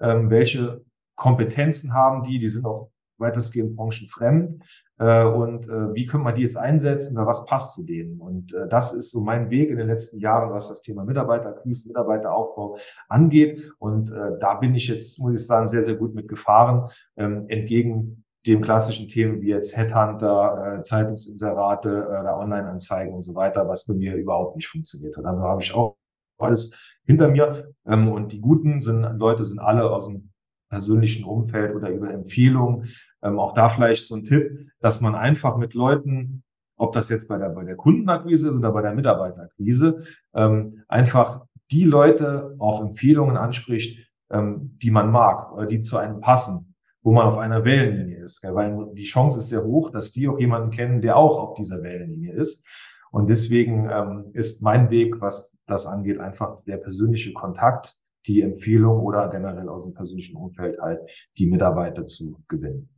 ähm, 0.00 0.30
welche 0.30 0.84
Kompetenzen 1.16 1.92
haben 1.92 2.22
die, 2.22 2.38
die 2.38 2.48
sind 2.48 2.66
auch 2.66 2.90
weitestgehend 3.20 3.76
branchenfremd 3.76 4.62
äh, 4.98 5.24
und 5.24 5.68
äh, 5.68 5.94
wie 5.94 6.06
können 6.06 6.24
wir 6.24 6.32
die 6.32 6.42
jetzt 6.42 6.56
einsetzen 6.56 7.16
oder 7.16 7.26
was 7.26 7.46
passt 7.46 7.74
zu 7.74 7.84
denen? 7.84 8.20
Und 8.20 8.52
äh, 8.52 8.68
das 8.68 8.92
ist 8.92 9.10
so 9.10 9.22
mein 9.22 9.48
Weg 9.48 9.70
in 9.70 9.78
den 9.78 9.88
letzten 9.88 10.18
Jahren, 10.18 10.52
was 10.52 10.68
das 10.68 10.82
Thema 10.82 11.04
Mitarbeiterkrise, 11.04 11.88
Mitarbeiteraufbau 11.88 12.76
angeht. 13.08 13.72
Und 13.78 14.12
äh, 14.12 14.38
da 14.40 14.54
bin 14.54 14.74
ich 14.74 14.88
jetzt, 14.88 15.18
muss 15.18 15.34
ich 15.34 15.46
sagen, 15.46 15.68
sehr, 15.68 15.84
sehr 15.84 15.96
gut 15.96 16.14
mit 16.14 16.28
gefahren, 16.28 16.90
ähm, 17.16 17.46
entgegen 17.48 18.24
dem 18.46 18.62
klassischen 18.62 19.08
Themen 19.08 19.42
wie 19.42 19.48
jetzt 19.48 19.76
Headhunter, 19.76 20.78
äh, 20.78 20.82
Zeitungsinserate, 20.82 21.90
äh, 21.90 22.28
Online-Anzeigen 22.28 23.14
und 23.14 23.22
so 23.22 23.34
weiter, 23.34 23.68
was 23.68 23.86
bei 23.86 23.94
mir 23.94 24.16
überhaupt 24.16 24.56
nicht 24.56 24.68
funktioniert 24.68 25.16
hat. 25.16 25.24
Also 25.24 25.42
habe 25.42 25.62
ich 25.62 25.74
auch 25.74 25.96
alles 26.38 26.76
hinter 27.04 27.28
mir. 27.28 27.72
Ähm, 27.86 28.08
und 28.08 28.32
die 28.32 28.40
guten 28.40 28.80
sind, 28.80 29.02
Leute 29.18 29.44
sind 29.44 29.60
alle 29.60 29.90
aus 29.90 30.08
dem 30.08 30.29
persönlichen 30.70 31.24
Umfeld 31.24 31.74
oder 31.74 31.90
über 31.90 32.10
Empfehlungen. 32.10 32.88
Ähm, 33.22 33.38
auch 33.38 33.52
da 33.52 33.68
vielleicht 33.68 34.06
so 34.06 34.14
ein 34.14 34.24
Tipp, 34.24 34.70
dass 34.80 35.00
man 35.00 35.14
einfach 35.14 35.58
mit 35.58 35.74
Leuten, 35.74 36.42
ob 36.76 36.92
das 36.92 37.10
jetzt 37.10 37.28
bei 37.28 37.36
der, 37.36 37.50
bei 37.50 37.64
der 37.64 37.76
Kundenakquise 37.76 38.48
ist 38.48 38.56
oder 38.56 38.72
bei 38.72 38.80
der 38.80 38.94
Mitarbeiterakquise, 38.94 40.04
ähm, 40.34 40.82
einfach 40.88 41.44
die 41.70 41.84
Leute 41.84 42.56
auf 42.58 42.80
Empfehlungen 42.80 43.36
anspricht, 43.36 44.08
ähm, 44.30 44.76
die 44.80 44.90
man 44.90 45.10
mag 45.10 45.52
oder 45.52 45.66
die 45.66 45.80
zu 45.80 45.98
einem 45.98 46.20
passen, 46.20 46.74
wo 47.02 47.12
man 47.12 47.26
auf 47.26 47.38
einer 47.38 47.64
Wellenlinie 47.64 48.22
ist. 48.22 48.40
Gell? 48.40 48.54
Weil 48.54 48.94
die 48.94 49.04
Chance 49.04 49.40
ist 49.40 49.48
sehr 49.48 49.64
hoch, 49.64 49.90
dass 49.90 50.12
die 50.12 50.28
auch 50.28 50.38
jemanden 50.38 50.70
kennen, 50.70 51.00
der 51.00 51.16
auch 51.16 51.38
auf 51.38 51.54
dieser 51.54 51.82
Wellenlinie 51.82 52.32
ist. 52.32 52.66
Und 53.10 53.28
deswegen 53.28 53.90
ähm, 53.90 54.30
ist 54.34 54.62
mein 54.62 54.88
Weg, 54.90 55.20
was 55.20 55.58
das 55.66 55.86
angeht, 55.86 56.20
einfach 56.20 56.62
der 56.64 56.76
persönliche 56.76 57.32
Kontakt 57.32 57.99
die 58.26 58.42
Empfehlung 58.42 59.00
oder 59.00 59.28
generell 59.28 59.68
aus 59.68 59.84
dem 59.84 59.94
persönlichen 59.94 60.36
Umfeld 60.36 60.78
halt 60.80 61.00
die 61.38 61.46
Mitarbeiter 61.46 62.04
zu 62.06 62.42
gewinnen. 62.48 62.88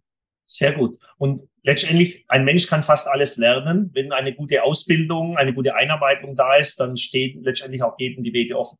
Sehr 0.46 0.72
gut. 0.72 0.98
Und 1.16 1.48
letztendlich, 1.62 2.26
ein 2.28 2.44
Mensch 2.44 2.66
kann 2.66 2.82
fast 2.82 3.08
alles 3.08 3.36
lernen. 3.38 3.90
Wenn 3.94 4.12
eine 4.12 4.34
gute 4.34 4.62
Ausbildung, 4.64 5.36
eine 5.36 5.54
gute 5.54 5.74
Einarbeitung 5.74 6.36
da 6.36 6.56
ist, 6.56 6.78
dann 6.78 6.96
stehen 6.96 7.42
letztendlich 7.42 7.82
auch 7.82 7.98
jedem 7.98 8.22
die 8.22 8.34
Wege 8.34 8.58
offen. 8.58 8.76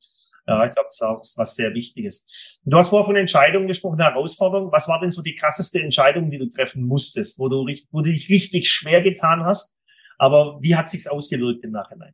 Ja, 0.46 0.66
ich 0.66 0.72
glaube, 0.72 0.88
das 0.88 0.96
ist 0.96 1.02
auch 1.02 1.22
was 1.36 1.54
sehr 1.54 1.72
Wichtiges. 1.72 2.60
Du 2.64 2.76
hast 2.76 2.88
vorher 2.88 3.06
von 3.06 3.16
Entscheidungen 3.16 3.68
gesprochen, 3.68 4.00
Herausforderungen. 4.00 4.72
Was 4.72 4.88
war 4.88 5.00
denn 5.00 5.12
so 5.12 5.22
die 5.22 5.36
krasseste 5.36 5.80
Entscheidung, 5.80 6.30
die 6.30 6.38
du 6.38 6.50
treffen 6.50 6.84
musstest, 6.84 7.38
wo 7.38 7.48
du, 7.48 7.64
wo 7.90 8.00
du 8.02 8.10
dich 8.10 8.28
richtig 8.28 8.68
schwer 8.68 9.02
getan 9.02 9.44
hast? 9.44 9.86
Aber 10.18 10.58
wie 10.60 10.74
hat 10.74 10.88
sich's 10.88 11.06
ausgewirkt 11.06 11.64
im 11.64 11.70
Nachhinein? 11.70 12.12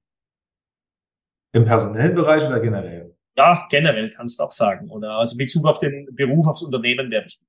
Im 1.53 1.65
personellen 1.65 2.15
Bereich 2.15 2.47
oder 2.47 2.61
generell? 2.61 3.18
Ja, 3.39 3.69
generell 3.71 4.11
kannst 4.11 4.41
du 4.41 4.43
auch 4.43 4.53
sagen. 4.53 4.91
Oder 4.91 5.13
also 5.13 5.37
Bezug 5.37 5.65
auf 5.65 5.79
den 5.79 6.09
Beruf, 6.17 6.49
aufs 6.49 6.63
Unternehmen 6.63 7.09
wäre 7.09 7.25
wichtig. 7.25 7.47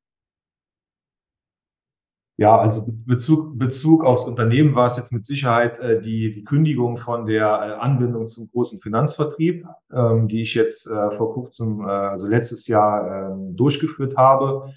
Ja, 2.37 2.57
also 2.57 2.85
Bezug, 2.87 3.57
Bezug 3.57 4.05
aufs 4.05 4.25
Unternehmen 4.25 4.75
war 4.75 4.85
es 4.85 4.97
jetzt 4.97 5.11
mit 5.11 5.25
Sicherheit 5.25 5.79
äh, 5.79 5.99
die, 5.99 6.31
die 6.31 6.43
Kündigung 6.43 6.97
von 6.97 7.25
der 7.25 7.45
äh, 7.47 7.81
Anbindung 7.81 8.27
zum 8.27 8.49
großen 8.51 8.79
Finanzvertrieb, 8.79 9.65
ähm, 9.91 10.27
die 10.27 10.43
ich 10.43 10.53
jetzt 10.53 10.85
äh, 10.85 11.17
vor 11.17 11.33
kurzem, 11.33 11.81
äh, 11.81 11.89
also 11.91 12.27
letztes 12.27 12.67
Jahr 12.67 13.31
ähm, 13.31 13.55
durchgeführt 13.55 14.15
habe. 14.15 14.71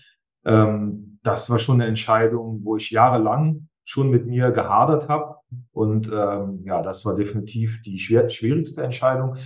Ähm, 0.47 1.19
das 1.23 1.51
war 1.51 1.59
schon 1.59 1.81
eine 1.81 1.89
Entscheidung, 1.89 2.63
wo 2.65 2.77
ich 2.77 2.91
jahrelang 2.91 3.69
schon 3.85 4.09
mit 4.09 4.27
mir 4.27 4.51
gehadert 4.51 5.11
habe. 5.11 5.37
Und 5.73 6.11
ähm, 6.13 6.63
ja, 6.65 6.81
das 6.83 7.05
war 7.05 7.15
definitiv 7.15 7.83
die 7.83 7.99
schwer, 7.99 8.31
schwierigste 8.31 8.83
Entscheidung 8.83 9.37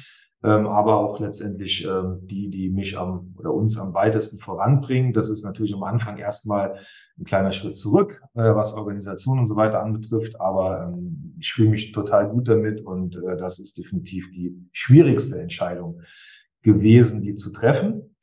ähm, 0.44 0.66
aber 0.66 0.96
auch 0.96 1.18
letztendlich 1.18 1.87
ähm, 1.87 2.20
die, 2.22 2.51
die 2.51 2.68
mich 2.68 2.99
am 2.99 3.35
oder 3.38 3.53
uns 3.53 3.79
am 3.79 3.94
weitesten 3.94 4.38
voranbringen. 4.38 5.12
Das 5.12 5.29
ist 5.29 5.44
natürlich 5.44 5.75
am 5.75 5.83
Anfang 5.83 6.18
erstmal 6.18 6.79
ein 7.18 7.25
kleiner 7.25 7.53
Schritt 7.53 7.77
zurück, 7.77 8.22
äh, 8.35 8.55
was 8.55 8.75
Organisation 8.75 9.38
und 9.38 9.46
so 9.46 9.57
weiter 9.57 9.83
anbetrifft, 9.83 10.40
aber 10.40 10.85
ähm, 10.85 11.35
ich 11.40 11.53
fühle 11.53 11.70
mich 11.70 11.92
total 11.92 12.29
gut 12.29 12.49
damit 12.49 12.81
und 12.85 13.16
äh, 13.16 13.37
das 13.37 13.59
ist 13.59 13.79
definitiv 13.79 14.31
die 14.33 14.55
schwierigste 14.72 15.40
Entscheidung 15.40 16.03
gewesen, 16.62 17.22
die 17.22 17.35
zu 17.35 17.53
treffen. 17.53 18.16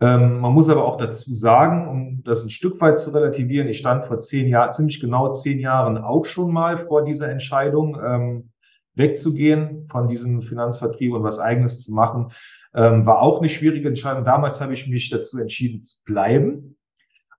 Ähm, 0.00 0.40
man 0.40 0.52
muss 0.52 0.68
aber 0.68 0.84
auch 0.84 0.98
dazu 0.98 1.32
sagen, 1.32 1.88
um 1.88 2.22
das 2.24 2.44
ein 2.44 2.50
Stück 2.50 2.80
weit 2.80 2.98
zu 2.98 3.10
relativieren, 3.10 3.68
ich 3.68 3.78
stand 3.78 4.06
vor 4.06 4.18
zehn 4.18 4.48
Jahren, 4.48 4.72
ziemlich 4.72 5.00
genau 5.00 5.32
zehn 5.32 5.60
Jahren 5.60 5.98
auch 5.98 6.24
schon 6.24 6.52
mal 6.52 6.76
vor 6.76 7.04
dieser 7.04 7.30
Entscheidung. 7.30 7.96
Ähm, 8.04 8.50
wegzugehen 8.94 9.88
von 9.90 10.08
diesem 10.08 10.42
Finanzvertrieb 10.42 11.12
und 11.12 11.22
was 11.22 11.38
eigenes 11.38 11.82
zu 11.82 11.92
machen, 11.92 12.32
ähm, 12.74 13.06
war 13.06 13.20
auch 13.20 13.38
eine 13.38 13.48
schwierige 13.48 13.88
Entscheidung. 13.88 14.24
Damals 14.24 14.60
habe 14.60 14.72
ich 14.72 14.88
mich 14.88 15.10
dazu 15.10 15.38
entschieden 15.38 15.82
zu 15.82 16.02
bleiben. 16.04 16.76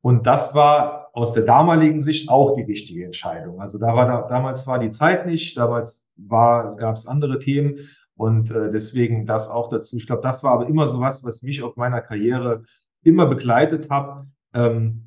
Und 0.02 0.28
das 0.28 0.54
war 0.54 1.10
aus 1.14 1.34
der 1.34 1.44
damaligen 1.44 2.02
Sicht 2.02 2.30
auch 2.30 2.54
die 2.56 2.62
richtige 2.62 3.06
Entscheidung. 3.06 3.60
Also 3.60 3.80
da 3.80 3.96
war 3.96 4.06
da, 4.06 4.28
damals 4.28 4.68
war 4.68 4.80
die 4.80 4.92
Zeit 4.92 5.26
nicht, 5.26 5.58
damals 5.58 6.12
war 6.16 6.76
gab 6.76 6.96
es 6.96 7.08
andere 7.08 7.40
Themen 7.40 7.80
und 8.16 8.52
äh, 8.52 8.70
deswegen 8.70 9.26
das 9.26 9.50
auch 9.50 9.70
dazu. 9.70 9.98
Ich 9.98 10.06
glaube, 10.06 10.22
das 10.22 10.44
war 10.44 10.52
aber 10.52 10.68
immer 10.68 10.88
so 10.88 11.00
was, 11.00 11.24
was 11.24 11.42
mich 11.42 11.64
auf 11.64 11.76
meiner 11.76 12.02
Karriere 12.02 12.64
immer 13.04 13.26
begleitet 13.26 13.90
hat. 13.90 14.26
Ähm, 14.54 15.02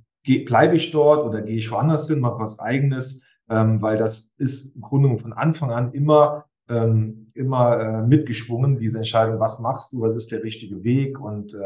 Bleibe 0.44 0.76
ich 0.76 0.90
dort 0.90 1.24
oder 1.24 1.40
gehe 1.40 1.56
ich 1.56 1.70
woanders 1.70 2.06
hin, 2.06 2.20
mache 2.20 2.38
was 2.38 2.58
Eigenes? 2.58 3.24
Ähm, 3.50 3.80
weil 3.82 3.98
das 3.98 4.34
ist 4.38 4.76
im 4.76 4.82
Grunde 4.82 5.16
von 5.18 5.32
Anfang 5.32 5.70
an 5.70 5.92
immer 5.92 6.44
ähm, 6.68 7.30
immer 7.34 7.80
äh, 7.80 8.06
mitgeschwungen, 8.06 8.78
diese 8.78 8.98
Entscheidung, 8.98 9.40
was 9.40 9.61
machst 9.61 9.92
du, 9.92 10.00
was 10.00 10.14
ist 10.14 10.32
der 10.32 10.42
richtige 10.42 10.82
Weg. 10.84 11.18
Und 11.18 11.54
äh, 11.54 11.58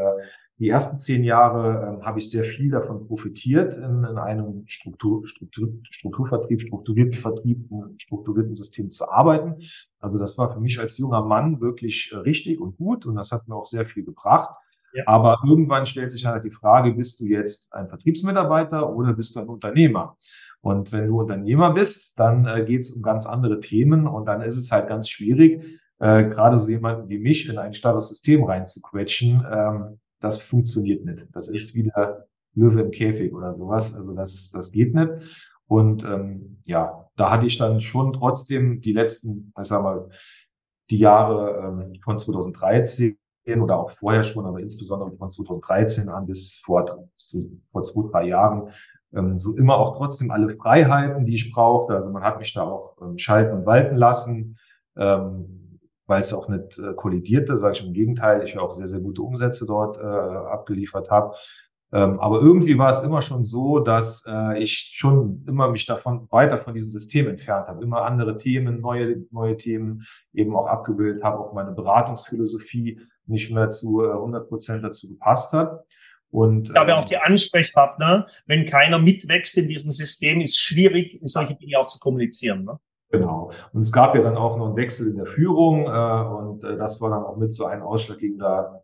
die 0.59 0.69
ersten 0.69 0.97
zehn 0.97 1.23
Jahre 1.23 1.99
äh, 1.99 2.05
habe 2.05 2.19
ich 2.19 2.29
sehr 2.29 2.43
viel 2.43 2.69
davon 2.69 3.07
profitiert, 3.07 3.75
in, 3.75 4.03
in 4.03 4.17
einem 4.17 4.63
Struktur, 4.67 5.27
Struktur, 5.27 5.73
Strukturvertrieb, 5.89 6.61
strukturierten 6.61 7.19
Vertrieb, 7.19 7.67
strukturierten 7.97 8.55
System 8.55 8.91
zu 8.91 9.09
arbeiten. 9.09 9.55
Also 9.99 10.19
das 10.19 10.37
war 10.37 10.53
für 10.53 10.61
mich 10.61 10.79
als 10.79 10.97
junger 10.97 11.23
Mann 11.23 11.59
wirklich 11.59 12.11
äh, 12.13 12.17
richtig 12.17 12.59
und 12.59 12.77
gut 12.77 13.05
und 13.05 13.15
das 13.15 13.31
hat 13.31 13.47
mir 13.47 13.55
auch 13.55 13.65
sehr 13.65 13.85
viel 13.85 14.05
gebracht. 14.05 14.55
Ja. 14.93 15.03
Aber 15.07 15.39
irgendwann 15.43 15.87
stellt 15.87 16.11
sich 16.11 16.27
halt 16.27 16.43
die 16.43 16.51
Frage, 16.51 16.93
bist 16.93 17.19
du 17.19 17.25
jetzt 17.25 17.73
ein 17.73 17.89
Vertriebsmitarbeiter 17.89 18.93
oder 18.95 19.13
bist 19.13 19.35
du 19.35 19.39
ein 19.39 19.47
Unternehmer? 19.47 20.17
Und 20.63 20.93
wenn 20.93 21.07
du 21.07 21.19
Unternehmer 21.19 21.73
bist, 21.73 22.17
dann 22.17 22.45
äh, 22.45 22.63
geht 22.63 22.81
es 22.81 22.91
um 22.93 23.01
ganz 23.01 23.25
andere 23.25 23.59
Themen 23.59 24.07
und 24.07 24.25
dann 24.25 24.41
ist 24.41 24.55
es 24.55 24.71
halt 24.71 24.87
ganz 24.87 25.09
schwierig, 25.09 25.61
äh, 25.99 26.23
gerade 26.23 26.57
so 26.57 26.69
jemanden 26.69 27.09
wie 27.09 27.19
mich 27.19 27.49
in 27.49 27.57
ein 27.57 27.73
starres 27.73 28.07
System 28.07 28.45
reinzuquetschen. 28.45 29.45
Ähm, 29.51 29.99
das 30.21 30.37
funktioniert 30.37 31.03
nicht. 31.03 31.27
Das 31.33 31.49
ist 31.49 31.75
wieder 31.75 32.27
Löwe 32.55 32.79
im 32.79 32.91
Käfig 32.91 33.33
oder 33.33 33.51
sowas. 33.51 33.93
Also 33.93 34.15
das, 34.15 34.51
das 34.51 34.71
geht 34.71 34.95
nicht. 34.95 35.09
Und 35.67 36.05
ähm, 36.05 36.61
ja, 36.65 37.09
da 37.17 37.29
hatte 37.29 37.45
ich 37.45 37.57
dann 37.57 37.81
schon 37.81 38.13
trotzdem 38.13 38.79
die 38.79 38.93
letzten, 38.93 39.51
ich 39.59 39.67
sag 39.67 39.83
mal, 39.83 40.07
die 40.89 40.97
Jahre 40.97 41.57
ähm, 41.57 41.99
von 42.01 42.17
2013 42.17 43.17
oder 43.61 43.79
auch 43.79 43.91
vorher 43.91 44.23
schon, 44.23 44.45
aber 44.45 44.61
insbesondere 44.61 45.11
von 45.17 45.29
2013 45.29 46.07
an 46.07 46.25
bis 46.25 46.61
vor, 46.63 47.09
vor 47.73 47.83
zwei, 47.83 48.09
drei 48.09 48.27
Jahren 48.27 48.69
ähm, 49.15 49.37
so 49.37 49.55
immer 49.55 49.77
auch 49.77 49.97
trotzdem 49.97 50.31
alle 50.31 50.55
Freiheiten, 50.55 51.25
die 51.25 51.35
ich 51.35 51.51
brauchte. 51.51 51.93
Also 51.93 52.11
man 52.11 52.23
hat 52.23 52.39
mich 52.39 52.53
da 52.53 52.63
auch 52.63 52.97
ähm, 53.01 53.17
schalten 53.17 53.57
und 53.57 53.65
walten 53.65 53.95
lassen, 53.95 54.57
ähm, 54.97 55.79
weil 56.05 56.21
es 56.21 56.33
auch 56.33 56.49
nicht 56.49 56.79
äh, 56.79 56.93
kollidierte, 56.93 57.57
sage 57.57 57.77
ich 57.77 57.85
im 57.85 57.93
Gegenteil, 57.93 58.43
ich 58.43 58.57
auch 58.57 58.71
sehr, 58.71 58.87
sehr 58.87 58.99
gute 58.99 59.21
Umsätze 59.21 59.65
dort 59.65 59.97
äh, 59.97 60.01
abgeliefert 60.01 61.09
habe. 61.09 61.35
Ähm, 61.93 62.19
aber 62.19 62.41
irgendwie 62.41 62.77
war 62.79 62.89
es 62.89 63.03
immer 63.03 63.21
schon 63.21 63.43
so, 63.43 63.79
dass 63.79 64.25
äh, 64.27 64.61
ich 64.61 64.93
schon 64.95 65.43
immer 65.47 65.69
mich 65.69 65.85
davon 65.85 66.27
weiter 66.31 66.57
von 66.57 66.73
diesem 66.73 66.89
System 66.89 67.27
entfernt 67.27 67.67
habe, 67.67 67.83
immer 67.83 68.01
andere 68.01 68.37
Themen, 68.39 68.81
neue, 68.81 69.23
neue 69.29 69.55
Themen 69.57 70.03
eben 70.33 70.55
auch 70.55 70.65
abgebildet 70.65 71.23
habe, 71.23 71.37
auch 71.37 71.53
meine 71.53 71.71
Beratungsphilosophie 71.71 72.99
nicht 73.27 73.53
mehr 73.53 73.69
zu 73.69 74.03
äh, 74.03 74.11
100 74.11 74.49
Prozent 74.49 74.83
dazu 74.83 75.07
gepasst 75.07 75.53
hat. 75.53 75.85
Und, 76.33 76.69
ich 76.69 76.73
glaube 76.73 76.91
ähm, 76.91 76.97
auch 76.97 77.05
die 77.05 77.17
Ansprechpartner, 77.17 78.25
wenn 78.47 78.65
keiner 78.65 78.97
mitwächst 78.97 79.55
in 79.57 79.67
diesem 79.67 79.91
System, 79.91 80.41
ist 80.41 80.57
schwierig, 80.57 81.19
solche 81.21 81.53
Dinge 81.53 81.77
auch 81.77 81.87
zu 81.87 81.99
kommunizieren. 81.99 82.65
Ne? 82.65 82.79
Genau. 83.11 83.51
Und 83.71 83.81
es 83.81 83.91
gab 83.91 84.15
ja 84.15 84.23
dann 84.23 84.35
auch 84.35 84.57
noch 84.57 84.65
einen 84.65 84.75
Wechsel 84.75 85.11
in 85.11 85.17
der 85.17 85.27
Führung 85.27 85.85
äh, 85.85 85.89
und 85.89 86.63
äh, 86.63 86.75
das 86.75 86.99
war 86.99 87.11
dann 87.11 87.23
auch 87.23 87.37
mit 87.37 87.53
so 87.53 87.65
ein 87.65 87.83
ausschlaggebender 87.83 88.83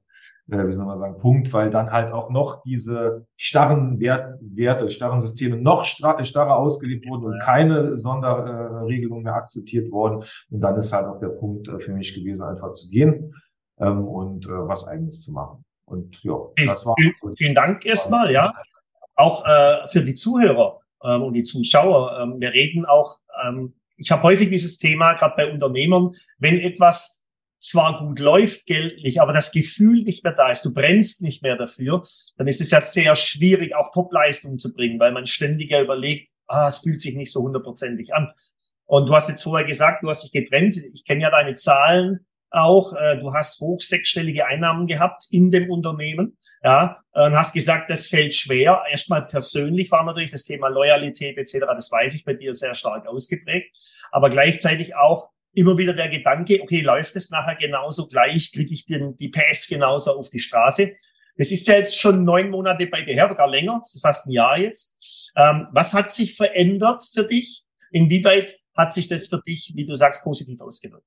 äh, 0.52 0.68
wie 0.68 0.72
soll 0.72 0.86
man 0.86 0.98
sagen, 0.98 1.18
Punkt, 1.18 1.52
weil 1.52 1.72
dann 1.72 1.92
halt 1.92 2.12
auch 2.12 2.30
noch 2.30 2.62
diese 2.64 3.26
starren 3.36 4.00
Wert, 4.00 4.40
Werte, 4.42 4.92
starren 4.92 5.20
Systeme 5.20 5.58
noch 5.58 5.86
starrer 5.86 6.56
ausgelegt 6.56 7.08
wurden 7.08 7.26
und 7.26 7.40
keine 7.42 7.98
Sonderregelungen 7.98 9.24
mehr 9.24 9.36
akzeptiert 9.36 9.92
wurden. 9.92 10.24
Und 10.52 10.62
dann 10.62 10.76
ist 10.76 10.94
halt 10.94 11.08
auch 11.08 11.20
der 11.20 11.30
Punkt 11.30 11.68
äh, 11.68 11.80
für 11.80 11.94
mich 11.94 12.14
gewesen, 12.14 12.44
einfach 12.44 12.74
zu 12.74 12.90
gehen 12.90 13.34
ähm, 13.80 14.08
und 14.08 14.46
äh, 14.46 14.68
was 14.68 14.88
Eigenes 14.88 15.22
zu 15.22 15.34
machen. 15.34 15.64
Und 15.90 16.24
ja, 16.24 16.38
das 16.66 16.86
war. 16.86 16.96
Vielen, 16.98 17.36
vielen 17.36 17.56
Dank 17.56 17.86
erstmal, 17.86 18.32
ja. 18.32 18.54
Auch 19.16 19.46
äh, 19.46 19.88
für 19.90 20.02
die 20.02 20.16
Zuhörer 20.16 20.80
ähm, 21.04 21.24
und 21.24 21.34
die 21.34 21.44
Zuschauer. 21.44 22.20
Ähm, 22.22 22.40
wir 22.40 22.54
reden 22.54 22.86
auch, 22.86 23.18
ähm, 23.44 23.76
ich 23.98 24.12
habe 24.12 24.24
häufig 24.24 24.50
dieses 24.50 24.78
Thema, 24.78 25.14
gerade 25.14 25.36
bei 25.36 25.52
Unternehmern, 25.52 26.12
wenn 26.38 26.60
etwas 26.60 27.28
zwar 27.60 28.00
gut 28.00 28.20
läuft 28.20 28.66
geldlich, 28.66 29.22
aber 29.22 29.34
das 29.34 29.52
Gefühl 29.52 30.04
nicht 30.04 30.24
mehr 30.24 30.34
da 30.34 30.50
ist, 30.50 30.64
du 30.64 30.74
brennst 30.74 31.22
nicht 31.22 31.44
mehr 31.44 31.58
dafür, 31.58 32.04
dann 32.38 32.48
ist 32.48 32.62
es 32.62 32.72
ja 32.72 32.80
sehr 32.80 33.16
schwierig, 33.18 33.76
auch 33.76 33.92
Topleistungen 33.92 34.60
zu 34.60 34.74
bringen, 34.74 35.00
weil 35.00 35.12
man 35.12 35.28
ständig 35.28 35.72
ja 35.72 35.82
überlegt, 35.82 36.30
ah, 36.48 36.68
es 36.68 36.80
fühlt 36.80 37.02
sich 37.02 37.16
nicht 37.16 37.34
so 37.34 37.42
hundertprozentig 37.42 38.14
an. 38.14 38.32
Und 38.86 39.08
du 39.08 39.14
hast 39.14 39.30
jetzt 39.30 39.44
vorher 39.44 39.68
gesagt, 39.68 40.04
du 40.04 40.10
hast 40.10 40.24
dich 40.24 40.32
getrennt. 40.32 40.78
Ich 40.78 41.06
kenne 41.06 41.22
ja 41.22 41.30
deine 41.30 41.54
Zahlen 41.54 42.26
auch. 42.52 42.94
Äh, 42.94 43.18
du 43.18 43.34
hast 43.34 43.60
hoch 43.60 43.82
sechsstellige 43.82 44.46
Einnahmen 44.46 44.88
gehabt 44.88 45.26
in 45.32 45.52
dem 45.52 45.70
Unternehmen. 45.70 46.38
Ja, 46.64 46.98
und 47.12 47.36
hast 47.36 47.54
gesagt, 47.54 47.90
das 47.90 48.08
fällt 48.08 48.34
schwer. 48.34 48.84
Erstmal 48.90 49.26
persönlich 49.26 49.92
war 49.92 50.04
natürlich 50.04 50.32
das 50.32 50.44
Thema 50.44 50.70
Loyalität 50.70 51.38
etc. 51.38 51.66
Das 51.68 51.92
weiß 51.92 52.14
ich 52.14 52.24
bei 52.24 52.34
dir 52.34 52.54
sehr 52.54 52.76
stark 52.76 53.08
ausgeprägt. 53.08 53.76
Aber 54.12 54.30
gleichzeitig 54.30 54.96
auch 54.96 55.30
immer 55.54 55.78
wieder 55.78 55.94
der 55.94 56.10
Gedanke, 56.10 56.62
okay, 56.62 56.82
läuft 56.82 57.16
es 57.16 57.32
nachher 57.32 57.56
genauso 57.56 58.08
gleich, 58.08 58.52
kriege 58.52 58.74
ich 58.74 58.86
den, 58.86 59.16
die 59.18 59.30
PS 59.30 59.68
genauso 59.68 60.16
auf 60.16 60.30
die 60.30 60.40
Straße. 60.40 60.94
Das 61.38 61.52
ist 61.52 61.68
ja 61.68 61.76
jetzt 61.76 61.98
schon 61.98 62.26
neun 62.26 62.50
Monate 62.50 62.88
bei 62.88 63.02
dir 63.02 63.14
her, 63.14 63.28
gar 63.30 63.50
länger, 63.50 63.82
fast 64.02 64.28
ein 64.28 64.32
Jahr 64.32 64.60
jetzt. 64.60 65.32
Ähm, 65.36 65.68
was 65.72 65.94
hat 65.94 66.12
sich 66.12 66.36
verändert 66.36 67.04
für 67.14 67.24
dich? 67.24 67.64
Inwieweit 67.92 68.60
hat 68.76 68.94
sich 68.94 69.08
das 69.08 69.28
für 69.28 69.42
dich, 69.42 69.72
wie 69.76 69.86
du 69.86 69.96
sagst, 69.96 70.24
positiv 70.24 70.60
ausgewirkt? 70.62 71.06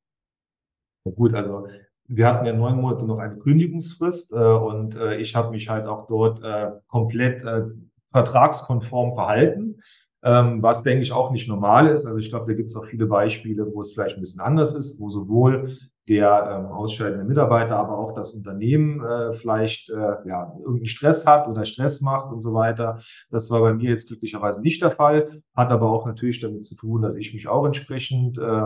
Ja, 1.05 1.13
gut, 1.13 1.35
also 1.35 1.67
wir 2.09 2.27
hatten 2.27 2.47
ja 2.47 2.53
neun 2.53 2.81
Monate 2.81 3.07
noch 3.07 3.19
eine 3.19 3.39
Kündigungsfrist 3.39 4.33
äh, 4.33 4.37
und 4.37 4.97
äh, 4.97 5.17
ich 5.17 5.35
habe 5.35 5.51
mich 5.51 5.69
halt 5.69 5.87
auch 5.87 6.07
dort 6.07 6.43
äh, 6.43 6.71
komplett 6.89 7.45
äh, 7.45 7.63
vertragskonform 8.11 9.15
verhalten 9.15 9.81
ähm, 10.25 10.63
was 10.63 10.83
denke 10.83 11.03
ich 11.03 11.13
auch 11.13 11.31
nicht 11.31 11.49
normal 11.49 11.89
ist. 11.89 12.07
Also 12.07 12.19
ich 12.19 12.31
glaube, 12.31 12.47
da 12.47 12.57
gibt 12.57 12.71
es 12.71 12.77
auch 12.77 12.87
viele 12.87 13.07
Beispiele, 13.07 13.67
wo 13.73 13.81
es 13.81 13.93
vielleicht 13.93 14.17
ein 14.17 14.21
bisschen 14.21 14.41
anders 14.41 14.75
ist, 14.75 15.01
wo 15.01 15.11
sowohl 15.11 15.77
der 16.09 16.59
ähm, 16.67 16.73
ausscheidende 16.73 17.25
Mitarbeiter, 17.25 17.77
aber 17.77 17.99
auch 17.99 18.13
das 18.13 18.33
Unternehmen 18.35 19.05
äh, 19.05 19.33
vielleicht 19.35 19.91
äh, 19.91 20.17
ja, 20.27 20.53
irgendeinen 20.59 20.87
Stress 20.87 21.27
hat 21.27 21.47
oder 21.49 21.65
Stress 21.65 22.01
macht 22.01 22.33
und 22.33 22.41
so 22.41 22.55
weiter. 22.55 23.01
Das 23.31 23.51
war 23.51 23.61
bei 23.61 23.73
mir 23.73 23.91
jetzt 23.91 24.09
glücklicherweise 24.09 24.63
nicht 24.63 24.83
der 24.83 24.91
Fall, 24.93 25.31
hat 25.55 25.71
aber 25.71 25.91
auch 25.91 26.07
natürlich 26.07 26.41
damit 26.41 26.65
zu 26.65 26.77
tun, 26.77 27.03
dass 27.03 27.15
ich 27.15 27.35
mich 27.35 27.47
auch 27.47 27.65
entsprechend 27.65 28.39
äh, 28.39 28.63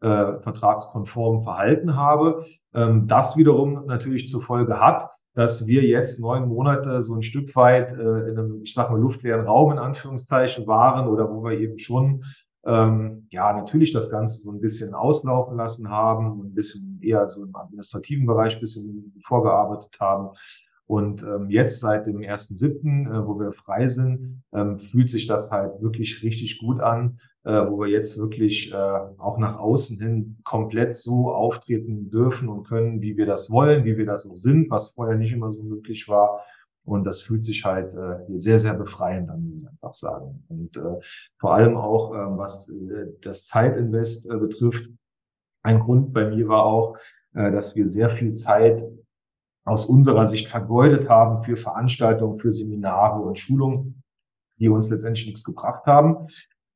äh, 0.00 0.38
vertragskonform 0.40 1.42
verhalten 1.42 1.96
habe. 1.96 2.44
Ähm, 2.74 3.06
das 3.06 3.36
wiederum 3.36 3.86
natürlich 3.86 4.28
zur 4.28 4.42
Folge 4.42 4.80
hat, 4.80 5.08
dass 5.34 5.66
wir 5.66 5.82
jetzt 5.84 6.20
neun 6.20 6.48
Monate 6.48 7.00
so 7.02 7.14
ein 7.14 7.22
Stück 7.22 7.54
weit 7.56 7.92
äh, 7.92 8.28
in 8.28 8.38
einem, 8.38 8.62
ich 8.62 8.74
sag 8.74 8.90
mal, 8.90 9.00
luftleeren 9.00 9.46
Raum 9.46 9.72
in 9.72 9.78
Anführungszeichen 9.78 10.66
waren 10.66 11.08
oder 11.08 11.30
wo 11.30 11.44
wir 11.44 11.58
eben 11.58 11.78
schon 11.78 12.24
ähm, 12.66 13.26
ja 13.30 13.52
natürlich 13.52 13.92
das 13.92 14.10
Ganze 14.10 14.42
so 14.42 14.50
ein 14.50 14.60
bisschen 14.60 14.94
auslaufen 14.94 15.56
lassen 15.56 15.88
haben 15.88 16.40
und 16.40 16.48
ein 16.48 16.54
bisschen 16.54 17.00
eher 17.02 17.26
so 17.28 17.44
im 17.44 17.54
administrativen 17.54 18.26
Bereich 18.26 18.60
bisschen 18.60 19.14
vorgearbeitet 19.24 19.96
haben. 20.00 20.30
Und 20.88 21.22
ähm, 21.22 21.50
jetzt 21.50 21.80
seit 21.80 22.06
dem 22.06 22.20
1.7., 22.20 23.10
äh, 23.10 23.26
wo 23.26 23.38
wir 23.38 23.52
frei 23.52 23.86
sind, 23.88 24.42
ähm, 24.54 24.78
fühlt 24.78 25.10
sich 25.10 25.26
das 25.26 25.50
halt 25.50 25.82
wirklich 25.82 26.22
richtig 26.22 26.58
gut 26.58 26.80
an, 26.80 27.18
äh, 27.44 27.50
wo 27.68 27.78
wir 27.80 27.88
jetzt 27.88 28.18
wirklich 28.18 28.72
äh, 28.72 28.74
auch 29.18 29.36
nach 29.36 29.58
außen 29.58 29.98
hin 29.98 30.38
komplett 30.44 30.96
so 30.96 31.30
auftreten 31.30 32.08
dürfen 32.08 32.48
und 32.48 32.66
können, 32.66 33.02
wie 33.02 33.18
wir 33.18 33.26
das 33.26 33.50
wollen, 33.50 33.84
wie 33.84 33.98
wir 33.98 34.06
das 34.06 34.22
so 34.22 34.34
sind, 34.34 34.70
was 34.70 34.92
vorher 34.94 35.18
nicht 35.18 35.32
immer 35.32 35.50
so 35.50 35.62
möglich 35.62 36.08
war. 36.08 36.40
Und 36.84 37.04
das 37.04 37.20
fühlt 37.20 37.44
sich 37.44 37.66
halt 37.66 37.92
äh, 37.92 38.38
sehr, 38.38 38.58
sehr 38.58 38.72
befreiend 38.72 39.28
an, 39.28 39.44
muss 39.44 39.60
ich 39.60 39.68
einfach 39.68 39.92
sagen. 39.92 40.42
Und 40.48 40.74
äh, 40.78 41.04
vor 41.38 41.52
allem 41.52 41.76
auch, 41.76 42.14
äh, 42.14 42.38
was 42.38 42.70
äh, 42.70 43.12
das 43.20 43.44
Zeitinvest 43.44 44.30
äh, 44.30 44.38
betrifft, 44.38 44.88
ein 45.62 45.80
Grund 45.80 46.14
bei 46.14 46.30
mir 46.30 46.48
war 46.48 46.64
auch, 46.64 46.96
äh, 47.34 47.52
dass 47.52 47.76
wir 47.76 47.86
sehr 47.86 48.08
viel 48.08 48.32
Zeit 48.32 48.82
aus 49.68 49.86
unserer 49.86 50.26
Sicht 50.26 50.48
vergeudet 50.48 51.08
haben 51.08 51.44
für 51.44 51.56
Veranstaltungen, 51.56 52.38
für 52.38 52.50
Seminare 52.50 53.20
und 53.20 53.38
Schulungen, 53.38 54.02
die 54.58 54.68
uns 54.68 54.90
letztendlich 54.90 55.26
nichts 55.26 55.44
gebracht 55.44 55.86
haben. 55.86 56.28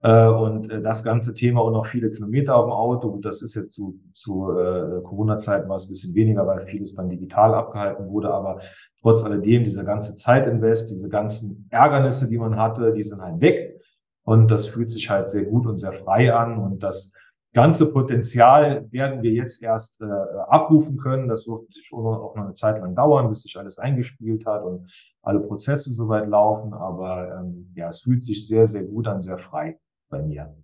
Äh, 0.02 0.26
und 0.26 0.70
äh, 0.70 0.82
das 0.82 1.04
ganze 1.04 1.32
Thema 1.32 1.62
und 1.62 1.74
auch 1.76 1.86
viele 1.86 2.10
Kilometer 2.10 2.56
auf 2.56 2.66
dem 2.66 2.72
Auto, 2.72 3.18
das 3.18 3.40
ist 3.40 3.54
jetzt 3.54 3.72
zu, 3.72 4.00
zu 4.12 4.50
äh, 4.50 5.00
Corona-Zeiten 5.02 5.68
war 5.68 5.76
es 5.76 5.86
ein 5.86 5.90
bisschen 5.90 6.14
weniger, 6.14 6.46
weil 6.46 6.66
vieles 6.66 6.94
dann 6.94 7.08
digital 7.08 7.54
abgehalten 7.54 8.08
wurde. 8.08 8.32
Aber 8.32 8.60
trotz 9.00 9.24
alledem, 9.24 9.64
dieser 9.64 9.84
ganze 9.84 10.16
Zeitinvest, 10.16 10.90
diese 10.90 11.08
ganzen 11.08 11.68
Ärgernisse, 11.70 12.28
die 12.28 12.38
man 12.38 12.56
hatte, 12.56 12.92
die 12.92 13.02
sind 13.02 13.22
halt 13.22 13.40
weg. 13.40 13.80
Und 14.24 14.50
das 14.50 14.66
fühlt 14.66 14.90
sich 14.90 15.08
halt 15.08 15.30
sehr 15.30 15.44
gut 15.44 15.66
und 15.66 15.76
sehr 15.76 15.92
frei 15.92 16.34
an. 16.34 16.58
Und 16.58 16.82
das 16.82 17.14
ganze 17.52 17.92
Potenzial 17.92 18.90
werden 18.90 19.22
wir 19.22 19.32
jetzt 19.32 19.62
erst 19.62 20.00
äh, 20.00 20.06
abrufen 20.48 20.96
können. 20.96 21.28
Das 21.28 21.46
wird 21.46 21.66
schon 21.84 22.00
auch 22.00 22.34
noch 22.34 22.44
eine 22.44 22.54
Zeit 22.54 22.80
lang 22.80 22.94
dauern, 22.94 23.28
bis 23.28 23.42
sich 23.42 23.56
alles 23.58 23.78
eingespielt 23.78 24.46
hat 24.46 24.62
und 24.62 24.90
alle 25.22 25.40
Prozesse 25.40 25.92
soweit 25.92 26.28
laufen. 26.28 26.72
Aber 26.72 27.40
ähm, 27.40 27.72
ja, 27.74 27.88
es 27.88 28.00
fühlt 28.00 28.22
sich 28.22 28.46
sehr, 28.46 28.66
sehr 28.66 28.84
gut 28.84 29.06
an, 29.06 29.20
sehr 29.20 29.38
frei 29.38 29.78
bei 30.08 30.22
mir. 30.22 30.54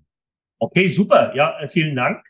Okay, 0.59 0.89
super. 0.89 1.35
Ja, 1.35 1.59
äh, 1.61 1.69
vielen 1.69 1.95
Dank. 1.95 2.23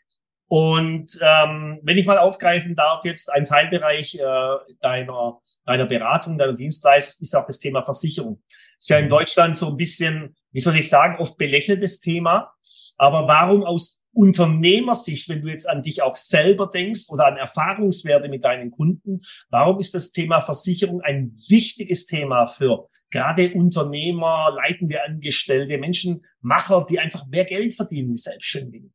Und 0.49 1.19
ähm, 1.21 1.79
wenn 1.83 1.97
ich 1.99 2.07
mal 2.07 2.17
aufgreifen 2.17 2.75
darf, 2.75 3.05
jetzt 3.05 3.31
ein 3.31 3.45
Teilbereich 3.45 4.15
äh, 4.15 4.73
deiner, 4.81 5.39
deiner 5.63 5.85
Beratung, 5.85 6.39
deiner 6.39 6.53
Dienstleistung 6.53 7.21
ist 7.21 7.35
auch 7.35 7.45
das 7.45 7.59
Thema 7.59 7.83
Versicherung. 7.83 8.41
Ist 8.79 8.89
ja 8.89 8.97
in 8.97 9.05
mhm. 9.05 9.09
Deutschland 9.09 9.57
so 9.57 9.67
ein 9.69 9.77
bisschen, 9.77 10.35
wie 10.51 10.59
soll 10.59 10.75
ich 10.75 10.89
sagen, 10.89 11.19
oft 11.19 11.37
belächeltes 11.37 12.01
Thema. 12.01 12.51
Aber 12.99 13.27
warum 13.27 13.63
aus 13.63 14.05
Unternehmersicht, 14.11 15.29
wenn 15.29 15.41
du 15.41 15.47
jetzt 15.47 15.69
an 15.69 15.81
dich 15.81 16.01
auch 16.01 16.15
selber 16.15 16.67
denkst 16.67 17.09
oder 17.09 17.27
an 17.27 17.37
Erfahrungswerte 17.37 18.27
mit 18.27 18.43
deinen 18.43 18.71
Kunden, 18.71 19.21
warum 19.49 19.79
ist 19.79 19.95
das 19.95 20.11
Thema 20.11 20.41
Versicherung 20.41 21.01
ein 21.01 21.31
wichtiges 21.47 22.05
Thema 22.05 22.45
für 22.45 22.89
gerade 23.11 23.53
Unternehmer, 23.53 24.53
leitende 24.55 25.03
Angestellte, 25.03 25.77
Menschen, 25.77 26.23
Macher, 26.41 26.85
die 26.89 26.99
einfach 26.99 27.25
mehr 27.27 27.45
Geld 27.45 27.75
verdienen, 27.75 28.09
die 28.09 28.17
Selbstständigen? 28.17 28.93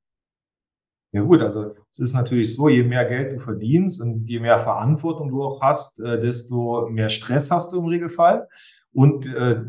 Ja 1.13 1.23
gut, 1.23 1.41
also 1.43 1.75
es 1.91 2.01
ist 2.01 2.13
natürlich 2.13 2.55
so, 2.55 2.69
je 2.69 2.83
mehr 2.83 3.05
Geld 3.05 3.33
du 3.33 3.39
verdienst 3.39 4.03
und 4.03 4.29
je 4.29 4.41
mehr 4.41 4.61
Verantwortung 4.61 5.31
du 5.31 5.45
auch 5.45 5.63
hast, 5.63 6.01
äh, 6.01 6.21
desto 6.21 6.89
mehr 6.91 7.09
Stress 7.09 7.51
hast 7.51 7.73
du 7.73 7.79
im 7.79 7.87
Regelfall. 7.87 8.49
Und 8.93 9.33
äh, 9.33 9.63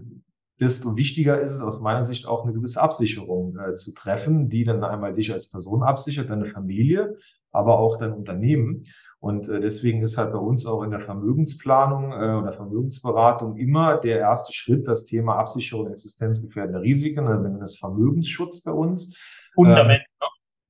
desto 0.59 0.95
wichtiger 0.95 1.41
ist 1.41 1.53
es 1.53 1.61
aus 1.61 1.81
meiner 1.81 2.05
Sicht 2.05 2.27
auch 2.27 2.43
eine 2.43 2.53
gewisse 2.53 2.81
Absicherung 2.81 3.57
äh, 3.57 3.75
zu 3.75 3.93
treffen, 3.93 4.49
die 4.49 4.63
dann 4.63 4.83
einmal 4.83 5.13
dich 5.13 5.33
als 5.33 5.49
Person 5.49 5.83
absichert, 5.83 6.29
deine 6.29 6.45
Familie, 6.45 7.17
aber 7.51 7.77
auch 7.77 7.97
dein 7.97 8.13
Unternehmen. 8.13 8.83
Und 9.19 9.49
äh, 9.49 9.59
deswegen 9.59 10.01
ist 10.01 10.17
halt 10.17 10.31
bei 10.31 10.39
uns 10.39 10.65
auch 10.65 10.83
in 10.83 10.91
der 10.91 11.01
Vermögensplanung 11.01 12.11
äh, 12.11 12.35
oder 12.35 12.53
Vermögensberatung 12.53 13.57
immer 13.57 13.97
der 13.97 14.19
erste 14.19 14.53
Schritt 14.53 14.87
das 14.87 15.05
Thema 15.05 15.37
Absicherung 15.37 15.91
existenzgefährdender 15.91 16.81
Risiken, 16.81 17.27
also 17.27 17.43
wir 17.43 17.49
nennen 17.49 17.59
das 17.59 17.77
Vermögensschutz 17.77 18.61
bei 18.61 18.71
uns. 18.71 19.17
Fundament. 19.55 20.03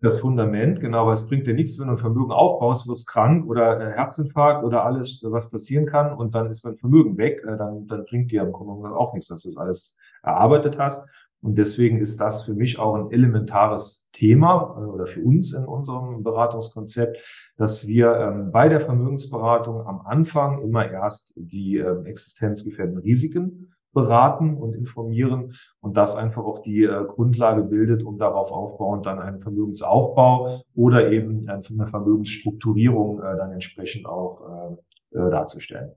Das 0.06 0.20
Fundament, 0.20 0.82
genau, 0.82 1.08
weil 1.08 1.14
es 1.14 1.28
bringt 1.28 1.48
dir 1.48 1.56
nichts, 1.56 1.80
wenn 1.80 1.88
du 1.88 1.94
ein 1.94 1.98
Vermögen 1.98 2.32
aufbaust, 2.32 2.88
wirst 2.88 3.08
krank 3.08 3.48
oder 3.48 3.82
äh, 3.82 3.92
Herzinfarkt 3.92 4.64
oder 4.64 4.86
alles, 4.86 5.26
was 5.28 5.50
passieren 5.50 5.88
kann 5.88 6.14
und 6.14 6.36
dann 6.36 6.52
ist 6.52 6.64
dein 6.64 6.78
Vermögen 6.78 7.18
weg, 7.18 7.44
äh, 7.44 7.58
dann, 7.58 7.88
dann 7.88 8.06
bringt 8.06 8.30
dir 8.30 8.44
im 8.44 8.52
Grunde 8.52 8.96
auch 8.96 9.16
nichts, 9.16 9.30
dass 9.30 9.42
das 9.42 9.58
alles 9.58 9.98
erarbeitet 10.22 10.78
hast. 10.78 11.10
Und 11.42 11.58
deswegen 11.58 11.98
ist 11.98 12.22
das 12.22 12.44
für 12.44 12.54
mich 12.54 12.78
auch 12.78 12.94
ein 12.94 13.10
elementares 13.10 14.12
Thema 14.12 14.78
äh, 14.78 14.86
oder 14.86 15.08
für 15.08 15.22
uns 15.22 15.54
in 15.54 15.66
unserem 15.66 16.22
Beratungskonzept, 16.22 17.18
dass 17.58 17.88
wir 17.88 18.14
ähm, 18.16 18.52
bei 18.52 18.70
der 18.70 18.82
Vermögensberatung 18.82 19.88
am 19.88 20.02
Anfang 20.02 20.62
immer 20.62 20.88
erst 20.88 21.34
die 21.36 21.78
ähm, 21.78 22.06
existenzgefährdenden 22.06 23.02
Risiken 23.02 23.74
beraten 23.96 24.58
und 24.58 24.76
informieren 24.76 25.54
und 25.82 25.98
das 25.98 26.16
einfach 26.16 26.44
auch 26.44 26.62
die 26.62 26.84
äh, 26.84 27.06
Grundlage 27.08 27.64
bildet, 27.64 28.04
um 28.04 28.20
darauf 28.20 28.52
aufbauend 28.52 29.08
dann 29.08 29.18
einen 29.18 29.42
Vermögensaufbau 29.42 30.62
oder 30.76 31.12
eben 31.12 31.42
eine 31.50 31.88
Vermögensstrukturierung 31.88 33.24
äh, 33.24 33.38
dann 33.38 33.52
entsprechend 33.52 34.06
auch 34.06 34.78
äh, 35.12 35.18
äh 35.18 35.32
darzustellen. 35.32 35.94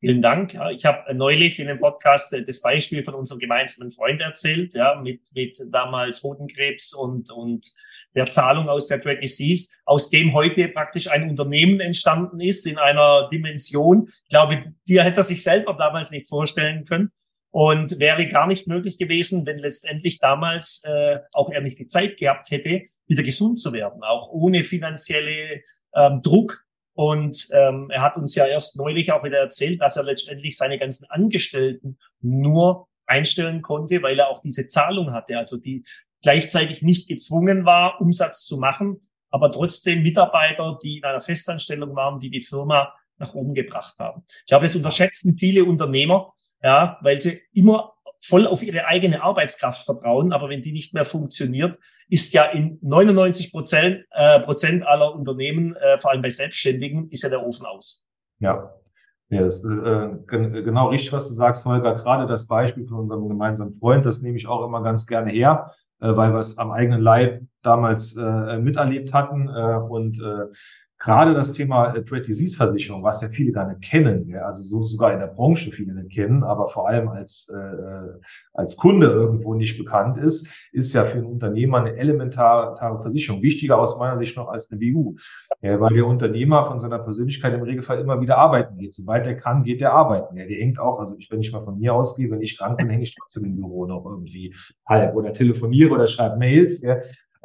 Vielen 0.00 0.20
Dank. 0.20 0.58
Ich 0.74 0.84
habe 0.84 1.14
neulich 1.14 1.58
in 1.58 1.68
dem 1.68 1.78
Podcast 1.78 2.32
äh, 2.34 2.44
das 2.44 2.60
Beispiel 2.60 3.02
von 3.02 3.14
unserem 3.14 3.38
gemeinsamen 3.38 3.92
Freund 3.92 4.20
erzählt, 4.20 4.74
ja, 4.74 4.94
mit, 4.94 5.30
mit 5.34 5.58
damals 5.70 6.22
Hodenkrebs 6.22 6.92
und, 6.92 7.30
und 7.30 7.66
der 8.14 8.26
Zahlung 8.26 8.68
aus 8.68 8.88
der 8.88 8.98
Dread 8.98 9.22
Disease, 9.22 9.74
aus 9.86 10.10
dem 10.10 10.34
heute 10.34 10.68
praktisch 10.68 11.10
ein 11.10 11.30
Unternehmen 11.30 11.80
entstanden 11.80 12.40
ist 12.40 12.66
in 12.66 12.76
einer 12.78 13.28
Dimension. 13.30 14.08
Ich 14.24 14.28
glaube, 14.28 14.60
die 14.86 15.00
hätte 15.00 15.18
er 15.18 15.22
sich 15.22 15.42
selber 15.42 15.74
damals 15.74 16.10
nicht 16.10 16.28
vorstellen 16.28 16.84
können 16.84 17.10
und 17.50 17.98
wäre 17.98 18.26
gar 18.26 18.46
nicht 18.46 18.68
möglich 18.68 18.98
gewesen, 18.98 19.46
wenn 19.46 19.58
letztendlich 19.58 20.18
damals 20.18 20.82
äh, 20.84 21.20
auch 21.32 21.50
er 21.50 21.62
nicht 21.62 21.78
die 21.78 21.86
Zeit 21.86 22.18
gehabt 22.18 22.50
hätte, 22.50 22.82
wieder 23.06 23.22
gesund 23.22 23.58
zu 23.58 23.72
werden, 23.72 24.02
auch 24.02 24.28
ohne 24.30 24.62
finanzielle 24.62 25.62
ähm, 25.94 26.20
Druck 26.22 26.65
und 26.96 27.48
ähm, 27.52 27.90
er 27.90 28.00
hat 28.00 28.16
uns 28.16 28.34
ja 28.34 28.46
erst 28.46 28.78
neulich 28.78 29.12
auch 29.12 29.22
wieder 29.22 29.36
erzählt, 29.36 29.82
dass 29.82 29.98
er 29.98 30.04
letztendlich 30.04 30.56
seine 30.56 30.78
ganzen 30.78 31.04
Angestellten 31.10 31.98
nur 32.22 32.88
einstellen 33.04 33.60
konnte, 33.60 34.02
weil 34.02 34.18
er 34.18 34.28
auch 34.28 34.40
diese 34.40 34.66
Zahlung 34.66 35.12
hatte, 35.12 35.36
also 35.36 35.58
die 35.58 35.84
gleichzeitig 36.22 36.80
nicht 36.80 37.06
gezwungen 37.06 37.66
war, 37.66 38.00
Umsatz 38.00 38.46
zu 38.46 38.56
machen, 38.56 39.02
aber 39.30 39.50
trotzdem 39.50 40.02
Mitarbeiter, 40.02 40.78
die 40.82 40.96
in 40.96 41.04
einer 41.04 41.20
Festanstellung 41.20 41.94
waren, 41.94 42.18
die 42.18 42.30
die 42.30 42.40
Firma 42.40 42.94
nach 43.18 43.34
oben 43.34 43.52
gebracht 43.52 43.98
haben. 43.98 44.24
Ich 44.40 44.46
glaube, 44.46 44.64
das 44.64 44.74
unterschätzen 44.74 45.36
viele 45.38 45.66
Unternehmer, 45.66 46.32
ja, 46.62 46.98
weil 47.02 47.20
sie 47.20 47.42
immer 47.52 47.92
voll 48.28 48.46
auf 48.46 48.62
ihre 48.62 48.86
eigene 48.86 49.22
Arbeitskraft 49.22 49.84
vertrauen, 49.84 50.32
aber 50.32 50.48
wenn 50.48 50.62
die 50.62 50.72
nicht 50.72 50.94
mehr 50.94 51.04
funktioniert, 51.04 51.78
ist 52.08 52.32
ja 52.32 52.44
in 52.44 52.78
99 52.82 53.52
Prozent, 53.52 54.04
äh, 54.10 54.40
Prozent 54.40 54.86
aller 54.86 55.14
Unternehmen, 55.14 55.74
äh, 55.76 55.98
vor 55.98 56.10
allem 56.10 56.22
bei 56.22 56.30
Selbstständigen, 56.30 57.08
ist 57.10 57.22
ja 57.22 57.28
der 57.28 57.44
Ofen 57.44 57.66
aus. 57.66 58.04
Ja. 58.38 58.72
Ja, 59.28 59.40
das 59.40 59.64
ist 59.64 59.70
äh, 59.70 60.08
genau 60.28 60.88
richtig, 60.90 61.12
was 61.12 61.26
du 61.26 61.34
sagst, 61.34 61.66
Holger. 61.66 61.94
Gerade 61.94 62.28
das 62.28 62.46
Beispiel 62.46 62.86
von 62.86 62.98
unserem 63.00 63.28
gemeinsamen 63.28 63.72
Freund, 63.72 64.06
das 64.06 64.22
nehme 64.22 64.36
ich 64.36 64.46
auch 64.46 64.64
immer 64.64 64.84
ganz 64.84 65.04
gerne 65.08 65.32
her, 65.32 65.72
äh, 66.00 66.14
weil 66.14 66.32
wir 66.32 66.38
es 66.38 66.58
am 66.58 66.70
eigenen 66.70 67.00
Leib 67.00 67.42
damals 67.62 68.16
äh, 68.16 68.58
miterlebt 68.58 69.12
hatten. 69.12 69.48
Äh, 69.48 69.78
und 69.88 70.22
äh, 70.22 70.46
gerade 70.98 71.34
das 71.34 71.52
Thema 71.52 71.94
äh, 71.94 72.02
Dread 72.02 72.26
Disease 72.26 72.56
Versicherung, 72.56 73.02
was 73.02 73.22
ja 73.22 73.28
viele 73.28 73.52
gar 73.52 73.68
nicht 73.68 73.82
kennen, 73.82 74.28
ja, 74.28 74.42
also 74.42 74.62
so 74.62 74.82
sogar 74.82 75.12
in 75.12 75.18
der 75.18 75.26
Branche 75.26 75.70
viele 75.70 75.94
nicht 75.94 76.14
kennen, 76.14 76.42
aber 76.42 76.68
vor 76.68 76.88
allem 76.88 77.08
als, 77.08 77.52
äh, 77.54 77.58
äh 77.58 78.20
als 78.54 78.76
Kunde 78.76 79.06
irgendwo 79.06 79.54
nicht 79.54 79.78
bekannt 79.78 80.18
ist, 80.18 80.48
ist 80.72 80.92
ja 80.92 81.04
für 81.04 81.18
einen 81.18 81.26
Unternehmer 81.26 81.78
eine 81.78 81.96
elementare 81.96 82.76
Versicherung. 82.76 83.42
Wichtiger 83.42 83.78
aus 83.78 83.98
meiner 83.98 84.18
Sicht 84.18 84.36
noch 84.36 84.48
als 84.48 84.70
eine 84.70 84.80
BU. 84.80 85.16
Ja, 85.60 85.80
weil 85.80 85.94
der 85.94 86.06
Unternehmer 86.06 86.64
von 86.64 86.78
seiner 86.78 86.98
Persönlichkeit 86.98 87.54
im 87.54 87.62
Regelfall 87.62 88.00
immer 88.00 88.20
wieder 88.20 88.38
arbeiten 88.38 88.76
geht. 88.78 88.94
Sobald 88.94 89.26
er 89.26 89.36
kann, 89.36 89.64
geht 89.64 89.80
er 89.80 89.92
arbeiten. 89.92 90.36
Ja, 90.36 90.46
der 90.46 90.56
hängt 90.56 90.78
auch, 90.78 90.98
also 90.98 91.16
ich, 91.18 91.30
wenn 91.30 91.40
ich 91.40 91.52
mal 91.52 91.60
von 91.60 91.78
mir 91.78 91.94
ausgehe, 91.94 92.30
wenn 92.30 92.42
ich 92.42 92.56
krank 92.58 92.78
bin, 92.78 92.88
hänge 92.88 93.02
ich 93.02 93.14
trotzdem 93.14 93.44
im 93.44 93.56
Büro 93.56 93.86
noch 93.86 94.04
irgendwie 94.06 94.54
halb 94.86 95.14
oder 95.14 95.32
telefoniere 95.32 95.94
oder 95.94 96.06
schreibe 96.06 96.36
Mails. 96.36 96.82
Ja. 96.82 96.96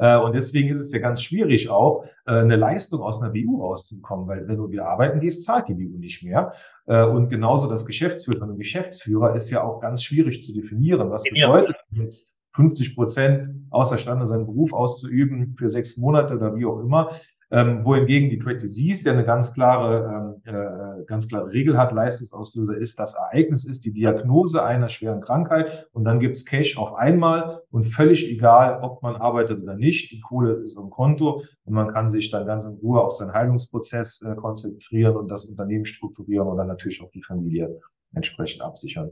Äh, 0.02 0.18
und 0.18 0.34
deswegen 0.34 0.70
ist 0.70 0.80
es 0.80 0.92
ja 0.92 1.00
ganz 1.00 1.22
schwierig 1.22 1.70
auch, 1.70 2.04
äh, 2.26 2.32
eine 2.32 2.56
Leistung 2.56 3.02
aus 3.02 3.22
einer 3.22 3.32
BU 3.32 3.62
rauszukommen, 3.62 4.28
weil 4.28 4.48
wenn 4.48 4.58
du 4.58 4.72
wieder 4.72 4.88
arbeiten 4.88 5.20
gehst, 5.20 5.46
zahlt 5.46 5.70
die 5.70 5.76
BU 5.76 6.00
nicht 6.00 6.24
mehr. 6.24 6.54
Äh, 6.88 7.04
und 7.04 7.30
genauso 7.30 7.70
das 7.70 7.86
Geschäftsführer 7.86 8.44
einem 8.44 8.58
Geschäftsführer 8.58 9.36
ist 9.36 9.52
ja 9.52 9.64
auch 9.64 9.80
ganz 9.80 10.04
schwierig 10.04 10.42
zu 10.42 10.54
definieren. 10.54 11.12
Was 11.12 11.24
bedeutet 11.24 11.76
jetzt 11.92 12.36
50 12.56 12.96
Prozent 12.96 13.68
außerstande, 13.70 14.26
seinen 14.26 14.48
Beruf 14.48 14.74
auszuüben 14.74 15.56
für 15.58 15.70
sechs 15.70 15.98
Monate 15.98 16.36
oder 16.36 16.56
wie 16.56 16.66
auch 16.66 16.80
immer? 16.80 17.12
Ähm, 17.54 17.84
wohingegen 17.84 18.30
die 18.30 18.40
Trade 18.40 18.60
Disease 18.60 19.08
ja 19.08 19.14
eine 19.14 19.26
ganz 19.26 19.54
klare, 19.54 20.38
ähm, 20.46 20.54
äh, 20.54 21.04
ganz 21.06 21.28
klare 21.28 21.52
Regel 21.52 21.78
hat. 21.78 21.92
Leistungsauslöser 21.92 22.78
ist 22.78 22.98
das 22.98 23.16
Ereignis, 23.16 23.66
ist 23.66 23.84
die 23.84 23.92
Diagnose 23.92 24.64
einer 24.64 24.88
schweren 24.88 25.20
Krankheit 25.20 25.90
und 25.92 26.06
dann 26.06 26.22
gibt's 26.22 26.46
Cash 26.46 26.78
auf 26.78 26.94
einmal 26.94 27.62
und 27.70 27.86
völlig 27.86 28.30
egal, 28.32 28.80
ob 28.82 29.04
man 29.04 29.18
arbeitet 29.18 29.62
oder 29.62 29.76
nicht. 29.76 30.12
Die 30.12 30.22
Kohle 30.22 30.54
ist 30.64 30.78
am 30.78 30.90
Konto 30.90 31.44
und 31.66 31.74
man 31.74 31.92
kann 31.92 32.10
sich 32.10 32.32
dann 32.32 32.46
ganz 32.46 32.66
in 32.66 32.76
Ruhe 32.76 33.02
auf 33.02 33.12
seinen 33.12 33.34
Heilungsprozess 33.34 34.22
äh, 34.22 34.36
konzentrieren 34.36 35.18
und 35.18 35.30
das 35.30 35.46
Unternehmen 35.46 35.86
strukturieren 35.86 36.48
und 36.48 36.58
dann 36.58 36.68
natürlich 36.68 37.02
auch 37.02 37.12
die 37.12 37.24
Familie 37.24 37.80
entsprechend 38.14 38.62
absichern. 38.62 39.12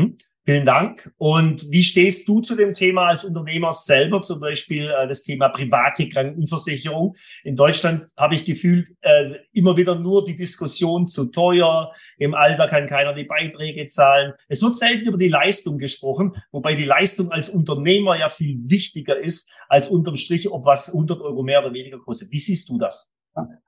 Hm? 0.00 0.16
Vielen 0.46 0.64
Dank. 0.64 1.12
Und 1.18 1.70
wie 1.70 1.82
stehst 1.82 2.26
du 2.26 2.40
zu 2.40 2.56
dem 2.56 2.72
Thema 2.72 3.08
als 3.08 3.24
Unternehmer 3.24 3.72
selber, 3.72 4.22
zum 4.22 4.40
Beispiel 4.40 4.90
äh, 4.90 5.06
das 5.06 5.22
Thema 5.22 5.50
private 5.50 6.08
Krankenversicherung? 6.08 7.14
In 7.44 7.56
Deutschland 7.56 8.06
habe 8.16 8.34
ich 8.34 8.46
gefühlt 8.46 8.88
äh, 9.02 9.34
immer 9.52 9.76
wieder 9.76 10.00
nur 10.00 10.24
die 10.24 10.36
Diskussion 10.36 11.08
zu 11.08 11.26
teuer, 11.26 11.92
im 12.16 12.34
Alter 12.34 12.66
kann 12.68 12.86
keiner 12.86 13.12
die 13.12 13.24
Beiträge 13.24 13.86
zahlen. 13.86 14.32
Es 14.48 14.62
wird 14.62 14.74
selten 14.74 15.08
über 15.08 15.18
die 15.18 15.28
Leistung 15.28 15.76
gesprochen, 15.76 16.32
wobei 16.52 16.74
die 16.74 16.86
Leistung 16.86 17.30
als 17.30 17.50
Unternehmer 17.50 18.18
ja 18.18 18.30
viel 18.30 18.58
wichtiger 18.62 19.18
ist, 19.18 19.52
als 19.68 19.88
unterm 19.88 20.16
Strich, 20.16 20.50
ob 20.50 20.64
was 20.64 20.88
100 20.88 21.20
Euro 21.20 21.42
mehr 21.42 21.60
oder 21.60 21.74
weniger 21.74 21.98
kostet. 21.98 22.32
Wie 22.32 22.40
siehst 22.40 22.68
du 22.70 22.78
das? 22.78 23.12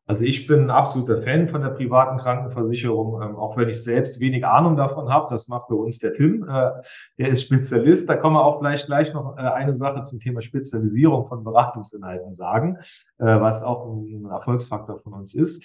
Also 0.07 0.25
ich 0.25 0.47
bin 0.47 0.65
ein 0.65 0.71
absoluter 0.71 1.23
Fan 1.23 1.49
von 1.49 1.63
der 1.63 1.71
privaten 1.71 2.19
Krankenversicherung, 2.19 3.23
ähm, 3.23 3.37
auch 3.37 3.57
wenn 3.57 3.69
ich 3.69 3.83
selbst 3.83 4.21
wenig 4.21 4.45
Ahnung 4.45 4.77
davon 4.77 5.09
habe. 5.09 5.29
Das 5.31 5.49
macht 5.49 5.69
bei 5.69 5.77
uns 5.77 6.01
der 6.01 6.13
Tim, 6.13 6.47
äh, 6.49 6.71
der 7.19 7.29
ist 7.29 7.43
Spezialist. 7.43 8.09
Da 8.09 8.17
kommen 8.17 8.37
wir 8.37 8.45
auch 8.45 8.59
vielleicht 8.59 8.87
gleich 8.87 9.15
noch 9.15 9.39
äh, 9.39 9.41
eine 9.41 9.75
Sache 9.75 10.03
zum 10.03 10.19
Thema 10.19 10.43
Spezialisierung 10.43 11.27
von 11.27 11.45
Beratungsinhalten 11.45 12.33
sagen, 12.33 12.79
äh, 13.19 13.25
was 13.25 13.63
auch 13.63 13.87
ein 13.87 14.27
Erfolgsfaktor 14.29 14.99
von 14.99 15.15
uns 15.15 15.35
ist. 15.35 15.65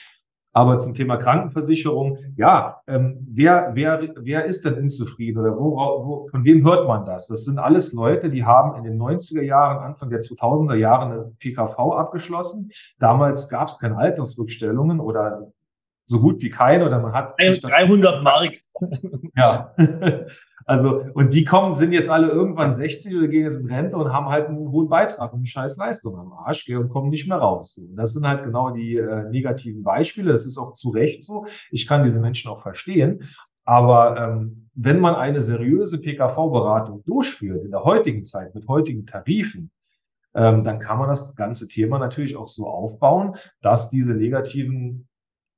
Aber 0.58 0.80
zum 0.80 0.96
Thema 0.96 1.18
Krankenversicherung, 1.18 2.18
ja, 2.36 2.82
ähm, 2.88 3.28
wer, 3.30 3.74
wer, 3.76 4.10
wer 4.18 4.46
ist 4.46 4.66
denn 4.66 4.74
unzufrieden 4.74 5.38
oder 5.38 5.56
wo, 5.56 5.76
wo, 5.78 6.28
von 6.32 6.44
wem 6.46 6.66
hört 6.66 6.88
man 6.88 7.06
das? 7.06 7.28
Das 7.28 7.46
sind 7.46 7.60
alles 7.60 7.94
Leute, 7.94 8.32
die 8.32 8.44
haben 8.44 8.76
in 8.76 8.84
den 8.84 9.00
90er 9.00 9.44
Jahren, 9.44 9.84
Anfang 9.84 10.10
der 10.10 10.20
2000er 10.20 10.74
Jahre 10.74 11.06
eine 11.06 11.32
PKV 11.38 11.78
abgeschlossen. 11.78 12.72
Damals 12.98 13.50
gab 13.50 13.68
es 13.68 13.78
keine 13.78 13.98
Altersrückstellungen 13.98 15.00
oder 15.00 15.52
so 16.08 16.20
gut 16.22 16.42
wie 16.42 16.50
keine 16.50 16.88
oder 16.88 16.98
man 17.02 17.14
hat 17.14 17.36
300 17.38 18.24
Mark. 18.24 18.58
Ja. 19.36 19.76
Also, 20.68 21.06
und 21.14 21.34
die 21.34 21.46
kommen, 21.46 21.76
sind 21.76 21.94
jetzt 21.94 22.10
alle 22.10 22.28
irgendwann 22.28 22.76
60 22.76 23.16
oder 23.16 23.30
gehen 23.30 23.46
jetzt 23.46 23.62
in 23.62 23.72
Rente 23.72 23.96
und 23.96 24.12
haben 24.12 24.28
halt 24.28 24.50
einen 24.50 24.70
hohen 24.70 24.90
Beitrag 24.90 25.32
und 25.32 25.40
eine 25.40 25.48
scheiß 25.48 25.78
Leistung 25.78 26.20
am 26.20 26.34
Arsch 26.34 26.66
gell, 26.66 26.78
und 26.78 26.90
kommen 26.90 27.10
nicht 27.10 27.26
mehr 27.26 27.38
raus. 27.38 27.78
Und 27.78 27.96
das 27.96 28.12
sind 28.12 28.28
halt 28.28 28.44
genau 28.44 28.72
die 28.72 28.98
äh, 28.98 29.30
negativen 29.30 29.82
Beispiele. 29.82 30.34
Das 30.34 30.46
ist 30.46 30.58
auch 30.58 30.74
zu 30.74 30.90
Recht 30.90 31.24
so. 31.24 31.46
Ich 31.72 31.88
kann 31.88 32.04
diese 32.04 32.20
Menschen 32.20 32.52
auch 32.52 32.62
verstehen. 32.62 33.24
Aber 33.64 34.18
ähm, 34.18 34.70
wenn 34.74 35.00
man 35.00 35.16
eine 35.16 35.42
seriöse 35.42 36.02
PKV-Beratung 36.02 37.02
durchführt 37.06 37.64
in 37.64 37.72
der 37.72 37.86
heutigen 37.86 38.26
Zeit 38.26 38.54
mit 38.54 38.68
heutigen 38.68 39.06
Tarifen, 39.06 39.72
ähm, 40.36 40.64
dann 40.64 40.80
kann 40.80 41.00
man 41.00 41.08
das 41.08 41.38
ganze 41.38 41.70
Thema 41.70 41.98
natürlich 41.98 42.36
auch 42.36 42.50
so 42.50 42.68
aufbauen, 42.68 43.38
dass 43.62 43.90
diese 43.90 44.16
negativen 44.16 45.08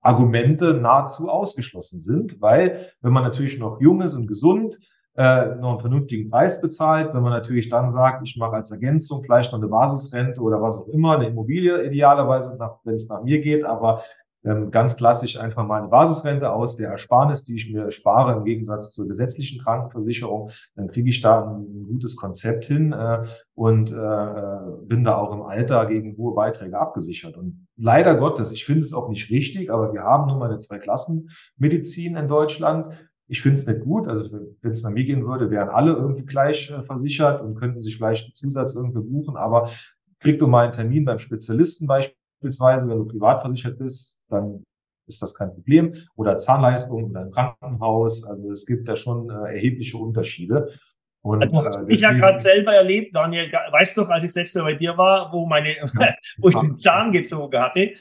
Argumente 0.02 0.76
nahezu 0.76 1.30
ausgeschlossen 1.30 2.00
sind, 2.00 2.40
weil 2.42 2.86
wenn 3.02 3.12
man 3.12 3.24
natürlich 3.24 3.58
noch 3.58 3.82
jung 3.82 4.02
ist 4.02 4.14
und 4.14 4.28
gesund, 4.28 4.80
äh, 5.20 5.56
noch 5.56 5.72
einen 5.72 5.80
vernünftigen 5.82 6.30
Preis 6.30 6.62
bezahlt. 6.62 7.14
Wenn 7.14 7.24
man 7.24 7.34
natürlich 7.34 7.68
dann 7.68 7.90
sagt, 7.90 8.26
ich 8.26 8.38
mache 8.38 8.56
als 8.56 8.72
Ergänzung 8.72 9.22
vielleicht 9.22 9.52
noch 9.52 9.60
eine 9.60 9.68
Basisrente 9.68 10.40
oder 10.40 10.62
was 10.62 10.80
auch 10.80 10.88
immer, 10.88 11.16
eine 11.16 11.28
Immobilie 11.28 11.84
idealerweise, 11.84 12.58
wenn 12.86 12.96
es 12.96 13.10
nach 13.10 13.22
mir 13.22 13.42
geht, 13.42 13.66
aber 13.66 14.02
ähm, 14.46 14.72
ganz 14.72 14.96
klassisch 14.96 15.38
einfach 15.38 15.66
mal 15.66 15.82
eine 15.82 15.90
Basisrente 15.90 16.50
aus 16.50 16.78
der 16.78 16.92
Ersparnis, 16.92 17.44
die 17.44 17.58
ich 17.58 17.70
mir 17.70 17.92
spare 17.92 18.38
im 18.38 18.46
Gegensatz 18.46 18.94
zur 18.94 19.10
gesetzlichen 19.10 19.62
Krankenversicherung, 19.62 20.52
dann 20.78 20.88
kriege 20.88 21.10
ich 21.10 21.20
da 21.20 21.46
ein, 21.46 21.88
gutes 21.90 22.16
Konzept 22.16 22.64
hin 22.64 22.94
äh, 22.94 23.26
und 23.56 23.92
äh 23.92 24.86
bin 24.86 25.04
da 25.04 25.18
auch 25.18 25.34
im 25.34 25.42
Alter 25.42 25.86
gegen 25.86 26.16
hohe 26.18 26.34
Beiträge 26.34 26.80
abgesichert. 26.80 27.36
Und 27.36 27.68
leider 27.76 28.16
Gottes, 28.16 28.52
ich 28.52 28.66
finde 28.66 28.82
es 28.82 28.94
auch 28.94 29.10
nicht 29.10 29.30
richtig, 29.30 29.70
aber 29.70 29.92
wir 29.92 30.04
haben 30.04 30.28
nun 30.28 30.40
mal 30.40 30.50
eine 30.50 30.60
Zwei-Klassen-Medizin 30.60 32.16
in 32.16 32.28
Deutschland. 32.28 32.94
Ich 33.30 33.42
finde 33.42 33.56
es 33.56 33.68
nicht 33.68 33.82
gut. 33.82 34.08
Also 34.08 34.30
wenn 34.62 34.72
es 34.72 34.84
nach 34.84 34.92
mir 34.92 35.06
gehen 35.06 35.26
würde, 35.26 35.52
wären 35.52 35.70
alle 35.70 35.94
irgendwie 35.94 36.26
gleich 36.26 36.72
äh, 36.72 36.82
versichert 36.84 37.42
und 37.42 37.56
könnten 37.56 37.82
sich 37.82 37.96
vielleicht 37.96 38.26
einen 38.26 38.36
Zusatz 38.36 38.76
irgendwie 38.76 39.02
buchen. 39.02 39.38
Aber 39.38 39.70
krieg 40.20 40.40
du 40.40 40.48
mal 40.48 40.64
einen 40.64 40.74
Termin 40.74 41.06
beim 41.06 41.20
Spezialisten 41.20 41.88
beispielsweise, 41.88 42.90
wenn 42.90 42.98
du 42.98 43.06
privat 43.06 43.42
versichert 43.42 43.78
bist, 43.78 44.22
dann 44.30 44.64
ist 45.08 45.22
das 45.22 45.36
kein 45.36 45.54
Problem. 45.54 45.94
Oder 46.16 46.40
Zahnleistung 46.40 47.12
oder 47.12 47.22
ein 47.22 47.32
Krankenhaus. 47.32 48.26
Also 48.26 48.52
es 48.52 48.66
gibt 48.66 48.88
da 48.88 48.96
schon 48.96 49.30
äh, 49.30 49.54
erhebliche 49.54 49.98
Unterschiede. 49.98 50.72
Und, 51.22 51.54
hast 51.54 51.76
äh, 51.76 51.84
mich 51.84 52.02
ja 52.02 52.14
gerade 52.14 52.40
selber 52.40 52.74
erlebt, 52.74 53.16
Daniel. 53.16 53.52
Weißt 53.52 53.98
du, 53.98 54.04
als 54.06 54.24
ich 54.24 54.30
das 54.30 54.36
letzte 54.36 54.60
Mal 54.60 54.74
bei 54.74 54.78
dir 54.78 54.98
war, 54.98 55.32
wo 55.32 55.46
meine, 55.46 55.70
wo 56.40 56.50
ich 56.50 56.56
den 56.56 56.78
Zahn 56.78 57.12
gezogen 57.12 57.60
hatte, 57.60 57.92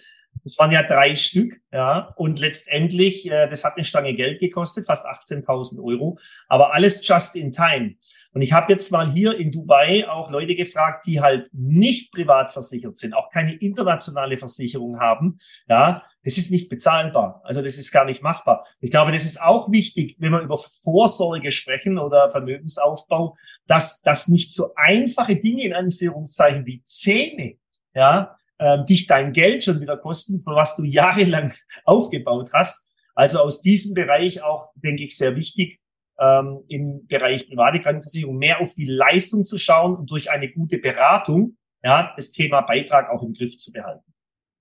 das 0.43 0.59
waren 0.59 0.73
ja 0.73 0.83
drei 0.83 1.17
Stück, 1.17 1.61
ja. 1.73 2.13
Und 2.17 2.39
letztendlich, 2.39 3.31
äh, 3.31 3.49
das 3.49 3.65
hat 3.65 3.77
eine 3.77 3.85
Stange 3.85 4.15
Geld 4.15 4.41
gekostet, 4.41 4.87
fast 4.87 5.07
18.000 5.07 5.83
Euro. 5.83 6.19
Aber 6.49 6.75
alles 6.75 7.07
just 7.07 7.37
in 7.37 7.53
time. 7.53 7.95
Und 8.33 8.43
ich 8.43 8.53
habe 8.53 8.73
jetzt 8.73 8.93
mal 8.93 9.11
hier 9.11 9.37
in 9.37 9.51
Dubai 9.51 10.09
auch 10.09 10.31
Leute 10.31 10.55
gefragt, 10.55 11.07
die 11.07 11.21
halt 11.21 11.49
nicht 11.53 12.13
privat 12.13 12.51
versichert 12.53 12.97
sind, 12.97 13.15
auch 13.15 13.31
keine 13.31 13.55
internationale 13.55 14.37
Versicherung 14.37 15.01
haben. 15.01 15.39
Ja, 15.69 16.05
das 16.25 16.37
ist 16.37 16.51
nicht 16.51 16.69
bezahlbar. 16.69 17.41
Also 17.45 17.63
das 17.63 17.79
ist 17.79 17.91
gar 17.91 18.05
nicht 18.05 18.23
machbar. 18.23 18.67
Ich 18.81 18.91
glaube, 18.91 19.13
das 19.13 19.25
ist 19.25 19.41
auch 19.41 19.73
wichtig, 19.73 20.17
wenn 20.19 20.33
wir 20.33 20.41
über 20.41 20.59
Vorsorge 20.59 21.51
sprechen 21.51 21.99
oder 21.99 22.31
Vermögensaufbau, 22.31 23.37
dass 23.67 24.03
das 24.03 24.29
nicht 24.29 24.53
so 24.53 24.73
einfache 24.77 25.37
Dinge 25.37 25.65
in 25.65 25.75
Anführungszeichen 25.75 26.67
wie 26.67 26.83
Zähne, 26.85 27.57
ja, 27.95 28.38
äh, 28.59 28.85
dich 28.85 29.07
dein 29.07 29.33
Geld 29.33 29.65
schon 29.65 29.81
wieder 29.81 29.97
kosten, 29.97 30.41
für 30.41 30.55
was 30.55 30.77
du 30.77 30.85
jahrelang 30.85 31.55
aufgebaut 31.85 32.51
hast. 32.53 32.93
Also 33.15 33.41
aus 33.41 33.63
diesem 33.63 33.95
Bereich 33.95 34.43
auch, 34.43 34.73
denke 34.77 35.05
ich, 35.05 35.17
sehr 35.17 35.35
wichtig, 35.37 35.81
ähm, 36.21 36.63
im 36.69 37.07
Bereich 37.07 37.49
private 37.49 37.81
Krankenversicherung 37.81 38.37
mehr 38.37 38.61
auf 38.61 38.75
die 38.75 38.87
Leistung 38.87 39.47
zu 39.47 39.57
schauen 39.57 39.97
und 39.97 40.11
durch 40.11 40.31
eine 40.31 40.51
gute 40.51 40.79
Beratung 40.79 41.57
ja, 41.83 42.13
das 42.17 42.33
Thema 42.33 42.63
Beitrag 42.63 43.11
auch 43.11 43.23
im 43.23 43.33
Griff 43.33 43.57
zu 43.57 43.73
behalten. 43.73 44.05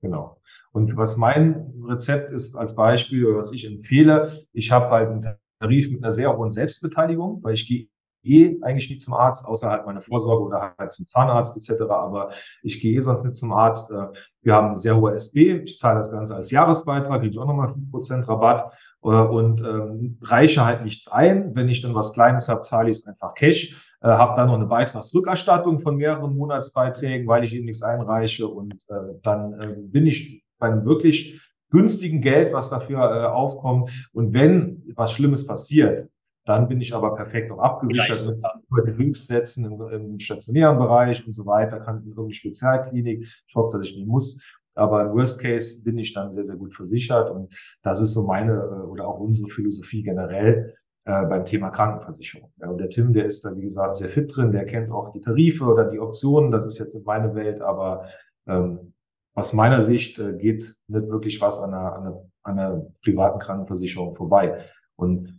Genau. 0.02 0.39
Und 0.72 0.95
was 0.95 1.18
mein 1.18 1.74
Rezept 1.88 2.32
ist 2.32 2.56
als 2.56 2.76
Beispiel 2.76 3.26
oder 3.26 3.39
was 3.39 3.52
ich 3.52 3.66
empfehle, 3.66 4.32
ich 4.54 4.72
habe 4.72 4.89
halt 4.89 5.10
einen 5.10 5.26
Tarif 5.60 5.89
mit 5.89 6.04
einer 6.04 6.12
sehr 6.12 6.36
hohen 6.38 6.52
Selbstbeteiligung, 6.52 7.43
weil 7.43 7.56
ich 7.56 7.68
gehe 7.68 7.88
eh 8.30 8.60
eigentlich 8.62 8.90
nie 8.90 8.98
zum 8.98 9.14
Arzt, 9.14 9.46
außer 9.46 9.70
halt 9.70 9.86
meine 9.86 10.02
Vorsorge 10.02 10.44
oder 10.44 10.74
halt 10.78 10.94
zum 10.94 11.06
Zahnarzt 11.06 11.58
etc. 11.58 11.82
Aber 11.90 12.32
ich 12.64 12.80
gehe 12.80 12.96
eh 12.96 13.00
sonst 13.00 13.24
nicht 13.24 13.36
zum 13.36 13.54
Arzt. 13.54 13.92
Äh, 13.92 14.08
wir 14.42 14.54
haben 14.54 14.68
eine 14.68 14.78
sehr 14.78 14.98
hohe 14.98 15.14
SB. 15.14 15.64
Ich 15.64 15.78
zahle 15.78 15.98
das 15.98 16.12
Ganze 16.12 16.36
als 16.36 16.52
Jahresbeitrag, 16.52 17.20
kriege 17.20 17.34
ich 17.34 17.40
auch 17.40 17.48
nochmal 17.48 17.74
fünf 17.74 17.92
Prozent 17.92 18.28
Rabatt 18.28 18.74
äh, 19.04 19.08
und 19.08 19.62
ähm, 19.62 20.18
reiche 20.22 20.66
halt 20.66 20.84
nichts 20.84 21.08
ein. 21.08 21.56
Wenn 21.56 21.70
ich 21.70 21.82
dann 21.82 21.96
was 21.96 22.14
Kleines 22.14 22.50
habe, 22.50 22.62
zahle 22.62 22.90
ich 22.90 22.98
es 22.98 23.08
einfach 23.08 23.34
Cash. 23.34 23.76
Äh, 24.02 24.10
habe 24.10 24.36
dann 24.36 24.48
noch 24.48 24.56
eine 24.56 24.68
Beitragsrückerstattung 24.68 25.80
von 25.80 25.98
mehreren 25.98 26.36
Monatsbeiträgen, 26.36 27.28
weil 27.28 27.44
ich 27.44 27.56
eben 27.56 27.66
nichts 27.66 27.82
einreiche. 27.82 28.48
Und 28.48 28.74
äh, 28.90 29.20
dann 29.24 29.60
äh, 29.60 29.76
bin 29.78 30.06
ich 30.06 30.44
bei 30.60 30.68
einem 30.68 30.86
wirklich 30.86 31.42
günstigen 31.70 32.22
Geld, 32.22 32.54
was 32.54 32.70
dafür 32.70 33.00
äh, 33.00 33.26
aufkommt. 33.26 34.10
Und 34.14 34.34
wenn 34.34 34.84
was 34.96 35.12
Schlimmes 35.12 35.46
passiert, 35.46 36.10
dann 36.48 36.68
bin 36.68 36.80
ich 36.80 36.93
aber 36.93 37.14
perfekt 37.16 37.52
auch 37.52 37.60
abgesichert 37.60 38.38
mit 38.70 38.98
Höchstsätzen 38.98 39.66
im, 39.66 39.82
im, 39.89 40.20
stationären 40.20 40.78
Bereich 40.78 41.26
und 41.26 41.34
so 41.34 41.45
weiter, 41.45 41.80
kann 41.80 41.98
in 41.98 42.10
irgendeine 42.10 42.34
Spezialklinik. 42.34 43.24
Ich 43.48 43.56
hoffe, 43.56 43.78
dass 43.78 43.88
ich 43.88 43.98
nicht 43.98 44.08
muss. 44.08 44.41
Aber 44.76 45.02
im 45.02 45.14
Worst 45.14 45.41
Case 45.41 45.84
bin 45.84 45.98
ich 45.98 46.14
dann 46.14 46.32
sehr, 46.32 46.43
sehr 46.43 46.56
gut 46.56 46.74
versichert. 46.74 47.32
Und 47.32 47.54
das 47.82 48.00
ist 48.00 48.14
so 48.14 48.26
meine 48.26 48.54
äh, 48.54 48.86
oder 48.86 49.08
auch 49.08 49.20
unsere 49.20 49.50
Philosophie 49.50 50.04
generell 50.04 50.76
äh, 51.06 51.26
beim 51.26 51.43
Thema 51.45 51.72
Krankenversicherung. 51.72 52.52
Ja, 52.58 52.70
und 52.70 52.78
der 52.78 52.89
Tim, 52.89 53.12
der 53.12 53.26
ist 53.26 53.43
da, 53.43 53.56
wie 53.56 53.64
gesagt, 53.64 53.95
sehr 53.95 54.10
fit 54.10 54.34
drin. 54.34 54.52
Der 54.52 54.66
kennt 54.66 54.91
auch 54.91 55.12
die 55.12 55.20
Tarife 55.20 55.66
oder 55.66 55.86
die 55.89 56.00
Optionen. 56.00 56.52
Das 56.52 56.66
ist 56.66 56.78
jetzt 56.78 56.93
nicht 56.93 57.08
meine 57.08 57.34
Welt. 57.36 57.60
Aber 57.62 58.06
ähm, 58.48 58.93
aus 59.34 59.54
meiner 59.54 59.82
Sicht 59.82 60.20
äh, 60.20 60.34
geht 60.34 60.64
nicht 60.88 61.10
wirklich 61.10 61.41
was 61.41 61.60
an 61.60 61.74
einer, 61.74 61.93
an, 61.93 62.02
einer, 62.06 62.22
an 62.43 62.60
einer 62.60 62.86
privaten 63.04 63.39
Krankenversicherung 63.39 64.16
vorbei. 64.16 64.60
Und 64.95 65.37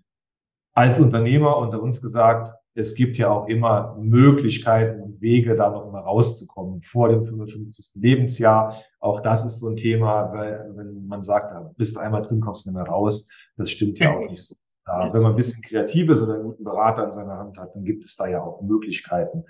als 0.79 1.01
Unternehmer 1.01 1.57
unter 1.57 1.83
uns 1.83 2.01
gesagt, 2.01 2.55
es 2.75 2.95
gibt 2.95 3.17
ja 3.17 3.31
auch 3.31 3.49
immer 3.49 3.97
Möglichkeiten 3.99 5.03
und 5.03 5.21
Wege, 5.21 5.57
da 5.57 5.71
noch 5.71 5.89
immer 5.89 5.99
rauszukommen 5.99 6.83
vor 6.83 7.09
dem 7.09 7.25
55. 7.25 8.01
Lebensjahr. 8.01 8.77
Auch 9.01 9.21
das 9.21 9.45
ist 9.45 9.59
so 9.59 9.71
ein 9.71 9.77
Thema, 9.77 10.33
weil 10.33 10.71
wenn 10.77 11.05
man 11.09 11.25
sagt, 11.25 11.51
da 11.51 11.73
bist 11.77 11.97
du 11.97 12.01
einmal 12.01 12.23
drin, 12.23 12.41
kommst 12.41 12.65
du 12.65 12.71
nicht 12.71 12.77
mehr 12.77 12.87
raus. 12.87 13.29
Das 13.57 13.73
stimmt 13.73 13.99
ja 13.99 14.17
auch 14.17 14.21
nicht 14.21 14.41
so. 14.41 14.55
Ja, 14.87 15.13
wenn 15.13 15.23
man 15.23 15.33
ein 15.33 15.37
bisschen 15.37 15.63
kreativ 15.63 16.11
ist 16.11 16.23
oder 16.23 16.35
einen 16.35 16.45
guten 16.45 16.63
Berater 16.63 17.05
in 17.07 17.13
seiner 17.13 17.39
Hand 17.39 17.59
hat, 17.59 17.75
dann 17.75 17.85
gibt 17.85 18.05
es 18.05 18.15
da 18.15 18.29
ja 18.29 18.41
auch 18.41 18.63
Möglichkeiten, 18.63 19.45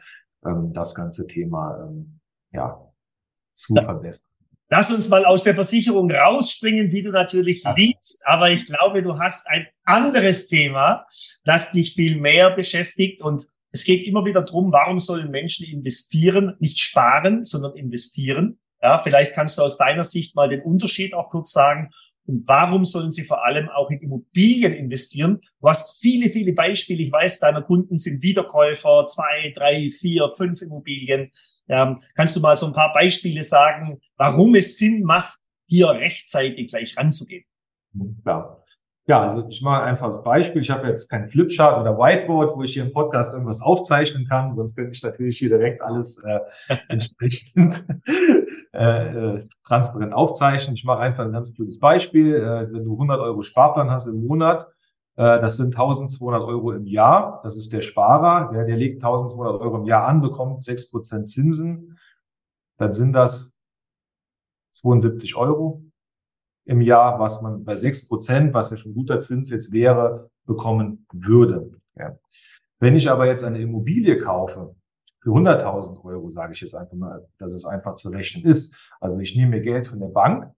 ähm, 0.47 0.73
das 0.73 0.95
ganze 0.95 1.27
Thema 1.27 1.79
ähm, 1.85 2.21
ja, 2.53 2.91
zu 3.55 3.75
verbessern. 3.75 4.38
Lass 4.71 4.91
uns 4.91 5.09
mal 5.09 5.25
aus 5.25 5.45
der 5.45 5.55
Versicherung 5.55 6.11
rausspringen, 6.11 6.91
die 6.91 7.03
du 7.03 7.11
natürlich 7.11 7.63
liebst. 7.77 8.21
Aber 8.27 8.51
ich 8.51 8.67
glaube, 8.67 9.03
du 9.03 9.19
hast 9.19 9.49
ein 9.49 9.67
anderes 9.85 10.49
Thema, 10.49 11.07
das 11.45 11.73
dich 11.73 11.95
viel 11.95 12.17
mehr 12.17 12.51
beschäftigt. 12.51 13.23
Und 13.23 13.47
es 13.73 13.85
geht 13.85 14.07
immer 14.07 14.27
wieder 14.27 14.43
drum, 14.43 14.71
warum 14.71 14.99
sollen 14.99 15.31
Menschen 15.31 15.67
investieren? 15.67 16.55
Nicht 16.59 16.81
sparen, 16.81 17.45
sondern 17.45 17.77
investieren. 17.77 18.59
Ja, 18.83 18.99
vielleicht 18.99 19.35
kannst 19.35 19.59
du 19.59 19.63
aus 19.63 19.79
deiner 19.79 20.05
Sicht 20.05 20.37
mal 20.37 20.49
den 20.49 20.63
Unterschied 20.63 21.15
auch 21.15 21.31
kurz 21.31 21.53
sagen. 21.53 21.91
Und 22.29 22.47
warum 22.47 22.85
sollen 22.85 23.11
sie 23.11 23.25
vor 23.25 23.45
allem 23.47 23.71
auch 23.71 23.91
in 23.91 24.01
Immobilien 24.01 24.75
investieren? 24.75 25.41
Du 25.61 25.69
hast 25.69 25.99
viele, 25.99 26.29
viele 26.29 26.53
Beispiele. 26.53 27.03
Ich 27.03 27.11
weiß, 27.11 27.41
deine 27.41 27.63
Kunden 27.63 27.97
sind 27.97 28.23
Wiederkäufer, 28.23 29.07
zwei, 29.07 29.51
drei, 29.57 29.91
vier, 29.91 30.29
fünf 30.29 30.61
Immobilien. 30.61 31.31
Ähm, 31.69 32.01
kannst 32.15 32.37
du 32.37 32.41
mal 32.41 32.55
so 32.55 32.67
ein 32.67 32.75
paar 32.75 32.93
Beispiele 32.93 33.43
sagen, 33.45 33.99
warum 34.19 34.55
es 34.57 34.77
Sinn 34.77 35.05
macht, 35.05 35.41
hier 35.67 35.89
rechtzeitig 35.89 36.69
gleich 36.69 36.99
ranzugehen? 36.99 37.45
Ja. 38.27 38.63
Ja, 39.07 39.23
also 39.23 39.49
ich 39.49 39.63
mache 39.63 39.85
einfach 39.85 40.09
das 40.09 40.23
Beispiel. 40.23 40.61
Ich 40.61 40.69
habe 40.69 40.87
jetzt 40.87 41.09
kein 41.09 41.31
Flipchart 41.31 41.81
oder 41.81 41.97
Whiteboard, 41.97 42.55
wo 42.55 42.63
ich 42.63 42.75
hier 42.75 42.83
im 42.83 42.93
Podcast 42.93 43.33
irgendwas 43.33 43.63
aufzeichnen 43.63 44.29
kann, 44.29 44.53
sonst 44.53 44.77
könnte 44.77 44.93
ich 44.93 45.03
natürlich 45.03 45.39
hier 45.39 45.49
direkt 45.49 45.81
alles 45.81 46.23
äh, 46.25 46.41
entsprechend 46.89 47.87
äh, 48.79 49.39
äh, 49.39 49.49
transparent 49.65 50.15
aufzeichnen. 50.15 50.77
Ich 50.77 50.85
mache 50.85 51.01
einfach 51.01 51.25
ein 51.25 51.33
ganz 51.33 51.53
blödes 51.53 51.81
Beispiel. 51.81 52.37
Äh, 52.37 52.73
wenn 52.73 52.85
du 52.85 52.93
100 52.93 53.19
Euro 53.19 53.43
Sparplan 53.43 53.91
hast 53.91 54.07
im 54.07 54.25
Monat, 54.25 54.69
äh, 55.17 55.41
das 55.41 55.57
sind 55.57 55.75
1200 55.75 56.43
Euro 56.43 56.71
im 56.71 56.87
Jahr. 56.87 57.41
Das 57.43 57.57
ist 57.57 57.73
der 57.73 57.83
Sparer. 57.83 58.53
Der, 58.53 58.67
der 58.67 58.77
legt 58.77 59.03
1200 59.03 59.61
Euro 59.61 59.79
im 59.79 59.85
Jahr 59.85 60.07
an, 60.07 60.21
bekommt 60.21 60.63
6% 60.63 61.25
Zinsen. 61.25 61.99
Dann 62.77 62.93
sind 62.93 63.15
das 63.15 63.53
72 64.75 65.35
Euro 65.35 65.83
im 66.65 66.81
Jahr, 66.81 67.19
was 67.19 67.43
man 67.43 67.65
bei 67.65 67.75
6%, 67.75 68.53
was 68.53 68.71
ja 68.71 68.77
schon 68.77 68.95
guter 68.95 69.19
Zins 69.19 69.51
jetzt 69.51 69.73
wäre, 69.73 70.31
bekommen 70.47 71.05
würde. 71.13 71.73
Ja. 71.97 72.17
Wenn 72.79 72.95
ich 72.95 73.11
aber 73.11 73.27
jetzt 73.27 73.43
eine 73.43 73.59
Immobilie 73.59 74.19
kaufe, 74.19 74.77
für 75.21 75.31
100.000 75.31 76.05
Euro, 76.05 76.29
sage 76.29 76.53
ich 76.53 76.61
jetzt 76.61 76.75
einfach 76.75 76.97
mal, 76.97 77.27
dass 77.39 77.53
es 77.53 77.65
einfach 77.65 77.95
zu 77.95 78.11
rechnen 78.11 78.45
ist. 78.45 78.77
Also 79.01 79.19
ich 79.21 79.37
nehme 79.37 79.57
mir 79.57 79.61
Geld 79.61 79.87
von 79.87 80.01
der 80.01 80.09
Bank. 80.09 80.53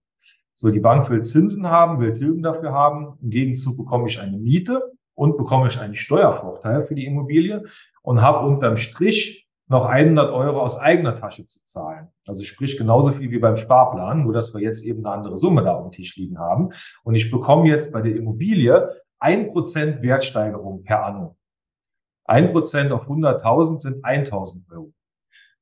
So, 0.55 0.71
die 0.71 0.81
Bank 0.81 1.09
will 1.09 1.23
Zinsen 1.23 1.69
haben, 1.69 2.01
will 2.01 2.13
Tilgen 2.13 2.43
dafür 2.43 2.73
haben. 2.73 3.19
Im 3.23 3.31
Gegenzug 3.31 3.79
bekomme 3.79 4.09
ich 4.09 4.21
eine 4.21 4.37
Miete 4.37 4.93
und 5.15 5.37
bekomme 5.37 5.69
ich 5.69 5.81
einen 5.81 5.95
Steuervorteil 5.95 6.85
für 6.85 6.95
die 6.95 7.07
Immobilie 7.07 7.65
und 8.03 8.21
habe 8.21 8.47
unterm 8.47 8.77
Strich 8.77 9.49
noch 9.69 9.87
100 9.87 10.33
Euro 10.33 10.61
aus 10.61 10.79
eigener 10.79 11.15
Tasche 11.15 11.47
zu 11.47 11.65
zahlen. 11.65 12.09
Also 12.27 12.43
sprich 12.43 12.77
genauso 12.77 13.13
viel 13.13 13.31
wie 13.31 13.39
beim 13.39 13.57
Sparplan, 13.57 14.25
nur 14.25 14.33
dass 14.33 14.53
wir 14.53 14.61
jetzt 14.61 14.85
eben 14.85 15.07
eine 15.07 15.15
andere 15.15 15.39
Summe 15.39 15.63
da 15.63 15.75
auf 15.75 15.85
dem 15.85 15.93
Tisch 15.93 16.17
liegen 16.17 16.39
haben. 16.39 16.71
Und 17.05 17.15
ich 17.15 17.31
bekomme 17.31 17.69
jetzt 17.69 17.93
bei 17.93 18.03
der 18.03 18.17
Immobilie 18.17 18.91
ein 19.21 19.53
Prozent 19.53 20.03
Wertsteigerung 20.03 20.83
per 20.83 21.05
Anno. 21.05 21.37
Ein 22.31 22.53
Prozent 22.53 22.93
auf 22.93 23.09
100.000 23.09 23.81
sind 23.81 24.05
1.000 24.05 24.71
Euro. 24.71 24.93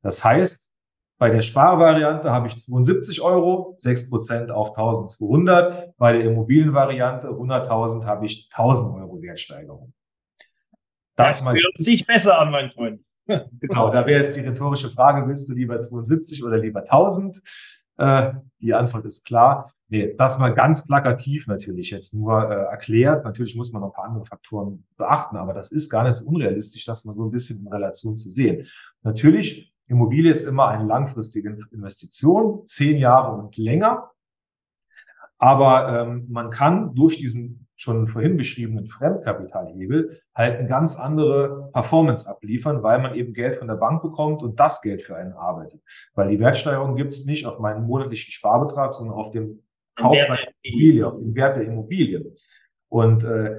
Das 0.03 0.23
heißt, 0.23 0.71
bei 1.17 1.31
der 1.31 1.41
Sparvariante 1.41 2.31
habe 2.31 2.47
ich 2.47 2.59
72 2.59 3.23
Euro, 3.23 3.73
6 3.79 4.11
Prozent 4.11 4.51
auf 4.51 4.77
1200. 4.77 5.97
Bei 5.97 6.13
der 6.13 6.25
Immobilienvariante 6.25 7.29
100.000 7.29 8.05
habe 8.05 8.27
ich 8.27 8.51
1000 8.53 8.95
Euro 8.97 9.23
Wertsteigerung. 9.23 9.95
Das, 11.17 11.43
das 11.43 11.55
hört 11.55 11.79
sich 11.79 12.07
besser 12.07 12.39
an, 12.39 12.51
mein 12.51 12.71
Freund. 12.71 13.01
genau, 13.27 13.91
da 13.91 14.07
wäre 14.07 14.23
jetzt 14.23 14.37
die 14.37 14.43
rhetorische 14.43 14.91
Frage, 14.91 15.27
willst 15.27 15.49
du 15.49 15.55
lieber 15.55 15.81
72 15.81 16.45
oder 16.45 16.59
lieber 16.59 16.81
1000? 16.81 17.41
Äh, 17.97 18.33
die 18.61 18.75
Antwort 18.75 19.07
ist 19.07 19.25
klar. 19.25 19.73
Nee, 19.91 20.15
das 20.19 20.39
mal 20.39 20.55
ganz 20.55 20.87
plakativ 20.87 21.47
natürlich 21.47 21.91
jetzt 21.91 22.13
nur 22.13 22.51
äh, 22.51 22.65
erklärt. 22.65 23.25
Natürlich 23.25 23.57
muss 23.57 23.73
man 23.73 23.81
noch 23.81 23.89
ein 23.89 23.95
paar 23.95 24.05
andere 24.05 24.27
Faktoren 24.27 24.85
beachten, 24.99 25.39
aber 25.39 25.55
das 25.55 25.73
ist 25.73 25.89
gar 25.89 26.05
nicht 26.05 26.17
so 26.17 26.27
unrealistisch, 26.27 26.85
das 26.85 27.07
mal 27.07 27.15
so 27.15 27.25
ein 27.25 27.31
bisschen 27.31 27.61
in 27.61 27.69
Relation 27.69 28.19
zu 28.19 28.29
sehen. 28.29 28.67
Natürlich, 29.03 29.73
Immobilie 29.87 30.31
ist 30.31 30.45
immer 30.45 30.69
eine 30.69 30.85
langfristige 30.85 31.57
Investition, 31.73 32.67
zehn 32.67 32.99
Jahre 32.99 33.35
und 33.39 33.57
länger. 33.57 34.11
Aber 35.39 36.03
ähm, 36.03 36.27
man 36.29 36.51
kann 36.51 36.95
durch 36.95 37.17
diesen 37.17 37.67
schon 37.77 38.09
vorhin 38.09 38.37
beschriebenen 38.37 38.89
Fremdkapitalhebel 38.89 40.21
halt 40.35 40.59
eine 40.59 40.69
ganz 40.69 40.99
andere 40.99 41.71
Performance 41.73 42.29
abliefern, 42.29 42.83
weil 42.83 43.01
man 43.01 43.15
eben 43.15 43.33
Geld 43.33 43.57
von 43.57 43.69
der 43.69 43.77
Bank 43.77 44.03
bekommt 44.03 44.43
und 44.43 44.59
das 44.59 44.83
Geld 44.83 45.03
für 45.03 45.17
einen 45.17 45.33
arbeitet. 45.33 45.81
Weil 46.15 46.29
die 46.29 46.41
Wertsteigerung 46.41 46.97
gibt 46.97 47.13
es 47.13 47.25
nicht 47.25 47.47
auf 47.47 47.61
meinen 47.61 47.87
monatlichen 47.87 48.33
Sparbetrag, 48.33 48.93
sondern 48.95 49.17
auf 49.17 49.31
dem 49.31 49.63
Kaufpreis 49.99 50.47
Immobilie, 50.63 51.07
auf 51.07 51.19
den 51.19 51.35
Wert 51.35 51.57
der 51.57 51.65
Immobilie. 51.65 52.33
Und 52.89 53.25
äh, 53.25 53.57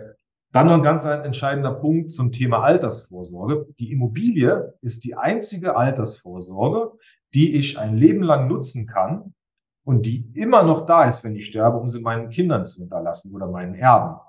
dann 0.52 0.66
noch 0.66 0.74
ein 0.74 0.84
ganz 0.84 1.06
entscheidender 1.06 1.74
Punkt 1.74 2.12
zum 2.12 2.32
Thema 2.32 2.64
Altersvorsorge. 2.64 3.68
Die 3.80 3.92
Immobilie 3.92 4.74
ist 4.82 5.04
die 5.04 5.16
einzige 5.16 5.76
Altersvorsorge, 5.76 6.98
die 7.36 7.56
ich 7.56 7.78
ein 7.78 7.96
Leben 7.96 8.24
lang 8.24 8.48
nutzen 8.48 8.88
kann 8.88 9.36
und 9.84 10.06
die 10.06 10.32
immer 10.36 10.64
noch 10.64 10.88
da 10.88 11.06
ist, 11.06 11.24
wenn 11.24 11.36
ich 11.36 11.46
sterbe, 11.46 11.78
um 11.78 11.88
sie 11.88 12.02
meinen 12.02 12.30
Kindern 12.30 12.66
zu 12.66 12.82
hinterlassen 12.82 13.36
oder 13.36 13.48
meinen 13.48 13.76
Erben. 13.76 14.20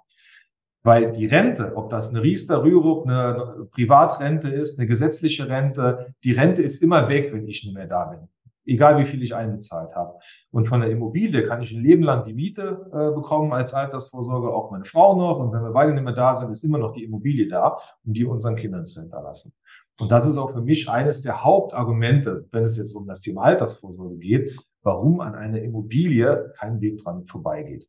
Weil 0.83 1.13
die 1.13 1.27
Rente, 1.27 1.77
ob 1.77 1.91
das 1.91 2.11
eine 2.11 2.23
Riester, 2.23 2.63
Rürup, 2.63 3.07
eine 3.07 3.69
Privatrente 3.71 4.49
ist, 4.49 4.79
eine 4.79 4.89
gesetzliche 4.89 5.49
Rente, 5.49 6.15
die 6.25 6.33
Rente 6.33 6.63
ist 6.63 6.83
immer 6.83 7.09
weg, 7.09 7.33
wenn 7.33 7.47
ich 7.47 7.65
nicht 7.65 7.75
mehr 7.75 7.87
da 7.87 8.05
bin. 8.07 8.29
Egal 8.71 8.99
wie 8.99 9.05
viel 9.05 9.21
ich 9.23 9.35
einbezahlt 9.35 9.97
habe. 9.97 10.15
Und 10.53 10.69
von 10.69 10.81
der 10.81 10.91
Immobilie 10.91 11.43
kann 11.45 11.61
ich 11.61 11.73
ein 11.73 11.83
Leben 11.83 12.05
lang 12.05 12.25
die 12.25 12.33
Miete 12.33 12.89
äh, 12.93 13.13
bekommen 13.15 13.53
als 13.53 13.75
Altersvorsorge, 13.75 14.49
auch 14.55 14.71
meine 14.71 14.85
Frau 14.85 15.17
noch. 15.17 15.41
Und 15.41 15.53
wenn 15.53 15.63
wir 15.63 15.73
beide 15.73 15.93
nicht 15.93 16.05
mehr 16.05 16.15
da 16.15 16.35
sind, 16.35 16.53
ist 16.53 16.63
immer 16.63 16.79
noch 16.79 16.93
die 16.93 17.03
Immobilie 17.03 17.49
da, 17.49 17.79
um 18.05 18.13
die 18.13 18.25
unseren 18.25 18.55
Kindern 18.55 18.87
zu 18.87 19.01
hinterlassen. 19.01 19.53
Und 19.99 20.13
das 20.13 20.25
ist 20.27 20.39
auch 20.39 20.53
für 20.53 20.63
mich 20.63 20.89
eines 20.89 21.23
der 21.23 21.43
Hauptargumente, 21.43 22.47
wenn 22.53 22.63
es 22.65 22.79
jetzt 22.79 22.95
um 22.95 23.09
das 23.09 23.23
Thema 23.23 23.43
Altersvorsorge 23.43 24.19
geht, 24.19 24.57
warum 24.83 25.21
an 25.21 25.35
einer 25.35 25.61
Immobilie 25.61 26.53
kein 26.57 26.81
Weg 26.81 27.03
dran 27.03 27.27
vorbeigeht. 27.27 27.89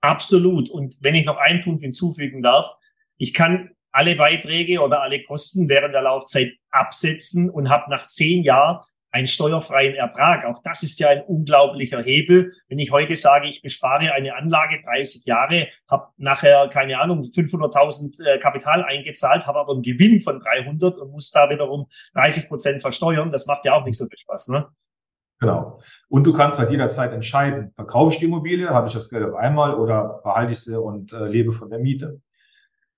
Absolut. 0.00 0.70
Und 0.70 0.96
wenn 1.02 1.14
ich 1.14 1.26
noch 1.26 1.36
einen 1.36 1.60
Punkt 1.60 1.82
hinzufügen 1.82 2.40
darf, 2.40 2.74
ich 3.18 3.34
kann 3.34 3.70
alle 3.92 4.16
Beiträge 4.16 4.80
oder 4.80 5.02
alle 5.02 5.22
Kosten 5.22 5.68
während 5.68 5.94
der 5.94 6.02
Laufzeit 6.02 6.52
absetzen 6.70 7.50
und 7.50 7.68
habe 7.68 7.90
nach 7.90 8.06
zehn 8.08 8.42
Jahren 8.42 8.80
einen 9.10 9.26
steuerfreien 9.26 9.94
Ertrag. 9.94 10.44
Auch 10.44 10.60
das 10.62 10.82
ist 10.82 10.98
ja 11.00 11.08
ein 11.08 11.22
unglaublicher 11.22 12.02
Hebel. 12.02 12.52
Wenn 12.68 12.78
ich 12.78 12.90
heute 12.90 13.16
sage, 13.16 13.48
ich 13.48 13.62
bespare 13.62 14.12
eine 14.12 14.34
Anlage 14.34 14.82
30 14.84 15.24
Jahre, 15.24 15.68
habe 15.88 16.08
nachher, 16.16 16.68
keine 16.68 17.00
Ahnung, 17.00 17.22
500.000 17.22 18.24
äh, 18.24 18.38
Kapital 18.38 18.84
eingezahlt, 18.84 19.46
habe 19.46 19.58
aber 19.60 19.72
einen 19.72 19.82
Gewinn 19.82 20.20
von 20.20 20.40
300 20.40 20.98
und 20.98 21.10
muss 21.12 21.30
da 21.30 21.48
wiederum 21.50 21.86
30 22.14 22.48
Prozent 22.48 22.82
versteuern, 22.82 23.32
das 23.32 23.46
macht 23.46 23.64
ja 23.64 23.74
auch 23.74 23.84
nicht 23.84 23.96
so 23.96 24.06
viel 24.06 24.18
Spaß. 24.18 24.48
Ne? 24.48 24.66
Genau. 25.40 25.80
Und 26.08 26.24
du 26.24 26.32
kannst 26.32 26.58
halt 26.58 26.70
jederzeit 26.70 27.12
entscheiden, 27.12 27.72
verkaufe 27.76 28.12
ich 28.12 28.18
die 28.18 28.26
Immobilie, 28.26 28.70
habe 28.70 28.88
ich 28.88 28.92
das 28.92 29.08
Geld 29.08 29.24
auf 29.24 29.36
einmal 29.36 29.74
oder 29.74 30.20
behalte 30.24 30.52
ich 30.52 30.60
sie 30.60 30.80
und 30.80 31.12
äh, 31.12 31.26
lebe 31.26 31.52
von 31.52 31.70
der 31.70 31.78
Miete. 31.78 32.20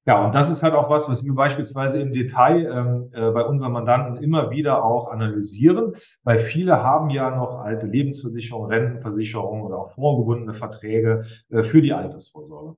Ja, 0.06 0.24
und 0.24 0.34
das 0.34 0.50
ist 0.50 0.62
halt 0.62 0.74
auch 0.74 0.88
was, 0.88 1.10
was 1.10 1.24
wir 1.24 1.34
beispielsweise 1.34 2.00
im 2.00 2.12
Detail 2.12 2.64
ähm, 2.66 3.10
äh, 3.12 3.30
bei 3.32 3.44
unseren 3.44 3.72
Mandanten 3.72 4.16
immer 4.22 4.50
wieder 4.50 4.82
auch 4.82 5.08
analysieren, 5.10 5.94
weil 6.24 6.40
viele 6.40 6.82
haben 6.82 7.10
ja 7.10 7.30
noch 7.30 7.60
alte 7.60 7.86
Lebensversicherungen, 7.86 8.70
Rentenversicherungen 8.70 9.62
oder 9.62 9.78
auch 9.78 9.90
vorgebundene 9.92 10.54
Verträge 10.54 11.22
äh, 11.50 11.62
für 11.64 11.82
die 11.82 11.92
Altersvorsorge. 11.92 12.76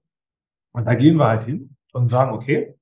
Und 0.73 0.87
da 0.87 0.95
gehen 0.95 1.16
wir 1.16 1.29
halt 1.29 1.45
hin 1.45 1.77
und 1.93 2.07
sagen, 2.09 2.33
okay, 2.33 2.77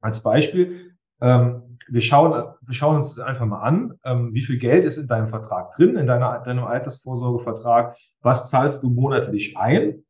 als 0.00 0.22
Beispiel, 0.22 0.96
ähm, 1.20 1.78
wir 1.88 2.00
schauen, 2.00 2.54
wir 2.60 2.74
schauen 2.74 2.96
uns 2.96 3.16
das 3.16 3.24
einfach 3.24 3.46
mal 3.46 3.62
an. 3.62 3.98
Ähm, 4.04 4.32
wie 4.32 4.42
viel 4.42 4.58
Geld 4.58 4.84
ist 4.84 4.98
in 4.98 5.08
deinem 5.08 5.28
Vertrag 5.28 5.74
drin, 5.74 5.96
in 5.96 6.06
deiner, 6.06 6.38
deinem 6.40 6.64
Altersvorsorgevertrag? 6.64 7.96
Was 8.20 8.48
zahlst 8.48 8.82
du 8.84 8.90
monatlich 8.90 9.56
ein? 9.56 10.04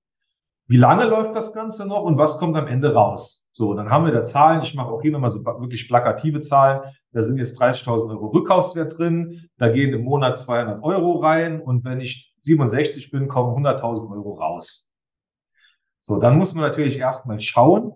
Wie 0.67 0.77
lange 0.77 1.05
läuft 1.05 1.35
das 1.35 1.55
Ganze 1.55 1.87
noch 1.87 2.03
und 2.03 2.19
was 2.19 2.39
kommt 2.39 2.57
am 2.57 2.67
Ende 2.67 2.93
raus? 2.95 3.42
So, 3.55 3.75
dann 3.75 3.91
haben 3.91 4.07
wir 4.07 4.13
da 4.13 4.25
Zahlen. 4.25 4.63
Ich 4.63 4.75
mache 4.75 4.89
auch 4.89 5.03
hier 5.03 5.13
nochmal 5.13 5.31
so 5.31 5.45
wirklich 5.45 5.87
plakative 5.87 6.41
Zahlen. 6.41 6.81
Da 7.13 7.23
sind 7.23 7.39
jetzt 7.39 7.61
30.000 7.61 8.11
Euro 8.11 8.29
Rückkaufswert 8.29 8.99
drin. 8.99 9.51
Da 9.59 9.69
gehen 9.69 9.93
im 9.93 10.05
Monat 10.05 10.39
200 10.39 10.83
Euro 10.83 11.19
rein. 11.19 11.61
Und 11.61 11.85
wenn 11.85 12.01
ich 12.01 12.35
67 12.39 13.11
bin, 13.11 13.29
kommen 13.29 13.55
100.000 13.65 14.11
Euro 14.11 14.35
raus. 14.35 14.91
So, 15.99 16.19
dann 16.19 16.39
muss 16.39 16.55
man 16.55 16.65
natürlich 16.65 16.99
erstmal 16.99 17.41
schauen, 17.41 17.95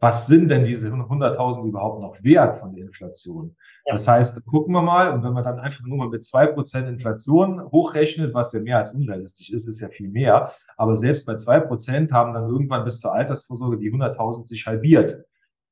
was 0.00 0.28
sind 0.28 0.48
denn 0.48 0.64
diese 0.64 0.88
100.000 0.88 1.66
überhaupt 1.66 2.00
noch 2.00 2.16
wert 2.22 2.58
von 2.60 2.74
der 2.74 2.84
Inflation? 2.84 3.56
Ja. 3.84 3.92
Das 3.92 4.06
heißt, 4.06 4.44
gucken 4.46 4.72
wir 4.72 4.82
mal, 4.82 5.12
und 5.12 5.24
wenn 5.24 5.32
man 5.32 5.42
dann 5.42 5.58
einfach 5.58 5.84
nur 5.84 5.98
mal 5.98 6.08
mit 6.08 6.24
zwei 6.24 6.46
Prozent 6.46 6.88
Inflation 6.88 7.62
hochrechnet, 7.72 8.32
was 8.32 8.52
ja 8.52 8.60
mehr 8.60 8.78
als 8.78 8.94
unrealistisch 8.94 9.50
ist, 9.50 9.66
ist 9.66 9.80
ja 9.80 9.88
viel 9.88 10.08
mehr. 10.08 10.52
Aber 10.76 10.96
selbst 10.96 11.26
bei 11.26 11.36
zwei 11.36 11.58
Prozent 11.58 12.12
haben 12.12 12.32
dann 12.32 12.48
irgendwann 12.48 12.84
bis 12.84 13.00
zur 13.00 13.12
Altersvorsorge 13.12 13.78
die 13.78 13.92
100.000 13.92 14.46
sich 14.46 14.66
halbiert. 14.66 15.24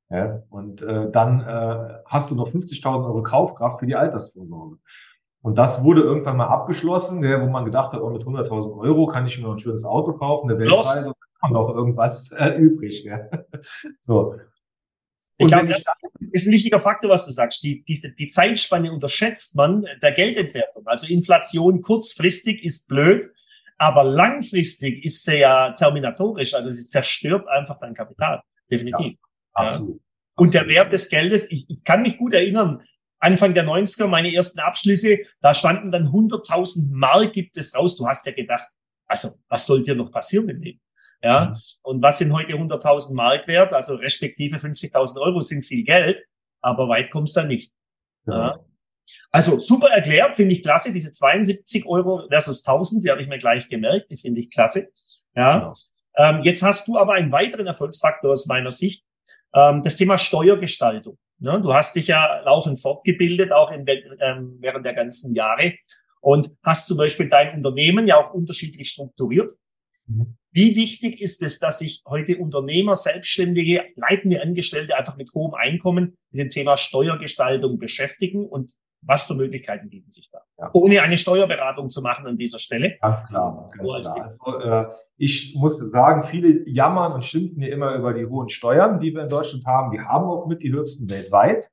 Ja, 0.08 0.42
und 0.50 0.82
äh, 0.82 1.10
dann 1.10 1.40
äh, 1.40 1.98
hast 2.06 2.30
du 2.30 2.36
noch 2.36 2.48
50.000 2.48 3.06
Euro 3.06 3.22
Kaufkraft 3.22 3.80
für 3.80 3.86
die 3.86 3.96
Altersvorsorge. 3.96 4.78
Und 5.42 5.58
das 5.58 5.84
wurde 5.84 6.02
irgendwann 6.02 6.36
mal 6.36 6.46
abgeschlossen, 6.46 7.22
wo 7.22 7.46
man 7.46 7.64
gedacht 7.64 7.92
hat, 7.92 8.00
oh, 8.00 8.10
mit 8.10 8.22
100.000 8.22 8.78
Euro 8.78 9.06
kann 9.06 9.26
ich 9.26 9.38
mir 9.38 9.44
noch 9.44 9.52
ein 9.52 9.58
schönes 9.60 9.84
Auto 9.84 10.12
kaufen, 10.12 10.50
eine 10.50 10.58
Weltreise 10.58 11.12
noch 11.50 11.68
irgendwas 11.74 12.32
äh, 12.32 12.50
übrig. 12.56 13.04
Ja. 13.04 13.28
So. 14.00 14.36
ich 15.38 15.48
glaube, 15.48 15.68
das 15.68 15.84
ist 16.32 16.46
ein 16.46 16.52
wichtiger 16.52 16.80
Faktor, 16.80 17.10
was 17.10 17.26
du 17.26 17.32
sagst. 17.32 17.62
Die, 17.62 17.84
diese, 17.84 18.12
die 18.12 18.26
Zeitspanne 18.26 18.92
unterschätzt 18.92 19.54
man 19.54 19.86
der 20.02 20.12
Geldentwertung. 20.12 20.86
Also 20.86 21.06
Inflation 21.06 21.82
kurzfristig 21.82 22.64
ist 22.64 22.88
blöd, 22.88 23.30
aber 23.78 24.04
langfristig 24.04 25.04
ist 25.04 25.24
sie 25.24 25.38
ja 25.38 25.72
terminatorisch. 25.72 26.54
Also 26.54 26.70
sie 26.70 26.86
zerstört 26.86 27.48
einfach 27.48 27.78
dein 27.78 27.94
Kapital. 27.94 28.42
Definitiv. 28.70 29.14
Ja, 29.14 29.18
absolut. 29.52 29.96
Ja. 29.96 30.02
Und 30.36 30.54
der 30.54 30.68
Wert 30.68 30.92
des 30.92 31.08
Geldes, 31.08 31.50
ich, 31.50 31.68
ich 31.68 31.84
kann 31.84 32.02
mich 32.02 32.18
gut 32.18 32.34
erinnern, 32.34 32.82
Anfang 33.18 33.54
der 33.54 33.66
90er, 33.66 34.06
meine 34.06 34.32
ersten 34.32 34.60
Abschlüsse, 34.60 35.18
da 35.40 35.54
standen 35.54 35.90
dann 35.90 36.04
100.000 36.04 36.90
Mark 36.92 37.32
gibt 37.32 37.56
es 37.56 37.74
raus. 37.74 37.96
Du 37.96 38.06
hast 38.06 38.26
ja 38.26 38.32
gedacht, 38.32 38.68
also 39.06 39.30
was 39.48 39.66
soll 39.66 39.82
dir 39.82 39.94
noch 39.94 40.10
passieren 40.10 40.48
im 40.48 40.58
Leben? 40.58 40.80
Ja, 41.26 41.46
mhm. 41.46 41.54
und 41.82 42.02
was 42.02 42.18
sind 42.18 42.32
heute 42.32 42.52
100.000 42.52 43.14
Mark 43.14 43.48
wert? 43.48 43.72
Also 43.72 43.96
respektive 43.96 44.58
50.000 44.58 45.20
Euro 45.20 45.40
sind 45.40 45.64
viel 45.64 45.82
Geld, 45.82 46.24
aber 46.60 46.88
weit 46.88 47.10
kommst 47.10 47.36
du 47.36 47.40
da 47.40 47.46
nicht. 47.48 47.72
Ja. 48.26 48.34
ja. 48.34 48.60
Also 49.32 49.58
super 49.58 49.88
erklärt, 49.88 50.36
finde 50.36 50.54
ich 50.54 50.62
klasse. 50.62 50.92
Diese 50.92 51.10
72 51.10 51.84
Euro 51.86 52.28
versus 52.28 52.64
1000, 52.64 53.04
die 53.04 53.10
habe 53.10 53.20
ich 53.20 53.26
mir 53.26 53.38
gleich 53.38 53.68
gemerkt, 53.68 54.08
die 54.08 54.16
finde 54.16 54.40
ich 54.40 54.50
klasse. 54.50 54.88
Ja. 55.34 55.58
Genau. 55.58 55.72
Ähm, 56.16 56.42
jetzt 56.44 56.62
hast 56.62 56.86
du 56.86 56.96
aber 56.96 57.14
einen 57.14 57.32
weiteren 57.32 57.66
Erfolgsfaktor 57.66 58.30
aus 58.30 58.46
meiner 58.46 58.70
Sicht, 58.70 59.04
ähm, 59.52 59.82
das 59.82 59.96
Thema 59.96 60.18
Steuergestaltung. 60.18 61.18
Ja, 61.40 61.58
du 61.58 61.74
hast 61.74 61.96
dich 61.96 62.06
ja 62.06 62.40
laufend 62.44 62.80
fortgebildet, 62.80 63.50
auch 63.50 63.72
in, 63.72 63.84
ähm, 64.20 64.58
während 64.60 64.86
der 64.86 64.94
ganzen 64.94 65.34
Jahre 65.34 65.74
und 66.20 66.50
hast 66.62 66.86
zum 66.86 66.96
Beispiel 66.96 67.28
dein 67.28 67.56
Unternehmen 67.56 68.06
ja 68.06 68.16
auch 68.16 68.32
unterschiedlich 68.32 68.88
strukturiert. 68.90 69.52
Mhm. 70.06 70.36
Wie 70.56 70.74
wichtig 70.74 71.20
ist 71.20 71.42
es, 71.42 71.58
dass 71.58 71.80
sich 71.80 72.02
heute 72.08 72.38
Unternehmer, 72.38 72.96
Selbstständige, 72.96 73.84
leitende 73.94 74.40
Angestellte 74.40 74.96
einfach 74.96 75.18
mit 75.18 75.34
hohem 75.34 75.52
Einkommen 75.52 76.16
mit 76.30 76.40
dem 76.40 76.48
Thema 76.48 76.78
Steuergestaltung 76.78 77.76
beschäftigen 77.76 78.46
und 78.46 78.72
was 79.02 79.26
für 79.26 79.34
Möglichkeiten 79.34 79.90
bieten 79.90 80.10
sich 80.10 80.30
da? 80.30 80.38
Ja. 80.58 80.70
Ohne 80.72 81.02
eine 81.02 81.18
Steuerberatung 81.18 81.90
zu 81.90 82.00
machen 82.00 82.26
an 82.26 82.38
dieser 82.38 82.58
Stelle. 82.58 82.96
Ganz 83.02 83.26
klar. 83.26 83.70
Ganz 83.76 84.14
klar. 84.14 84.22
Also, 84.22 84.58
äh, 84.58 84.86
ich 85.18 85.54
muss 85.58 85.76
sagen, 85.76 86.24
viele 86.24 86.66
jammern 86.66 87.12
und 87.12 87.26
schimpfen 87.26 87.60
ja 87.60 87.68
immer 87.68 87.94
über 87.94 88.14
die 88.14 88.24
hohen 88.24 88.48
Steuern, 88.48 88.98
die 88.98 89.12
wir 89.12 89.24
in 89.24 89.28
Deutschland 89.28 89.66
haben. 89.66 89.92
Wir 89.92 90.06
haben 90.06 90.24
auch 90.24 90.46
mit 90.46 90.62
die 90.62 90.72
höchsten 90.72 91.10
weltweit. 91.10 91.70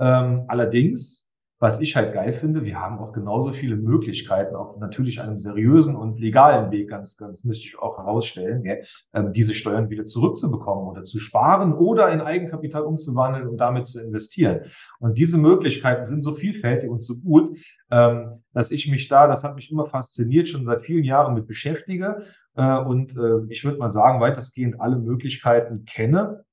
Ähm, 0.00 0.44
allerdings 0.48 1.23
was 1.64 1.80
ich 1.80 1.96
halt 1.96 2.12
geil 2.12 2.30
finde, 2.30 2.62
wir 2.62 2.78
haben 2.78 2.98
auch 2.98 3.14
genauso 3.14 3.50
viele 3.50 3.76
Möglichkeiten, 3.76 4.54
auf 4.54 4.76
natürlich 4.78 5.22
einem 5.22 5.38
seriösen 5.38 5.96
und 5.96 6.20
legalen 6.20 6.70
Weg, 6.70 6.90
ganz, 6.90 7.16
ganz 7.16 7.42
möchte 7.42 7.64
ich 7.64 7.78
auch 7.78 7.96
herausstellen, 7.96 8.62
ja, 8.66 8.74
ähm, 9.14 9.32
diese 9.32 9.54
Steuern 9.54 9.88
wieder 9.88 10.04
zurückzubekommen 10.04 10.86
oder 10.86 11.04
zu 11.04 11.20
sparen 11.20 11.72
oder 11.72 12.12
in 12.12 12.20
Eigenkapital 12.20 12.82
umzuwandeln 12.82 13.48
und 13.48 13.56
damit 13.56 13.86
zu 13.86 13.98
investieren. 13.98 14.66
Und 14.98 15.16
diese 15.16 15.38
Möglichkeiten 15.38 16.04
sind 16.04 16.22
so 16.22 16.34
vielfältig 16.34 16.90
und 16.90 17.02
so 17.02 17.14
gut, 17.22 17.58
ähm, 17.90 18.42
dass 18.52 18.70
ich 18.70 18.90
mich 18.90 19.08
da, 19.08 19.26
das 19.26 19.42
hat 19.42 19.54
mich 19.54 19.72
immer 19.72 19.86
fasziniert, 19.86 20.50
schon 20.50 20.66
seit 20.66 20.82
vielen 20.82 21.04
Jahren 21.04 21.32
mit 21.32 21.46
beschäftige 21.46 22.24
äh, 22.56 22.76
und 22.76 23.16
äh, 23.16 23.40
ich 23.48 23.64
würde 23.64 23.78
mal 23.78 23.88
sagen, 23.88 24.20
weitestgehend 24.20 24.82
alle 24.82 24.98
Möglichkeiten 24.98 25.86
kenne 25.86 26.44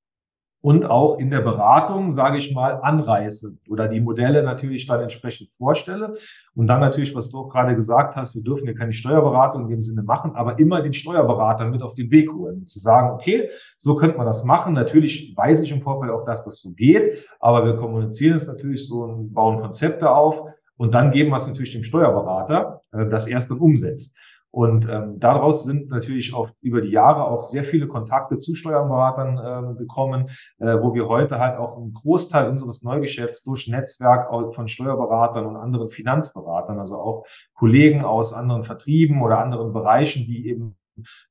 und 0.61 0.85
auch 0.85 1.17
in 1.17 1.31
der 1.31 1.41
Beratung, 1.41 2.11
sage 2.11 2.37
ich 2.37 2.53
mal, 2.53 2.79
anreiße 2.81 3.57
oder 3.67 3.87
die 3.87 3.99
Modelle 3.99 4.43
natürlich 4.43 4.85
dann 4.85 5.01
entsprechend 5.01 5.51
vorstelle. 5.51 6.13
Und 6.55 6.67
dann 6.67 6.79
natürlich, 6.79 7.15
was 7.15 7.31
du 7.31 7.39
auch 7.39 7.49
gerade 7.49 7.75
gesagt 7.75 8.15
hast, 8.15 8.35
wir 8.35 8.43
dürfen 8.43 8.67
ja 8.67 8.73
keine 8.73 8.93
Steuerberatung 8.93 9.63
in 9.63 9.69
dem 9.69 9.81
Sinne 9.81 10.03
machen, 10.03 10.35
aber 10.35 10.59
immer 10.59 10.81
den 10.81 10.93
Steuerberater 10.93 11.65
mit 11.65 11.81
auf 11.81 11.95
den 11.95 12.11
Weg 12.11 12.31
holen. 12.31 12.67
Zu 12.67 12.79
sagen, 12.79 13.09
okay, 13.11 13.49
so 13.77 13.95
könnte 13.95 14.17
man 14.17 14.27
das 14.27 14.45
machen. 14.45 14.73
Natürlich 14.73 15.33
weiß 15.35 15.61
ich 15.63 15.71
im 15.71 15.81
Vorfeld 15.81 16.11
auch, 16.11 16.25
dass 16.25 16.45
das 16.45 16.61
so 16.61 16.73
geht, 16.73 17.27
aber 17.39 17.65
wir 17.65 17.75
kommunizieren 17.77 18.37
es 18.37 18.47
natürlich 18.47 18.87
so 18.87 19.03
und 19.03 19.33
bauen 19.33 19.61
Konzepte 19.61 20.11
auf 20.11 20.51
und 20.77 20.93
dann 20.93 21.11
geben 21.11 21.29
wir 21.29 21.37
es 21.37 21.47
natürlich 21.47 21.73
dem 21.73 21.83
Steuerberater, 21.83 22.81
äh, 22.91 23.07
das 23.07 23.27
erst 23.27 23.51
dann 23.51 23.59
umsetzt. 23.59 24.15
Und 24.51 24.89
ähm, 24.89 25.17
daraus 25.19 25.63
sind 25.63 25.89
natürlich 25.89 26.33
auch 26.33 26.49
über 26.61 26.81
die 26.81 26.89
Jahre 26.89 27.25
auch 27.25 27.41
sehr 27.41 27.63
viele 27.63 27.87
Kontakte 27.87 28.37
zu 28.37 28.53
Steuerberatern 28.53 29.39
ähm, 29.43 29.77
gekommen, 29.77 30.27
äh, 30.59 30.77
wo 30.81 30.93
wir 30.93 31.07
heute 31.07 31.39
halt 31.39 31.57
auch 31.57 31.77
einen 31.77 31.93
Großteil 31.93 32.49
unseres 32.49 32.83
Neugeschäfts 32.83 33.43
durch 33.43 33.69
Netzwerk 33.69 34.29
von 34.53 34.67
Steuerberatern 34.67 35.45
und 35.45 35.55
anderen 35.55 35.89
Finanzberatern, 35.89 36.79
also 36.79 36.95
auch 36.95 37.25
Kollegen 37.53 38.03
aus 38.03 38.33
anderen 38.33 38.65
Vertrieben 38.65 39.21
oder 39.21 39.39
anderen 39.39 39.71
Bereichen, 39.71 40.25
die 40.25 40.47
eben 40.47 40.75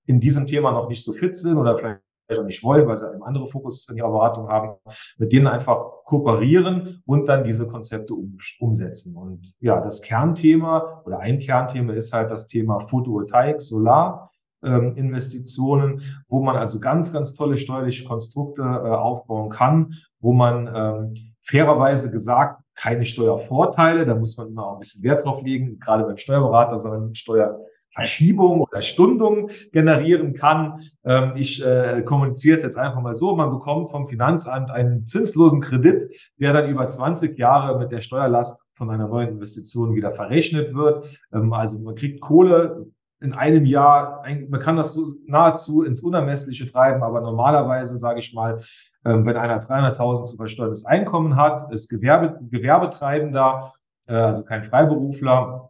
in 0.06 0.20
diesem 0.20 0.46
Thema 0.46 0.72
noch 0.72 0.88
nicht 0.88 1.04
so 1.04 1.12
fit 1.12 1.36
sind 1.36 1.58
oder 1.58 1.76
vielleicht 1.76 2.00
auch 2.38 2.44
nicht 2.44 2.62
wollen, 2.62 2.86
weil 2.86 2.96
sie 2.96 3.10
einen 3.10 3.22
anderen 3.22 3.48
Fokus 3.48 3.88
in 3.88 3.96
ihrer 3.96 4.10
Beratung 4.10 4.48
haben, 4.48 4.76
mit 5.18 5.32
denen 5.32 5.46
einfach 5.46 6.04
kooperieren 6.04 7.02
und 7.06 7.28
dann 7.28 7.44
diese 7.44 7.66
Konzepte 7.66 8.14
um, 8.14 8.38
umsetzen. 8.58 9.16
Und 9.16 9.54
ja, 9.60 9.80
das 9.80 10.02
Kernthema 10.02 11.02
oder 11.04 11.20
ein 11.20 11.38
Kernthema 11.38 11.92
ist 11.94 12.12
halt 12.12 12.30
das 12.30 12.46
Thema 12.46 12.86
Photovoltaik, 12.88 13.60
Solar. 13.60 14.30
Ähm, 14.62 14.94
Investitionen, 14.96 16.02
wo 16.28 16.42
man 16.42 16.54
also 16.54 16.80
ganz, 16.80 17.14
ganz 17.14 17.32
tolle 17.32 17.56
steuerliche 17.56 18.04
Konstrukte 18.04 18.60
äh, 18.60 18.64
aufbauen 18.66 19.48
kann, 19.48 19.94
wo 20.18 20.34
man 20.34 20.70
ähm, 20.74 21.14
fairerweise 21.40 22.10
gesagt 22.10 22.62
keine 22.74 23.04
Steuervorteile, 23.04 24.06
da 24.06 24.14
muss 24.14 24.36
man 24.36 24.48
immer 24.48 24.66
auch 24.66 24.72
ein 24.74 24.78
bisschen 24.78 25.02
Wert 25.02 25.24
drauf 25.24 25.42
legen, 25.42 25.78
gerade 25.78 26.04
beim 26.04 26.16
Steuerberater, 26.16 26.78
sondern 26.78 27.14
Steuer 27.14 27.58
Verschiebung 27.92 28.60
oder 28.62 28.82
Stundung 28.82 29.50
generieren 29.72 30.34
kann. 30.34 30.80
Ähm, 31.04 31.32
ich 31.36 31.64
äh, 31.64 32.02
kommuniziere 32.02 32.56
es 32.56 32.62
jetzt 32.62 32.78
einfach 32.78 33.00
mal 33.00 33.14
so. 33.14 33.34
Man 33.34 33.50
bekommt 33.50 33.90
vom 33.90 34.06
Finanzamt 34.06 34.70
einen 34.70 35.06
zinslosen 35.06 35.60
Kredit, 35.60 36.14
der 36.38 36.52
dann 36.52 36.70
über 36.70 36.86
20 36.86 37.38
Jahre 37.38 37.78
mit 37.78 37.90
der 37.90 38.00
Steuerlast 38.00 38.66
von 38.74 38.90
einer 38.90 39.08
neuen 39.08 39.30
Investition 39.30 39.94
wieder 39.94 40.12
verrechnet 40.12 40.74
wird. 40.74 41.06
Ähm, 41.32 41.52
also 41.52 41.82
man 41.84 41.94
kriegt 41.94 42.20
Kohle 42.20 42.86
in 43.20 43.34
einem 43.34 43.66
Jahr, 43.66 44.24
man 44.48 44.60
kann 44.60 44.76
das 44.76 44.94
so 44.94 45.12
nahezu 45.26 45.82
ins 45.82 46.00
Unermessliche 46.00 46.70
treiben, 46.70 47.02
aber 47.02 47.20
normalerweise 47.20 47.98
sage 47.98 48.20
ich 48.20 48.32
mal, 48.32 48.60
ähm, 49.04 49.26
wenn 49.26 49.36
einer 49.36 49.60
300.000 49.60 50.24
zu 50.24 50.36
versteuerndes 50.36 50.86
Einkommen 50.86 51.36
hat, 51.36 51.70
ist 51.72 51.88
Gewerbe, 51.88 52.38
Gewerbetreibender, 52.50 53.74
äh, 54.06 54.14
also 54.14 54.44
kein 54.44 54.64
Freiberufler, 54.64 55.69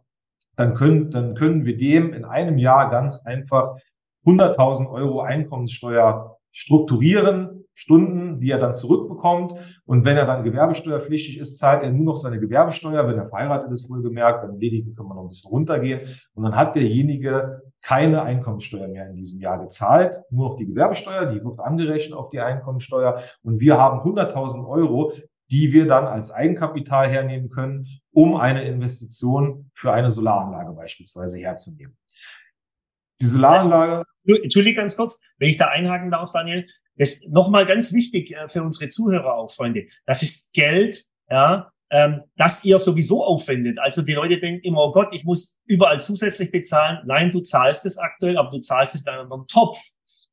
dann 0.61 0.73
können, 0.73 1.09
dann 1.09 1.35
können 1.35 1.65
wir 1.65 1.77
dem 1.77 2.13
in 2.13 2.25
einem 2.25 2.57
Jahr 2.57 2.89
ganz 2.89 3.25
einfach 3.25 3.77
100.000 4.25 4.89
Euro 4.91 5.21
Einkommenssteuer 5.21 6.37
strukturieren, 6.51 7.61
Stunden, 7.73 8.39
die 8.39 8.51
er 8.51 8.59
dann 8.59 8.75
zurückbekommt. 8.75 9.53
Und 9.85 10.05
wenn 10.05 10.17
er 10.17 10.25
dann 10.25 10.43
gewerbesteuerpflichtig 10.43 11.39
ist, 11.39 11.57
zahlt 11.57 11.81
er 11.81 11.91
nur 11.91 12.05
noch 12.05 12.15
seine 12.15 12.39
Gewerbesteuer. 12.39 13.07
Wenn 13.07 13.17
er 13.17 13.27
verheiratet 13.27 13.71
ist, 13.71 13.89
wohlgemerkt, 13.89 14.43
beim 14.43 14.59
Ledigen 14.59 14.93
können 14.93 15.09
wir 15.09 15.15
noch 15.15 15.23
ein 15.23 15.29
bisschen 15.29 15.49
runtergehen. 15.49 16.01
Und 16.35 16.43
dann 16.43 16.55
hat 16.55 16.75
derjenige 16.75 17.61
keine 17.81 18.21
Einkommenssteuer 18.21 18.87
mehr 18.87 19.09
in 19.09 19.15
diesem 19.15 19.41
Jahr 19.41 19.57
gezahlt, 19.57 20.21
nur 20.29 20.49
noch 20.49 20.57
die 20.57 20.67
Gewerbesteuer, 20.67 21.25
die 21.27 21.43
wird 21.43 21.59
angerechnet 21.59 22.15
auf 22.15 22.29
die 22.29 22.39
Einkommenssteuer. 22.39 23.21
Und 23.41 23.59
wir 23.59 23.79
haben 23.79 24.07
100.000 24.07 24.67
Euro, 24.67 25.13
die 25.51 25.73
wir 25.73 25.85
dann 25.85 26.05
als 26.05 26.31
Eigenkapital 26.31 27.09
hernehmen 27.09 27.49
können, 27.49 27.85
um 28.11 28.35
eine 28.37 28.63
Investition 28.63 29.69
für 29.75 29.91
eine 29.91 30.09
Solaranlage 30.09 30.71
beispielsweise 30.73 31.37
herzunehmen. 31.37 31.97
Die 33.19 33.25
Solaranlage. 33.25 34.05
Entschuldige 34.25 34.77
ganz 34.77 34.95
kurz, 34.95 35.19
wenn 35.37 35.49
ich 35.49 35.57
da 35.57 35.67
einhaken 35.67 36.09
darf, 36.09 36.31
Daniel. 36.31 36.67
Das 36.95 37.09
ist 37.09 37.33
nochmal 37.33 37.65
ganz 37.65 37.93
wichtig 37.93 38.31
äh, 38.31 38.47
für 38.47 38.63
unsere 38.63 38.89
Zuhörer 38.89 39.35
auch, 39.35 39.51
Freunde. 39.51 39.87
Das 40.05 40.23
ist 40.23 40.53
Geld, 40.53 41.05
ja, 41.29 41.71
ähm, 41.89 42.21
das 42.37 42.63
ihr 42.63 42.79
sowieso 42.79 43.23
aufwendet. 43.23 43.77
Also 43.79 44.01
die 44.01 44.13
Leute 44.13 44.39
denken 44.39 44.63
immer, 44.63 44.79
oh 44.79 44.91
Gott, 44.91 45.13
ich 45.13 45.25
muss 45.25 45.59
überall 45.65 45.99
zusätzlich 45.99 46.51
bezahlen. 46.51 46.99
Nein, 47.05 47.31
du 47.31 47.41
zahlst 47.41 47.85
es 47.85 47.97
aktuell, 47.97 48.37
aber 48.37 48.49
du 48.49 48.59
zahlst 48.59 48.95
es 48.95 49.01
in 49.01 49.09
einem 49.09 49.29
Topf. 49.47 49.77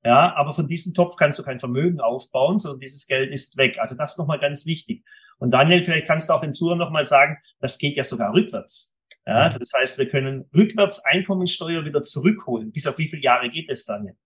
Ja, 0.05 0.35
aber 0.37 0.55
von 0.55 0.69
diesem 0.69 0.95
Topf 0.95 1.17
kannst 1.17 1.39
du 1.39 1.43
kein 1.43 1.59
Vermögen 1.59 2.01
aufbauen, 2.01 2.59
sondern 2.59 2.81
dieses 2.81 3.07
Geld 3.07 3.33
ist 3.33 3.57
weg. 3.57 3.79
Also 3.81 3.97
das 3.97 4.13
ist 4.13 4.19
nochmal 4.19 4.39
ganz 4.39 4.65
wichtig. 4.65 5.05
Und 5.39 5.51
Daniel, 5.51 5.85
vielleicht 5.85 6.07
kannst 6.07 6.29
du 6.29 6.35
auch 6.35 6.41
den 6.41 6.55
Zuhörern 6.55 6.79
nochmal 6.79 7.05
sagen, 7.05 7.39
das 7.61 7.79
geht 7.79 7.97
ja 7.97 8.05
sogar 8.05 8.33
rückwärts. 8.33 8.97
Ja, 9.27 9.35
also 9.43 9.59
das 9.59 9.73
heißt, 9.79 9.99
wir 9.99 10.09
können 10.09 10.49
rückwärts 10.57 11.05
Einkommensteuer 11.05 11.85
wieder 11.85 12.03
zurückholen. 12.03 12.73
Bis 12.73 12.87
auf 12.87 12.97
wie 12.99 13.09
viele 13.09 13.23
Jahre 13.23 13.51
geht 13.51 13.69
es, 13.69 13.85
Daniel? 13.85 14.17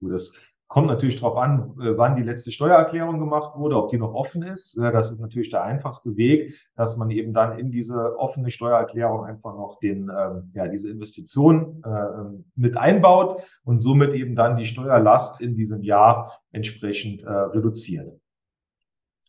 Das 0.00 0.34
Kommt 0.68 0.88
natürlich 0.88 1.20
darauf 1.20 1.36
an, 1.36 1.76
äh, 1.80 1.96
wann 1.96 2.16
die 2.16 2.24
letzte 2.24 2.50
Steuererklärung 2.50 3.20
gemacht 3.20 3.56
wurde, 3.56 3.76
ob 3.76 3.90
die 3.90 3.98
noch 3.98 4.14
offen 4.14 4.42
ist. 4.42 4.76
Das 4.76 5.12
ist 5.12 5.20
natürlich 5.20 5.50
der 5.50 5.62
einfachste 5.62 6.16
Weg, 6.16 6.54
dass 6.74 6.96
man 6.96 7.08
eben 7.10 7.32
dann 7.32 7.56
in 7.56 7.70
diese 7.70 8.18
offene 8.18 8.50
Steuererklärung 8.50 9.24
einfach 9.24 9.54
noch 9.54 9.78
den, 9.80 10.10
ähm, 10.10 10.50
ja, 10.54 10.66
diese 10.66 10.90
Investition 10.90 11.82
äh, 11.84 11.88
ähm, 11.88 12.50
mit 12.56 12.76
einbaut 12.76 13.42
und 13.64 13.78
somit 13.78 14.14
eben 14.14 14.34
dann 14.34 14.56
die 14.56 14.66
Steuerlast 14.66 15.40
in 15.40 15.56
diesem 15.56 15.84
Jahr 15.84 16.40
entsprechend 16.50 17.22
äh, 17.22 17.30
reduziert. 17.30 18.18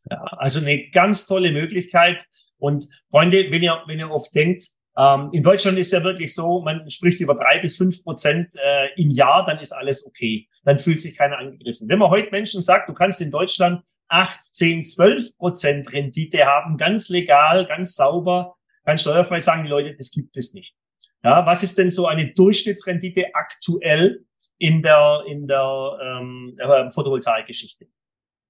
Ja, 0.09 0.23
also 0.37 0.59
eine 0.59 0.89
ganz 0.89 1.27
tolle 1.27 1.51
Möglichkeit. 1.51 2.25
Und 2.57 2.87
Freunde, 3.11 3.51
wenn 3.51 3.61
ihr, 3.61 3.77
wenn 3.85 3.99
ihr 3.99 4.09
oft 4.09 4.33
denkt, 4.33 4.69
ähm, 4.97 5.29
in 5.33 5.43
Deutschland 5.43 5.77
ist 5.77 5.91
ja 5.91 6.03
wirklich 6.03 6.33
so, 6.33 6.63
man 6.63 6.89
spricht 6.89 7.19
über 7.19 7.35
drei 7.35 7.59
bis 7.59 7.77
fünf 7.77 8.03
Prozent 8.03 8.53
im 8.95 9.11
Jahr, 9.11 9.45
dann 9.45 9.59
ist 9.59 9.71
alles 9.71 10.07
okay. 10.07 10.47
Dann 10.67 10.79
fühlt 10.79 10.99
sich 10.99 11.15
keiner 11.15 11.37
angegriffen. 11.37 11.87
Wenn 11.87 11.97
man 11.97 12.09
heute 12.09 12.29
Menschen 12.31 12.61
sagt, 12.61 12.89
du 12.89 12.93
kannst 12.93 13.21
in 13.21 13.31
Deutschland 13.31 13.85
acht, 14.09 14.37
zehn, 14.53 14.83
zwölf 14.83 15.37
Prozent 15.37 15.93
Rendite 15.93 16.45
haben, 16.45 16.75
ganz 16.75 17.07
legal, 17.07 17.65
ganz 17.65 17.95
sauber, 17.95 18.57
ganz 18.83 18.99
steuerfrei, 18.99 19.39
sagen 19.39 19.63
die 19.63 19.69
Leute, 19.69 19.95
das 19.95 20.11
gibt 20.11 20.35
es 20.35 20.53
nicht. 20.53 20.75
Ja, 21.23 21.45
was 21.45 21.63
ist 21.63 21.77
denn 21.77 21.89
so 21.89 22.05
eine 22.05 22.33
Durchschnittsrendite 22.33 23.33
aktuell 23.33 24.25
in 24.57 24.81
der, 24.81 25.23
in 25.27 25.47
der 25.47 25.97
ähm, 26.01 26.91
Photovoltaikgeschichte? 26.93 27.87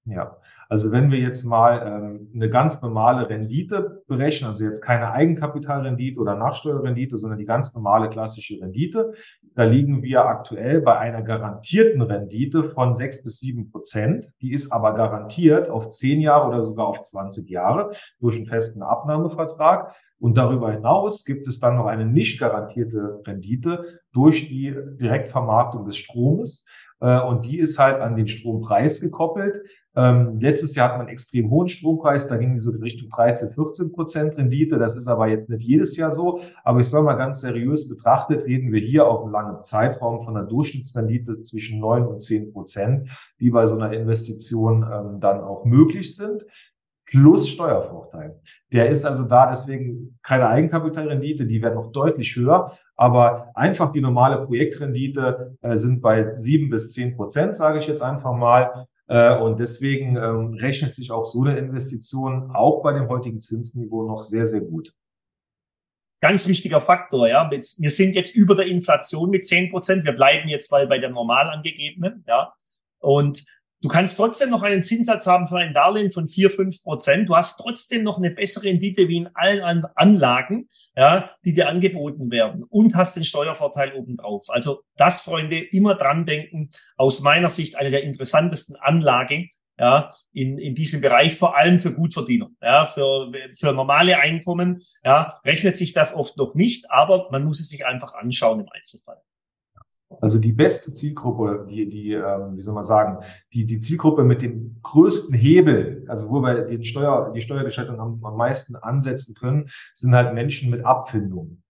Ja, 0.10 0.38
also 0.70 0.94
wenn 0.94 1.12
wir 1.12 1.20
jetzt 1.20 1.44
mal 1.44 1.82
ähm, 1.86 2.32
eine 2.34 2.50
ganz 2.50 2.82
normale 2.82 3.30
Rendite 3.30 4.04
berechnen, 4.08 4.48
also 4.48 4.64
jetzt 4.64 4.82
keine 4.82 5.12
Eigenkapitalrendite 5.12 6.22
oder 6.22 6.36
Nachsteuerrendite, 6.36 7.18
sondern 7.18 7.40
die 7.40 7.46
ganz 7.46 7.76
normale 7.76 8.10
klassische 8.10 8.62
Rendite, 8.62 9.14
da 9.54 9.66
liegen 9.66 10.04
wir 10.04 10.26
aktuell 10.26 10.80
bei 10.80 10.98
einer 10.98 11.24
garantierten 11.24 12.02
Rendite 12.02 12.64
von 12.64 12.94
sechs 12.94 13.22
bis 13.22 13.40
sieben 13.42 13.70
Prozent. 13.70 14.32
Die 14.42 14.54
ist 14.54 14.72
aber 14.72 14.94
garantiert 14.94 15.70
auf 15.70 15.90
zehn 15.90 16.22
Jahre 16.22 16.48
oder 16.48 16.62
sogar 16.62 16.88
auf 16.88 17.02
20 17.02 17.50
Jahre 17.50 17.92
durch 18.22 18.38
einen 18.38 18.46
festen 18.46 18.84
Abnahmevertrag. 18.84 19.94
Und 20.20 20.38
darüber 20.38 20.72
hinaus 20.72 21.26
gibt 21.26 21.48
es 21.48 21.60
dann 21.60 21.76
noch 21.76 21.86
eine 21.86 22.06
nicht 22.06 22.40
garantierte 22.40 23.22
Rendite 23.28 23.84
durch 24.14 24.48
die 24.48 24.74
Direktvermarktung 24.96 25.86
des 25.86 25.98
Stromes. 25.98 26.66
Äh, 27.00 27.22
und 27.22 27.46
die 27.46 27.60
ist 27.60 27.78
halt 27.80 28.02
an 28.02 28.16
den 28.16 28.28
Strompreis 28.28 29.02
gekoppelt. 29.02 29.62
Ähm, 29.98 30.40
letztes 30.40 30.76
Jahr 30.76 30.90
hat 30.90 30.98
man 30.98 31.08
einen 31.08 31.14
extrem 31.14 31.50
hohen 31.50 31.68
Strompreis, 31.68 32.28
da 32.28 32.38
ging 32.38 32.54
die 32.54 32.60
so 32.60 32.72
in 32.72 32.84
Richtung 32.84 33.10
13, 33.10 33.54
14 33.56 33.94
Prozent 33.94 34.38
Rendite. 34.38 34.78
Das 34.78 34.96
ist 34.96 35.08
aber 35.08 35.28
jetzt 35.28 35.50
nicht 35.50 35.64
jedes 35.64 35.98
Jahr 35.98 36.12
so. 36.12 36.40
Aber 36.64 36.80
ich 36.80 36.88
soll 36.88 37.04
mal 37.04 37.16
ganz 37.16 37.42
seriös 37.42 37.90
betrachtet, 37.90 38.46
reden 38.46 38.72
wir 38.72 38.80
hier 38.80 39.08
auf 39.08 39.24
einem 39.24 39.32
langen 39.32 39.64
Zeitraum 39.64 40.20
von 40.20 40.38
einer 40.38 40.46
Durchschnittsrendite 40.46 41.42
zwischen 41.42 41.80
9 41.80 42.06
und 42.06 42.22
10 42.22 42.54
Prozent, 42.54 43.10
die 43.40 43.50
bei 43.50 43.66
so 43.66 43.76
einer 43.76 43.92
Investition 43.92 44.84
ähm, 44.84 45.20
dann 45.20 45.42
auch 45.42 45.66
möglich 45.66 46.16
sind 46.16 46.46
plus 47.08 47.50
Steuervorteil. 47.50 48.40
Der 48.74 48.90
ist 48.90 49.06
also 49.06 49.24
da 49.24 49.50
deswegen 49.50 50.20
keine 50.22 50.48
Eigenkapitalrendite, 50.50 51.46
die 51.46 51.62
werden 51.62 51.76
noch 51.76 51.92
deutlich 51.92 52.36
höher, 52.36 52.74
aber 52.96 53.50
einfach 53.56 53.92
die 53.92 54.02
normale 54.02 54.46
Projektrendite 54.46 55.58
äh, 55.62 55.76
sind 55.78 56.02
bei 56.02 56.34
sieben 56.34 56.70
bis 56.70 56.92
zehn 56.92 57.16
Prozent, 57.16 57.56
sage 57.56 57.80
ich 57.80 57.88
jetzt 57.88 58.02
einfach 58.02 58.34
mal. 58.34 58.88
Äh, 59.08 59.38
und 59.38 59.60
deswegen 59.60 60.18
ähm, 60.18 60.54
rechnet 60.56 60.94
sich 60.94 61.12
auch 61.12 61.26
so 61.26 61.44
eine 61.44 61.58
Investition 61.58 62.52
auch 62.54 62.84
bei 62.84 62.94
dem 62.94 63.08
heutigen 63.10 63.40
Zinsniveau 63.40 64.08
noch 64.08 64.22
sehr, 64.22 64.46
sehr 64.46 64.62
gut. 64.62 64.94
Ganz 66.20 66.48
wichtiger 66.48 66.82
Faktor, 66.82 67.28
ja. 67.28 67.50
Wir 67.52 67.92
sind 67.92 68.16
jetzt 68.16 68.36
über 68.36 68.56
der 68.56 68.66
Inflation 68.66 69.30
mit 69.30 69.46
zehn 69.46 69.70
Prozent. 69.70 70.04
Wir 70.04 70.14
bleiben 70.14 70.50
jetzt 70.50 70.72
mal 70.72 70.88
bei 70.88 70.98
der 70.98 71.12
normal 71.12 71.50
angegebenen, 71.50 72.24
ja. 72.28 72.54
Und 73.00 73.46
Du 73.82 73.90
kannst 73.90 74.18
trotzdem 74.18 74.50
noch 74.50 74.64
einen 74.64 74.82
Zinssatz 74.82 75.28
haben 75.28 75.48
für 75.48 75.58
ein 75.58 75.74
Darlehen 75.74 76.12
von 76.12 76.28
vier 76.28 76.50
fünf 76.50 76.82
Prozent. 76.82 77.30
Du 77.30 77.36
hast 77.36 77.58
trotzdem 77.58 78.04
noch 78.04 78.18
eine 78.18 78.32
bessere 78.32 78.64
Rendite 78.66 79.08
wie 79.08 79.18
in 79.18 79.30
allen 79.36 79.86
Anlagen, 79.94 80.68
ja, 80.96 81.30
die 81.46 81.54
dir 81.54 81.70
angeboten 81.70 82.32
werden 82.32 82.64
und 82.64 82.96
hast 82.96 83.16
den 83.16 83.24
Steuervorteil 83.24 83.94
obendrauf. 83.94 84.46
Also 84.50 84.82
das, 84.96 85.22
Freunde, 85.22 85.60
immer 85.60 85.94
dran 85.94 86.26
denken. 86.26 86.72
Aus 86.96 87.22
meiner 87.22 87.52
Sicht 87.52 87.76
eine 87.76 87.92
der 87.92 88.04
interessantesten 88.04 88.76
Anlagen, 88.78 89.52
ja, 89.80 90.12
in, 90.34 90.58
in 90.58 90.74
diesem 90.74 91.02
Bereich, 91.02 91.36
vor 91.36 91.56
allem 91.56 91.78
für 91.78 91.94
Gutverdiener, 91.94 92.50
ja, 92.64 92.88
für, 92.88 93.32
für 93.56 93.74
normale 93.74 94.18
Einkommen, 94.18 94.82
ja, 95.04 95.40
rechnet 95.46 95.78
sich 95.78 95.94
das 95.94 96.16
oft 96.16 96.36
noch 96.38 96.56
nicht, 96.56 96.90
aber 96.90 97.30
man 97.32 97.44
muss 97.44 97.60
es 97.60 97.70
sich 97.70 97.86
einfach 97.86 98.16
anschauen 98.16 98.62
im 98.62 98.70
Einzelfall. 98.70 99.22
Also 100.22 100.40
die 100.40 100.54
beste 100.54 100.94
Zielgruppe, 100.94 101.66
die, 101.70 101.90
die, 101.90 102.14
ähm, 102.14 102.56
wie 102.56 102.62
soll 102.62 102.74
man 102.74 102.84
sagen, 102.84 103.24
die, 103.54 103.66
die 103.66 103.80
Zielgruppe 103.80 104.24
mit 104.24 104.42
dem 104.42 104.80
größten 104.82 105.36
Hebel, 105.38 106.06
also 106.08 106.30
wo 106.30 106.40
wir 106.40 106.62
den 106.66 106.84
Steuer, 106.86 107.32
die 107.36 107.42
Steuergestaltung 107.42 108.00
am, 108.00 108.24
am 108.24 108.38
meisten 108.38 108.76
ansetzen 108.78 109.36
können, 109.36 109.70
sind 109.96 110.16
halt 110.16 110.34
Menschen 110.34 110.72
mit 110.72 110.86
Abfindungen. 110.86 111.64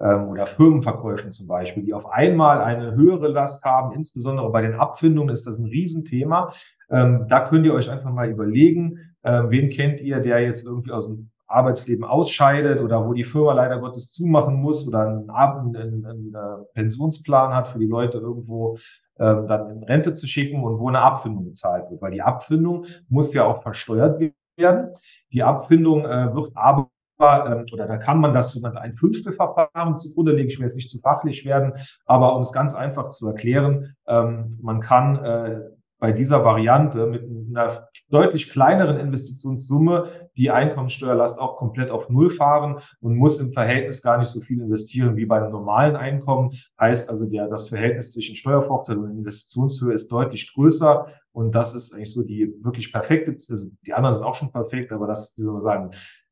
ähm, 0.00 0.28
oder 0.28 0.46
Firmenverkäufen 0.46 1.32
zum 1.32 1.48
Beispiel, 1.48 1.84
die 1.84 1.94
auf 1.94 2.08
einmal 2.10 2.60
eine 2.62 2.94
höhere 2.94 3.28
Last 3.28 3.64
haben. 3.64 3.94
Insbesondere 3.94 4.50
bei 4.50 4.62
den 4.62 4.74
Abfindungen 4.74 5.32
ist 5.32 5.46
das 5.46 5.58
ein 5.58 5.66
Riesenthema. 5.66 6.52
Ähm, 6.90 7.26
da 7.28 7.48
könnt 7.48 7.64
ihr 7.66 7.74
euch 7.74 7.90
einfach 7.90 8.12
mal 8.12 8.30
überlegen, 8.30 8.98
ähm, 9.24 9.50
wen 9.50 9.70
kennt 9.70 10.00
ihr, 10.00 10.20
der 10.20 10.40
jetzt 10.40 10.66
irgendwie 10.66 10.92
aus 10.92 11.06
dem 11.06 11.31
Arbeitsleben 11.52 12.04
ausscheidet 12.04 12.80
oder 12.80 13.06
wo 13.06 13.12
die 13.12 13.24
Firma 13.24 13.52
leider 13.52 13.78
Gottes 13.78 14.10
zumachen 14.10 14.56
muss 14.56 14.88
oder 14.88 15.06
einen, 15.06 15.30
einen, 15.30 15.76
einen, 15.76 16.06
einen 16.06 16.34
äh, 16.34 16.64
Pensionsplan 16.74 17.54
hat 17.54 17.68
für 17.68 17.78
die 17.78 17.86
Leute 17.86 18.18
irgendwo 18.18 18.78
ähm, 19.18 19.46
dann 19.46 19.70
in 19.70 19.82
Rente 19.84 20.12
zu 20.12 20.26
schicken 20.26 20.64
und 20.64 20.78
wo 20.78 20.88
eine 20.88 21.00
Abfindung 21.00 21.44
bezahlt 21.44 21.90
wird. 21.90 22.00
Weil 22.02 22.12
die 22.12 22.22
Abfindung 22.22 22.86
muss 23.08 23.34
ja 23.34 23.44
auch 23.44 23.62
versteuert 23.62 24.20
werden. 24.56 24.94
Die 25.32 25.42
Abfindung 25.42 26.04
äh, 26.04 26.34
wird 26.34 26.52
aber 26.54 26.90
ähm, 27.20 27.66
oder 27.72 27.86
da 27.86 27.98
kann 27.98 28.18
man 28.18 28.34
das 28.34 28.52
sogenannte 28.52 28.80
ein 28.80 28.96
Fünftelverfahren 28.96 29.96
zugrunde 29.96 30.32
legen. 30.32 30.48
Ich 30.48 30.58
will 30.58 30.66
jetzt 30.66 30.76
nicht 30.76 30.90
zu 30.90 30.98
fachlich 30.98 31.44
werden, 31.44 31.74
aber 32.06 32.34
um 32.34 32.42
es 32.42 32.52
ganz 32.52 32.74
einfach 32.74 33.08
zu 33.08 33.28
erklären, 33.28 33.94
ähm, 34.06 34.58
man 34.60 34.80
kann 34.80 35.24
äh, 35.24 35.60
bei 36.02 36.10
dieser 36.10 36.44
Variante 36.44 37.06
mit 37.06 37.22
einer 37.22 37.86
deutlich 38.10 38.50
kleineren 38.50 38.98
Investitionssumme 38.98 40.08
die 40.36 40.50
Einkommenssteuerlast 40.50 41.40
auch 41.40 41.58
komplett 41.58 41.92
auf 41.92 42.08
Null 42.08 42.32
fahren 42.32 42.80
und 43.00 43.16
muss 43.16 43.38
im 43.38 43.52
Verhältnis 43.52 44.02
gar 44.02 44.18
nicht 44.18 44.26
so 44.26 44.40
viel 44.40 44.60
investieren 44.60 45.14
wie 45.14 45.26
bei 45.26 45.36
einem 45.36 45.52
normalen 45.52 45.94
Einkommen. 45.94 46.50
Heißt 46.80 47.08
also, 47.08 47.26
der, 47.26 47.46
das 47.46 47.68
Verhältnis 47.68 48.10
zwischen 48.10 48.34
Steuervorteil 48.34 48.98
und 48.98 49.16
Investitionshöhe 49.16 49.94
ist 49.94 50.10
deutlich 50.10 50.52
größer. 50.52 51.06
Und 51.30 51.54
das 51.54 51.72
ist 51.72 51.94
eigentlich 51.94 52.12
so 52.12 52.26
die 52.26 52.52
wirklich 52.64 52.92
perfekte, 52.92 53.30
also 53.30 53.66
die 53.86 53.92
anderen 53.92 54.16
sind 54.16 54.24
auch 54.24 54.34
schon 54.34 54.50
perfekt, 54.50 54.90
aber 54.90 55.06
das, 55.06 55.34
wie 55.36 55.42
soll 55.42 55.52
man 55.52 55.62
sagen, 55.62 55.90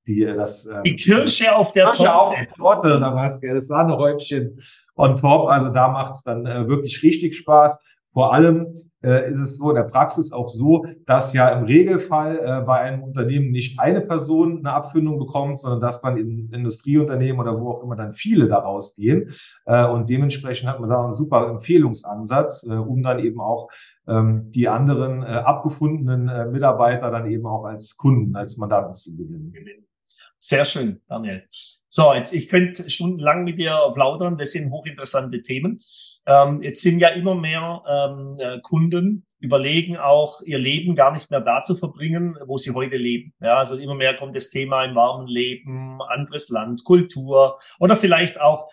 die, 0.09 0.25
das, 0.25 0.66
ähm, 0.66 0.83
die 0.83 0.97
Kirsche 0.97 1.55
auf 1.55 1.71
der 1.71 1.85
Kirsche 1.91 2.07
Torte. 2.07 2.16
auf 2.16 2.35
der 2.35 2.47
Torte, 2.49 2.89
da 2.99 3.14
war 3.14 3.27
es 3.27 3.39
das 3.39 3.68
Sahnehäubchen 3.68 4.61
on 4.97 5.14
top. 5.14 5.49
Also 5.49 5.71
da 5.71 5.87
macht 5.87 6.14
es 6.14 6.25
dann 6.25 6.45
äh, 6.45 6.66
wirklich 6.66 7.05
richtig 7.05 7.37
Spaß. 7.37 7.81
Vor 8.12 8.35
allem 8.35 8.89
ist 9.03 9.39
es 9.39 9.57
so 9.57 9.71
in 9.71 9.77
der 9.77 9.85
Praxis 9.85 10.33
auch 10.33 10.49
so, 10.49 10.85
dass 11.07 11.33
ja 11.33 11.49
im 11.51 11.65
Regelfall 11.65 12.39
äh, 12.39 12.65
bei 12.67 12.81
einem 12.81 13.03
Unternehmen 13.03 13.51
nicht 13.51 13.81
eine 13.81 14.01
Person 14.01 14.59
eine 14.59 14.73
Abfindung 14.73 15.19
bekommt, 15.19 15.61
sondern 15.61 15.81
dass 15.81 16.03
dann 16.03 16.19
in 16.19 16.53
Industrieunternehmen 16.53 17.41
oder 17.41 17.59
wo 17.59 17.71
auch 17.71 17.83
immer 17.83 17.97
dann 17.97 18.15
viele 18.15 18.47
daraus 18.47 18.95
gehen. 18.95 19.33
Äh, 19.65 19.87
und 19.87 20.11
dementsprechend 20.11 20.69
hat 20.69 20.81
man 20.81 20.91
da 20.91 21.03
einen 21.03 21.13
super 21.13 21.49
Empfehlungsansatz, 21.49 22.67
äh, 22.69 22.75
um 22.75 23.03
dann 23.03 23.21
eben 23.21 23.41
auch 23.41 23.71
ähm, 24.07 24.51
die 24.51 24.69
anderen 24.69 25.23
äh, 25.23 25.27
abgefundenen 25.27 26.29
äh, 26.29 26.47
Mitarbeiter 26.47 27.11
dann 27.11 27.31
eben 27.31 27.47
auch 27.47 27.65
als 27.65 27.97
Kunden, 27.97 28.37
als 28.37 28.57
Mandanten 28.57 28.95
zu 28.95 29.17
gewinnen. 29.17 29.87
Sehr 30.39 30.65
schön, 30.65 31.01
Daniel. 31.07 31.45
So, 31.89 32.15
jetzt, 32.15 32.33
ich 32.33 32.49
könnte 32.49 32.89
stundenlang 32.89 33.45
mit 33.45 33.59
dir 33.59 33.77
plaudern. 33.93 34.37
Das 34.39 34.53
sind 34.53 34.71
hochinteressante 34.71 35.43
Themen. 35.43 35.81
Ähm, 36.31 36.62
jetzt 36.62 36.83
sind 36.83 37.01
ja 37.01 37.09
immer 37.09 37.35
mehr 37.35 37.83
ähm, 37.89 38.37
äh, 38.39 38.61
Kunden 38.61 39.24
überlegen 39.41 39.97
auch, 39.97 40.43
ihr 40.43 40.59
Leben 40.59 40.95
gar 40.95 41.12
nicht 41.12 41.28
mehr 41.28 41.41
da 41.41 41.64
zu 41.64 41.74
verbringen, 41.74 42.37
wo 42.47 42.57
sie 42.57 42.70
heute 42.70 42.99
leben. 42.99 43.35
Ja, 43.41 43.57
also 43.57 43.76
immer 43.76 43.97
mehr 43.97 44.14
kommt 44.14 44.37
das 44.37 44.51
Thema 44.51 44.85
im 44.85 44.95
warmen 44.95 45.26
Leben, 45.26 46.01
anderes 46.03 46.49
Land, 46.51 46.85
Kultur 46.85 47.59
oder 47.81 47.97
vielleicht 47.97 48.41
auch 48.41 48.70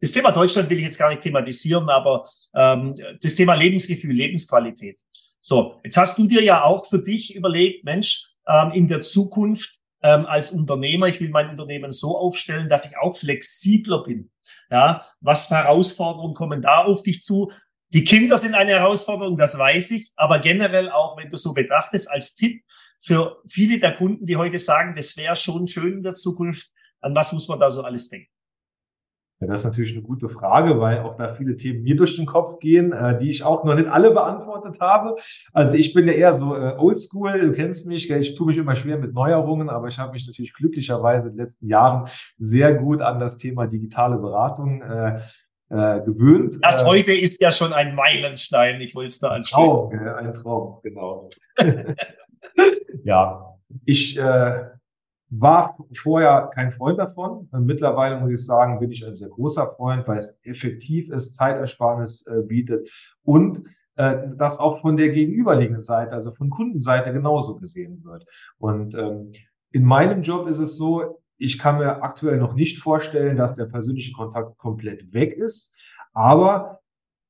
das 0.00 0.12
Thema 0.12 0.32
Deutschland 0.32 0.68
will 0.68 0.78
ich 0.78 0.84
jetzt 0.84 0.98
gar 0.98 1.10
nicht 1.10 1.22
thematisieren, 1.22 1.88
aber 1.88 2.28
ähm, 2.54 2.94
das 3.22 3.36
Thema 3.36 3.54
Lebensgefühl, 3.54 4.12
Lebensqualität. 4.12 5.00
So, 5.40 5.80
jetzt 5.84 5.96
hast 5.96 6.18
du 6.18 6.26
dir 6.26 6.42
ja 6.42 6.64
auch 6.64 6.86
für 6.86 7.00
dich 7.00 7.34
überlegt, 7.34 7.84
Mensch, 7.84 8.34
ähm, 8.46 8.72
in 8.72 8.88
der 8.88 9.00
Zukunft 9.00 9.78
ähm, 10.02 10.26
als 10.26 10.52
Unternehmer, 10.52 11.06
ich 11.06 11.20
will 11.20 11.30
mein 11.30 11.50
Unternehmen 11.50 11.92
so 11.92 12.16
aufstellen, 12.16 12.68
dass 12.68 12.86
ich 12.86 12.98
auch 12.98 13.16
flexibler 13.16 14.02
bin. 14.02 14.30
Ja, 14.70 15.06
was 15.20 15.46
für 15.46 15.56
Herausforderungen 15.56 16.34
kommen 16.34 16.62
da 16.62 16.84
auf 16.84 17.02
dich 17.02 17.22
zu? 17.22 17.52
Die 17.90 18.04
Kinder 18.04 18.38
sind 18.38 18.54
eine 18.54 18.72
Herausforderung, 18.72 19.36
das 19.36 19.58
weiß 19.58 19.90
ich, 19.92 20.12
aber 20.16 20.38
generell 20.38 20.90
auch, 20.90 21.18
wenn 21.18 21.28
du 21.28 21.36
so 21.36 21.52
betrachtest, 21.52 22.10
als 22.10 22.34
Tipp 22.34 22.62
für 22.98 23.42
viele 23.46 23.78
der 23.78 23.96
Kunden, 23.96 24.24
die 24.24 24.36
heute 24.36 24.58
sagen, 24.58 24.94
das 24.96 25.16
wäre 25.16 25.36
schon 25.36 25.68
schön 25.68 25.98
in 25.98 26.02
der 26.02 26.14
Zukunft, 26.14 26.68
an 27.00 27.14
was 27.14 27.32
muss 27.32 27.48
man 27.48 27.60
da 27.60 27.70
so 27.70 27.82
alles 27.82 28.08
denken? 28.08 28.30
Ja, 29.42 29.48
das 29.48 29.60
ist 29.60 29.66
natürlich 29.66 29.92
eine 29.94 30.02
gute 30.02 30.28
Frage, 30.28 30.78
weil 30.78 31.00
auch 31.00 31.16
da 31.16 31.26
viele 31.26 31.56
Themen 31.56 31.82
mir 31.82 31.96
durch 31.96 32.14
den 32.14 32.26
Kopf 32.26 32.60
gehen, 32.60 32.92
äh, 32.92 33.18
die 33.18 33.28
ich 33.28 33.42
auch 33.42 33.64
noch 33.64 33.74
nicht 33.74 33.88
alle 33.88 34.12
beantwortet 34.12 34.78
habe. 34.80 35.16
Also 35.52 35.76
ich 35.76 35.92
bin 35.94 36.06
ja 36.06 36.12
eher 36.12 36.32
so 36.32 36.54
äh, 36.54 36.76
oldschool, 36.78 37.40
du 37.40 37.52
kennst 37.52 37.88
mich, 37.88 38.06
gell? 38.06 38.20
ich 38.20 38.36
tue 38.36 38.46
mich 38.46 38.56
immer 38.56 38.76
schwer 38.76 38.98
mit 38.98 39.14
Neuerungen, 39.14 39.68
aber 39.68 39.88
ich 39.88 39.98
habe 39.98 40.12
mich 40.12 40.28
natürlich 40.28 40.54
glücklicherweise 40.54 41.28
in 41.28 41.34
den 41.34 41.40
letzten 41.40 41.66
Jahren 41.66 42.08
sehr 42.38 42.74
gut 42.74 43.00
an 43.00 43.18
das 43.18 43.36
Thema 43.36 43.66
digitale 43.66 44.16
Beratung 44.18 44.80
äh, 44.80 45.18
äh, 45.70 46.00
gewöhnt. 46.02 46.58
Das 46.62 46.82
äh, 46.82 46.84
heute 46.84 47.12
ist 47.12 47.40
ja 47.40 47.50
schon 47.50 47.72
ein 47.72 47.96
Meilenstein, 47.96 48.80
ich 48.80 48.94
wollte 48.94 49.08
es 49.08 49.18
da 49.18 49.30
anschauen. 49.30 49.90
Traum, 49.90 50.16
ein 50.18 50.34
Traum, 50.34 50.78
genau. 50.84 51.30
ja, 53.04 53.56
ich 53.86 54.16
äh, 54.16 54.66
war 55.34 55.74
vorher 55.96 56.50
kein 56.54 56.72
Freund 56.72 56.98
davon. 56.98 57.48
Mittlerweile 57.52 58.20
muss 58.20 58.30
ich 58.30 58.44
sagen, 58.44 58.78
bin 58.80 58.90
ich 58.90 59.06
ein 59.06 59.14
sehr 59.14 59.30
großer 59.30 59.74
Freund, 59.76 60.06
weil 60.06 60.18
es 60.18 60.40
effektiv 60.44 61.10
ist, 61.10 61.36
Zeitersparnis 61.36 62.26
äh, 62.26 62.42
bietet 62.42 62.90
und 63.22 63.62
äh, 63.96 64.28
das 64.36 64.58
auch 64.58 64.82
von 64.82 64.98
der 64.98 65.08
gegenüberliegenden 65.08 65.82
Seite, 65.82 66.12
also 66.12 66.32
von 66.32 66.50
Kundenseite 66.50 67.14
genauso 67.14 67.56
gesehen 67.56 68.04
wird. 68.04 68.26
Und 68.58 68.94
ähm, 68.94 69.32
in 69.70 69.84
meinem 69.84 70.20
Job 70.20 70.48
ist 70.48 70.60
es 70.60 70.76
so, 70.76 71.22
ich 71.38 71.58
kann 71.58 71.78
mir 71.78 72.02
aktuell 72.02 72.36
noch 72.36 72.52
nicht 72.52 72.82
vorstellen, 72.82 73.38
dass 73.38 73.54
der 73.54 73.66
persönliche 73.66 74.12
Kontakt 74.12 74.58
komplett 74.58 75.14
weg 75.14 75.32
ist. 75.32 75.74
Aber 76.12 76.81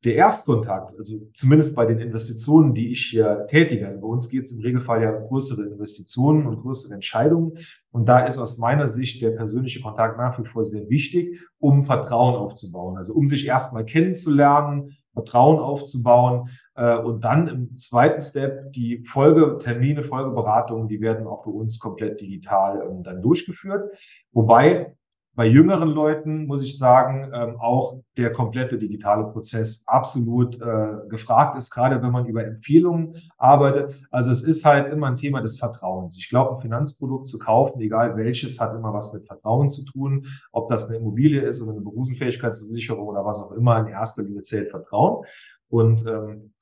der 0.05 0.16
Erstkontakt, 0.16 0.94
also 0.98 1.28
zumindest 1.32 1.76
bei 1.76 1.86
den 1.86 2.00
Investitionen, 2.00 2.74
die 2.74 2.90
ich 2.90 3.07
hier 3.07 3.46
tätige, 3.48 3.86
also 3.86 4.00
bei 4.00 4.09
uns 4.09 4.28
geht 4.28 4.44
es 4.44 4.53
im 4.53 4.61
Regelfall 4.61 5.03
ja 5.03 5.16
um 5.16 5.28
größere 5.28 5.62
Investitionen 5.62 6.46
und 6.46 6.61
größere 6.61 6.94
Entscheidungen. 6.94 7.53
Und 7.92 8.09
da 8.09 8.26
ist 8.26 8.38
aus 8.38 8.59
meiner 8.59 8.88
Sicht 8.88 9.22
der 9.22 9.30
persönliche 9.30 9.80
Kontakt 9.80 10.18
nach 10.18 10.38
wie 10.42 10.48
vor 10.48 10.64
sehr 10.64 10.88
wichtig, 10.88 11.38
um 11.59 11.82
Vertrauen 11.82 12.34
aufzubauen. 12.34 12.96
Also 12.96 13.14
um 13.14 13.28
sich 13.28 13.46
erstmal 13.46 13.84
kennenzulernen, 13.84 14.96
Vertrauen 15.12 15.61
aufzubauen 15.61 16.48
äh, 16.74 16.96
und 16.96 17.22
dann 17.22 17.46
im 17.46 17.74
zweiten 17.74 18.22
Step 18.22 18.72
die 18.72 19.05
Folgetermine, 19.05 20.03
Folgeberatungen, 20.03 20.88
die 20.88 21.00
werden 21.00 21.26
auch 21.28 21.44
bei 21.44 21.50
uns 21.50 21.78
komplett 21.78 22.20
digital 22.20 22.82
ähm, 22.88 23.03
dann 23.03 23.22
durchgeführt. 23.22 23.94
Wobei 24.32 24.96
bei 25.35 25.47
jüngeren 25.47 25.89
Leuten 25.89 26.47
muss 26.47 26.62
ich 26.62 26.76
sagen, 26.76 27.30
ähm, 27.35 27.57
auch 27.59 28.01
der 28.18 28.33
komplette 28.33 28.76
digitale 28.76 29.24
Prozess 29.24 29.83
absolut 29.87 30.61
äh, 30.61 31.09
gefragt 31.09 31.57
ist, 31.57 31.70
gerade 31.70 32.03
wenn 32.03 32.12
man 32.12 32.26
über 32.26 32.45
Empfehlungen 32.45 33.14
arbeitet. 33.39 33.95
Also 34.11 34.30
es 34.30 34.43
ist 34.43 34.64
halt 34.66 34.93
immer 34.93 35.07
ein 35.07 35.16
Thema 35.16 35.41
des 35.41 35.59
Vertrauens. 35.59 36.18
Ich 36.18 36.28
glaube, 36.28 36.51
ein 36.55 36.61
Finanzprodukt 36.61 37.26
zu 37.28 37.39
kaufen, 37.39 37.80
egal 37.80 38.16
welches, 38.16 38.61
hat 38.61 38.74
immer 38.74 38.93
was 38.93 39.14
mit 39.14 39.26
Vertrauen 39.26 39.70
zu 39.70 39.85
tun. 39.87 40.26
Ob 40.53 40.68
das 40.68 40.89
eine 40.89 40.99
Immobilie 40.99 41.41
ist 41.41 41.62
oder 41.62 41.72
eine 41.72 41.80
Berufsunfähigkeitsversicherung 41.80 43.09
oder 43.09 43.24
was 43.24 43.43
auch 43.43 43.53
immer, 43.53 43.80
in 43.80 43.87
erster 43.87 44.24
Linie 44.24 44.43
zählt 44.43 44.70
Vertrauen. 44.70 45.24
Und 45.68 46.07
ähm, 46.07 46.53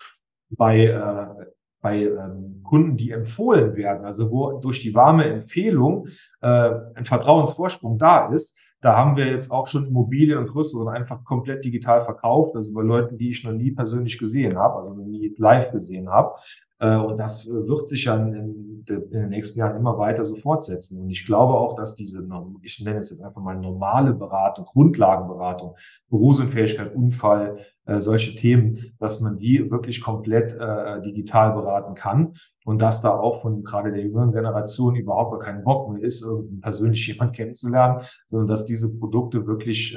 bei 0.50 0.86
äh, 0.86 1.46
bei 1.80 2.04
ähm, 2.04 2.62
Kunden, 2.62 2.96
die 2.96 3.10
empfohlen 3.10 3.74
werden, 3.76 4.04
also 4.04 4.30
wo 4.30 4.60
durch 4.60 4.80
die 4.80 4.94
warme 4.94 5.24
Empfehlung 5.24 6.06
äh, 6.40 6.70
ein 6.94 7.04
Vertrauensvorsprung 7.04 7.98
da 7.98 8.32
ist, 8.32 8.58
da 8.80 8.96
haben 8.96 9.16
wir 9.16 9.26
jetzt 9.26 9.50
auch 9.50 9.66
schon 9.66 9.86
Immobilien 9.86 10.38
und 10.38 10.48
größeren 10.48 10.88
einfach 10.88 11.24
komplett 11.24 11.64
digital 11.64 12.04
verkauft, 12.04 12.56
also 12.56 12.72
bei 12.72 12.82
Leuten, 12.82 13.18
die 13.18 13.30
ich 13.30 13.44
noch 13.44 13.52
nie 13.52 13.72
persönlich 13.72 14.18
gesehen 14.18 14.56
habe, 14.56 14.76
also 14.76 14.94
noch 14.94 15.04
nie 15.04 15.34
live 15.36 15.70
gesehen 15.70 16.08
habe. 16.08 16.34
Äh, 16.80 16.96
und 16.96 17.18
das 17.18 17.48
wird 17.48 17.88
sich 17.88 18.04
ja 18.04 18.16
in, 18.16 18.84
den 18.88 19.28
nächsten 19.28 19.58
Jahren 19.58 19.76
immer 19.76 19.98
weiter 19.98 20.24
so 20.24 20.36
fortsetzen. 20.36 21.00
Und 21.02 21.10
ich 21.10 21.26
glaube 21.26 21.54
auch, 21.54 21.76
dass 21.76 21.94
diese, 21.94 22.26
ich 22.62 22.80
nenne 22.80 22.98
es 22.98 23.10
jetzt 23.10 23.22
einfach 23.22 23.42
mal 23.42 23.54
normale 23.54 24.14
Beratung, 24.14 24.64
Grundlagenberatung, 24.64 25.76
Berufsunfähigkeit, 26.08 26.94
Unfall, 26.94 27.58
äh, 27.84 28.00
solche 28.00 28.34
Themen, 28.34 28.78
dass 28.98 29.20
man 29.20 29.36
die 29.36 29.70
wirklich 29.70 30.00
komplett 30.00 30.54
äh, 30.54 31.02
digital 31.02 31.52
beraten 31.52 31.94
kann 31.94 32.32
und 32.64 32.80
dass 32.80 33.02
da 33.02 33.10
auch 33.10 33.42
von 33.42 33.62
gerade 33.62 33.92
der 33.92 34.02
jüngeren 34.02 34.32
Generation 34.32 34.96
überhaupt 34.96 35.32
gar 35.32 35.40
kein 35.40 35.62
Bock 35.62 35.92
mehr 35.92 36.02
ist, 36.02 36.26
persönlich 36.62 37.06
jemand 37.06 37.36
kennenzulernen, 37.36 38.00
sondern 38.26 38.48
dass 38.48 38.66
diese 38.66 38.98
Produkte 38.98 39.46
wirklich 39.46 39.96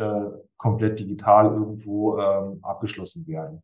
komplett 0.57 0.99
digital 0.99 1.53
irgendwo 1.53 2.17
ähm, 2.17 2.59
abgeschlossen 2.61 3.27
werden. 3.27 3.61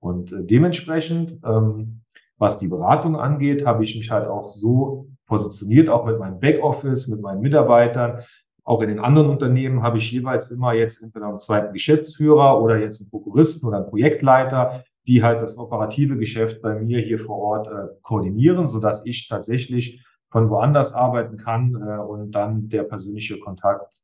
Und 0.00 0.32
dementsprechend 0.48 1.38
ähm, 1.44 2.02
was 2.38 2.58
die 2.58 2.68
Beratung 2.68 3.16
angeht, 3.16 3.66
habe 3.66 3.84
ich 3.84 3.96
mich 3.96 4.10
halt 4.10 4.28
auch 4.28 4.46
so 4.46 5.08
positioniert, 5.26 5.88
auch 5.88 6.06
mit 6.06 6.18
meinem 6.18 6.40
Backoffice, 6.40 7.08
mit 7.08 7.20
meinen 7.20 7.40
Mitarbeitern. 7.40 8.22
Auch 8.64 8.80
in 8.80 8.88
den 8.88 8.98
anderen 8.98 9.28
Unternehmen 9.28 9.82
habe 9.82 9.98
ich 9.98 10.10
jeweils 10.12 10.50
immer 10.50 10.72
jetzt 10.72 11.02
entweder 11.02 11.28
einen 11.28 11.40
zweiten 11.40 11.72
Geschäftsführer 11.72 12.62
oder 12.62 12.78
jetzt 12.78 13.00
einen 13.00 13.10
Prokuristen 13.10 13.68
oder 13.68 13.78
einen 13.78 13.90
Projektleiter, 13.90 14.84
die 15.06 15.22
halt 15.22 15.42
das 15.42 15.58
operative 15.58 16.16
Geschäft 16.16 16.62
bei 16.62 16.78
mir 16.78 17.00
hier 17.00 17.18
vor 17.18 17.38
Ort 17.38 17.68
äh, 17.68 17.88
koordinieren, 18.02 18.66
so 18.66 18.78
dass 18.78 19.04
ich 19.06 19.28
tatsächlich 19.28 20.04
von 20.30 20.50
woanders 20.50 20.92
arbeiten 20.94 21.38
kann 21.38 21.74
äh, 21.74 21.98
und 21.98 22.32
dann 22.32 22.68
der 22.68 22.82
persönliche 22.82 23.38
Kontakt 23.40 24.02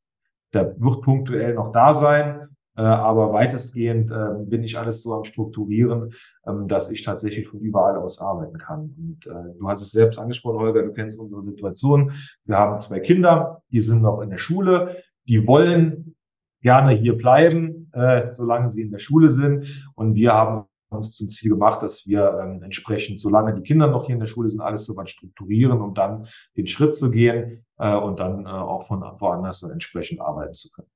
der 0.55 0.81
wird 0.81 1.03
punktuell 1.03 1.55
noch 1.55 1.73
da 1.73 1.93
sein. 1.93 2.54
Äh, 2.77 2.83
aber 2.83 3.33
weitestgehend 3.33 4.11
äh, 4.11 4.45
bin 4.47 4.65
ich 4.65 4.79
alles 4.79 5.03
so 5.03 5.15
am 5.15 5.25
Strukturieren, 5.25 6.13
ähm, 6.47 6.67
dass 6.67 6.91
ich 6.91 7.03
tatsächlich 7.03 7.49
von 7.49 7.61
überall 7.61 7.97
aus 7.97 8.21
arbeiten 8.21 8.59
kann. 8.59 8.95
Und 8.99 9.27
äh, 9.27 9.59
du 9.59 9.69
hast 9.69 9.83
es 9.83 9.93
selbst 9.93 10.19
angesprochen, 10.19 10.59
Holger, 10.59 10.83
du 10.83 10.93
kennst 10.93 11.21
unsere 11.21 11.43
Situation. 11.43 12.13
Wir 12.45 12.57
haben 12.57 12.79
zwei 12.79 13.01
Kinder, 13.01 13.63
die 13.71 13.81
sind 13.81 14.03
noch 14.03 14.21
in 14.21 14.31
der 14.31 14.39
Schule, 14.39 14.97
die 15.29 15.47
wollen 15.47 16.17
gerne 16.63 16.93
hier 16.93 17.17
bleiben, 17.17 17.91
äh, 17.93 18.29
solange 18.29 18.71
sie 18.71 18.83
in 18.83 18.91
der 18.91 18.99
Schule 18.99 19.31
sind. 19.31 19.91
Und 19.95 20.15
wir 20.15 20.33
haben 20.33 20.65
uns 20.91 21.15
zum 21.15 21.29
Ziel 21.29 21.51
gemacht, 21.51 21.83
dass 21.83 22.07
wir 22.07 22.41
ähm, 22.43 22.63
entsprechend, 22.63 23.21
solange 23.21 23.55
die 23.55 23.63
Kinder 23.63 23.87
noch 23.87 24.07
hier 24.07 24.15
in 24.15 24.21
der 24.21 24.27
Schule 24.27 24.49
sind, 24.49 24.61
alles 24.61 24.87
so 24.87 24.97
weit 24.97 25.11
strukturieren, 25.11 25.81
um 25.81 25.95
dann 25.95 26.27
den 26.57 26.67
Schritt 26.67 26.97
zu 26.97 27.11
gehen 27.11 27.65
äh, 27.79 27.95
und 27.95 28.21
dann 28.21 28.47
äh, 28.47 28.49
auch 28.49 28.87
von 28.87 29.01
woanders 29.01 29.63
entsprechend 29.63 30.21
arbeiten 30.21 30.55
zu 30.55 30.71
können. 30.73 30.89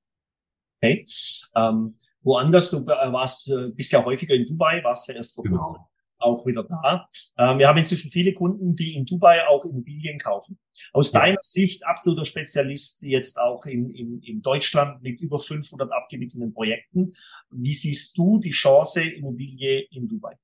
Okay. 0.81 1.05
Ähm, 1.55 1.95
woanders, 2.21 2.69
du 2.71 2.77
äh, 2.77 2.87
warst, 3.11 3.49
äh, 3.49 3.69
bist 3.71 3.91
ja 3.91 4.03
häufiger 4.03 4.33
in 4.33 4.45
Dubai, 4.45 4.81
warst 4.83 5.07
ja 5.09 5.15
erst 5.15 5.35
vor 5.35 5.43
Genau. 5.43 5.61
kurzem 5.61 5.81
auch 6.21 6.45
wieder 6.45 6.65
da. 6.65 7.07
Ähm, 7.37 7.59
wir 7.59 7.67
haben 7.69 7.77
inzwischen 7.77 8.11
viele 8.11 8.33
Kunden, 8.33 8.75
die 8.75 8.95
in 8.95 9.05
Dubai 9.05 9.47
auch 9.47 9.63
Immobilien 9.63 10.19
kaufen. 10.19 10.59
Aus 10.91 11.13
Ja. 11.13 11.21
deiner 11.21 11.37
Sicht 11.41 11.85
absoluter 11.85 12.25
Spezialist 12.25 13.03
jetzt 13.03 13.39
auch 13.39 13.65
in, 13.65 13.89
in, 13.91 14.21
in 14.21 14.41
Deutschland 14.41 15.01
mit 15.01 15.21
über 15.21 15.39
500 15.39 15.89
abgewickelten 15.91 16.53
Projekten. 16.53 17.11
Wie 17.51 17.73
siehst 17.73 18.17
du 18.17 18.37
die 18.37 18.51
Chance 18.51 19.01
Immobilie 19.01 19.85
in 19.91 20.09
Dubai? 20.09 20.35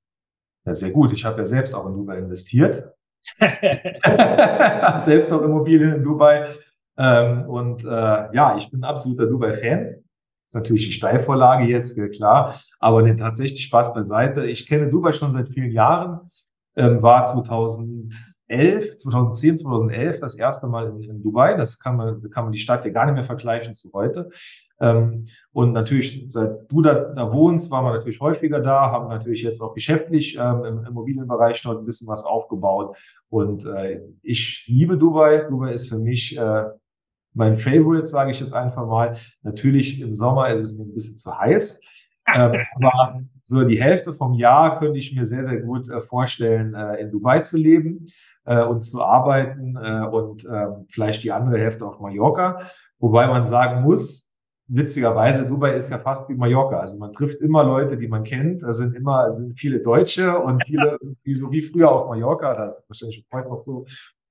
Ja, 0.65 0.73
sehr 0.73 0.91
gut. 0.91 1.11
Ich 1.11 1.25
habe 1.25 1.39
ja 1.39 1.45
selbst 1.45 1.73
auch 1.73 1.85
in 1.87 1.93
Dubai 1.93 2.19
investiert. 2.19 2.93
Selbst 4.99 5.29
noch 5.31 5.41
Immobilien 5.41 5.95
in 5.95 6.03
Dubai. 6.03 6.51
Ähm, 6.97 7.49
und 7.49 7.83
äh, 7.83 7.87
ja, 7.87 8.55
ich 8.57 8.69
bin 8.71 8.79
ein 8.81 8.85
absoluter 8.85 9.25
Dubai-Fan. 9.27 10.04
Ist 10.45 10.55
natürlich 10.55 10.85
die 10.85 10.93
Steilvorlage 10.93 11.65
jetzt, 11.65 11.99
klar. 12.13 12.55
Aber 12.79 13.01
nee, 13.01 13.15
tatsächlich 13.15 13.63
Spaß 13.63 13.93
beiseite. 13.93 14.45
Ich 14.45 14.67
kenne 14.67 14.89
Dubai 14.89 15.11
schon 15.11 15.31
seit 15.31 15.49
vielen 15.49 15.71
Jahren. 15.71 16.29
Ähm, 16.75 17.01
war 17.01 17.25
2011, 17.25 18.97
2010, 18.97 19.57
2011 19.59 20.19
das 20.19 20.35
erste 20.35 20.67
Mal 20.67 20.89
in, 20.89 21.01
in 21.01 21.23
Dubai. 21.23 21.55
Das 21.55 21.79
kann 21.79 21.95
man, 21.95 22.29
kann 22.29 22.43
man 22.43 22.53
die 22.53 22.59
Stadt 22.59 22.85
ja 22.85 22.91
gar 22.91 23.05
nicht 23.05 23.15
mehr 23.15 23.23
vergleichen 23.23 23.73
zu 23.73 23.91
heute. 23.93 24.29
Ähm, 24.79 25.25
und 25.51 25.71
natürlich, 25.71 26.25
seit 26.27 26.69
du 26.69 26.81
da, 26.81 26.93
da 27.13 27.31
wohnst, 27.31 27.71
waren 27.71 27.85
wir 27.85 27.93
natürlich 27.93 28.19
häufiger 28.19 28.59
da, 28.59 28.91
haben 28.91 29.07
natürlich 29.07 29.41
jetzt 29.41 29.61
auch 29.61 29.73
geschäftlich 29.73 30.37
ähm, 30.37 30.65
im 30.65 30.85
Immobilienbereich 30.85 31.61
dort 31.63 31.79
ein 31.79 31.85
bisschen 31.85 32.07
was 32.07 32.23
aufgebaut. 32.23 32.97
Und 33.29 33.65
äh, 33.65 34.01
ich 34.21 34.65
liebe 34.67 34.97
Dubai. 34.97 35.45
Dubai 35.49 35.71
ist 35.71 35.89
für 35.89 35.97
mich 35.97 36.37
äh, 36.37 36.65
mein 37.35 37.57
Favorite, 37.57 38.07
sage 38.07 38.31
ich 38.31 38.39
jetzt 38.39 38.53
einfach 38.53 38.87
mal. 38.87 39.15
Natürlich 39.43 40.01
im 40.01 40.13
Sommer 40.13 40.49
ist 40.49 40.61
es 40.61 40.77
mir 40.77 40.85
ein 40.85 40.93
bisschen 40.93 41.17
zu 41.17 41.37
heiß. 41.37 41.81
ähm, 42.33 42.53
aber 42.75 43.21
so 43.43 43.63
die 43.63 43.81
Hälfte 43.81 44.13
vom 44.13 44.33
Jahr 44.33 44.79
könnte 44.79 44.97
ich 44.97 45.15
mir 45.15 45.25
sehr, 45.25 45.43
sehr 45.43 45.61
gut 45.61 45.89
äh, 45.89 46.01
vorstellen, 46.01 46.73
äh, 46.73 46.95
in 46.95 47.11
Dubai 47.11 47.41
zu 47.41 47.57
leben 47.57 48.07
äh, 48.45 48.63
und 48.63 48.81
zu 48.81 49.03
arbeiten 49.03 49.75
äh, 49.75 50.07
und 50.07 50.45
äh, 50.45 50.67
vielleicht 50.89 51.23
die 51.23 51.31
andere 51.31 51.59
Hälfte 51.59 51.85
auf 51.85 51.99
Mallorca. 51.99 52.61
Wobei 52.99 53.27
man 53.27 53.45
sagen 53.45 53.83
muss, 53.83 54.31
witzigerweise, 54.67 55.45
Dubai 55.45 55.75
ist 55.75 55.91
ja 55.91 55.99
fast 55.99 56.29
wie 56.29 56.35
Mallorca. 56.35 56.79
Also 56.79 56.97
man 56.97 57.11
trifft 57.11 57.41
immer 57.41 57.63
Leute, 57.63 57.97
die 57.97 58.07
man 58.07 58.23
kennt. 58.23 58.63
Da 58.63 58.73
sind 58.73 58.95
immer 58.95 59.29
sind 59.29 59.59
viele 59.59 59.79
Deutsche 59.79 60.39
und 60.39 60.63
viele, 60.65 60.97
wie, 61.23 61.35
so 61.35 61.51
wie 61.51 61.61
früher 61.61 61.91
auf 61.91 62.07
Mallorca. 62.07 62.55
Das 62.55 62.79
ist 62.79 62.89
wahrscheinlich 62.89 63.25
heute 63.31 63.49
noch 63.49 63.59
so. 63.59 63.85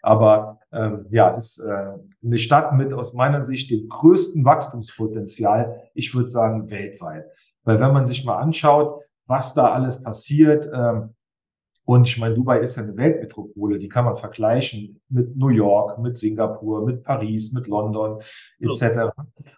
Aber 0.04 0.60
ähm, 0.70 1.06
ja, 1.10 1.30
ist 1.30 1.58
äh, 1.60 1.92
eine 2.22 2.38
Stadt 2.38 2.74
mit 2.74 2.92
aus 2.92 3.14
meiner 3.14 3.40
Sicht 3.40 3.70
dem 3.70 3.88
größten 3.88 4.44
Wachstumspotenzial, 4.44 5.80
ich 5.94 6.14
würde 6.14 6.28
sagen 6.28 6.70
weltweit. 6.70 7.24
Weil 7.62 7.80
wenn 7.80 7.94
man 7.94 8.04
sich 8.04 8.26
mal 8.26 8.36
anschaut, 8.36 9.00
was 9.26 9.54
da 9.54 9.72
alles 9.72 10.02
passiert, 10.02 10.68
ähm, 10.74 11.14
und 11.86 12.06
ich 12.06 12.18
meine, 12.18 12.34
Dubai 12.34 12.60
ist 12.60 12.76
ja 12.76 12.82
eine 12.82 12.96
Weltmetropole, 12.96 13.78
die 13.78 13.88
kann 13.88 14.04
man 14.04 14.18
vergleichen 14.18 15.00
mit 15.08 15.36
New 15.36 15.48
York, 15.48 15.98
mit 15.98 16.18
Singapur, 16.18 16.84
mit 16.84 17.02
Paris, 17.02 17.52
mit 17.52 17.66
London 17.66 18.20
etc. 18.60 19.10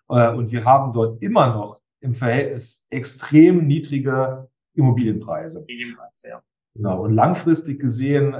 Äh, 0.08 0.32
Und 0.32 0.52
wir 0.52 0.64
haben 0.64 0.92
dort 0.92 1.22
immer 1.22 1.54
noch 1.54 1.80
im 2.00 2.14
Verhältnis 2.14 2.86
extrem 2.90 3.66
niedrige 3.66 4.48
Immobilienpreise. 4.74 5.64
Medienplatz, 5.66 6.24
ja. 6.28 6.40
Genau. 6.76 7.02
Und 7.04 7.14
langfristig 7.14 7.80
gesehen 7.80 8.34
äh, 8.34 8.38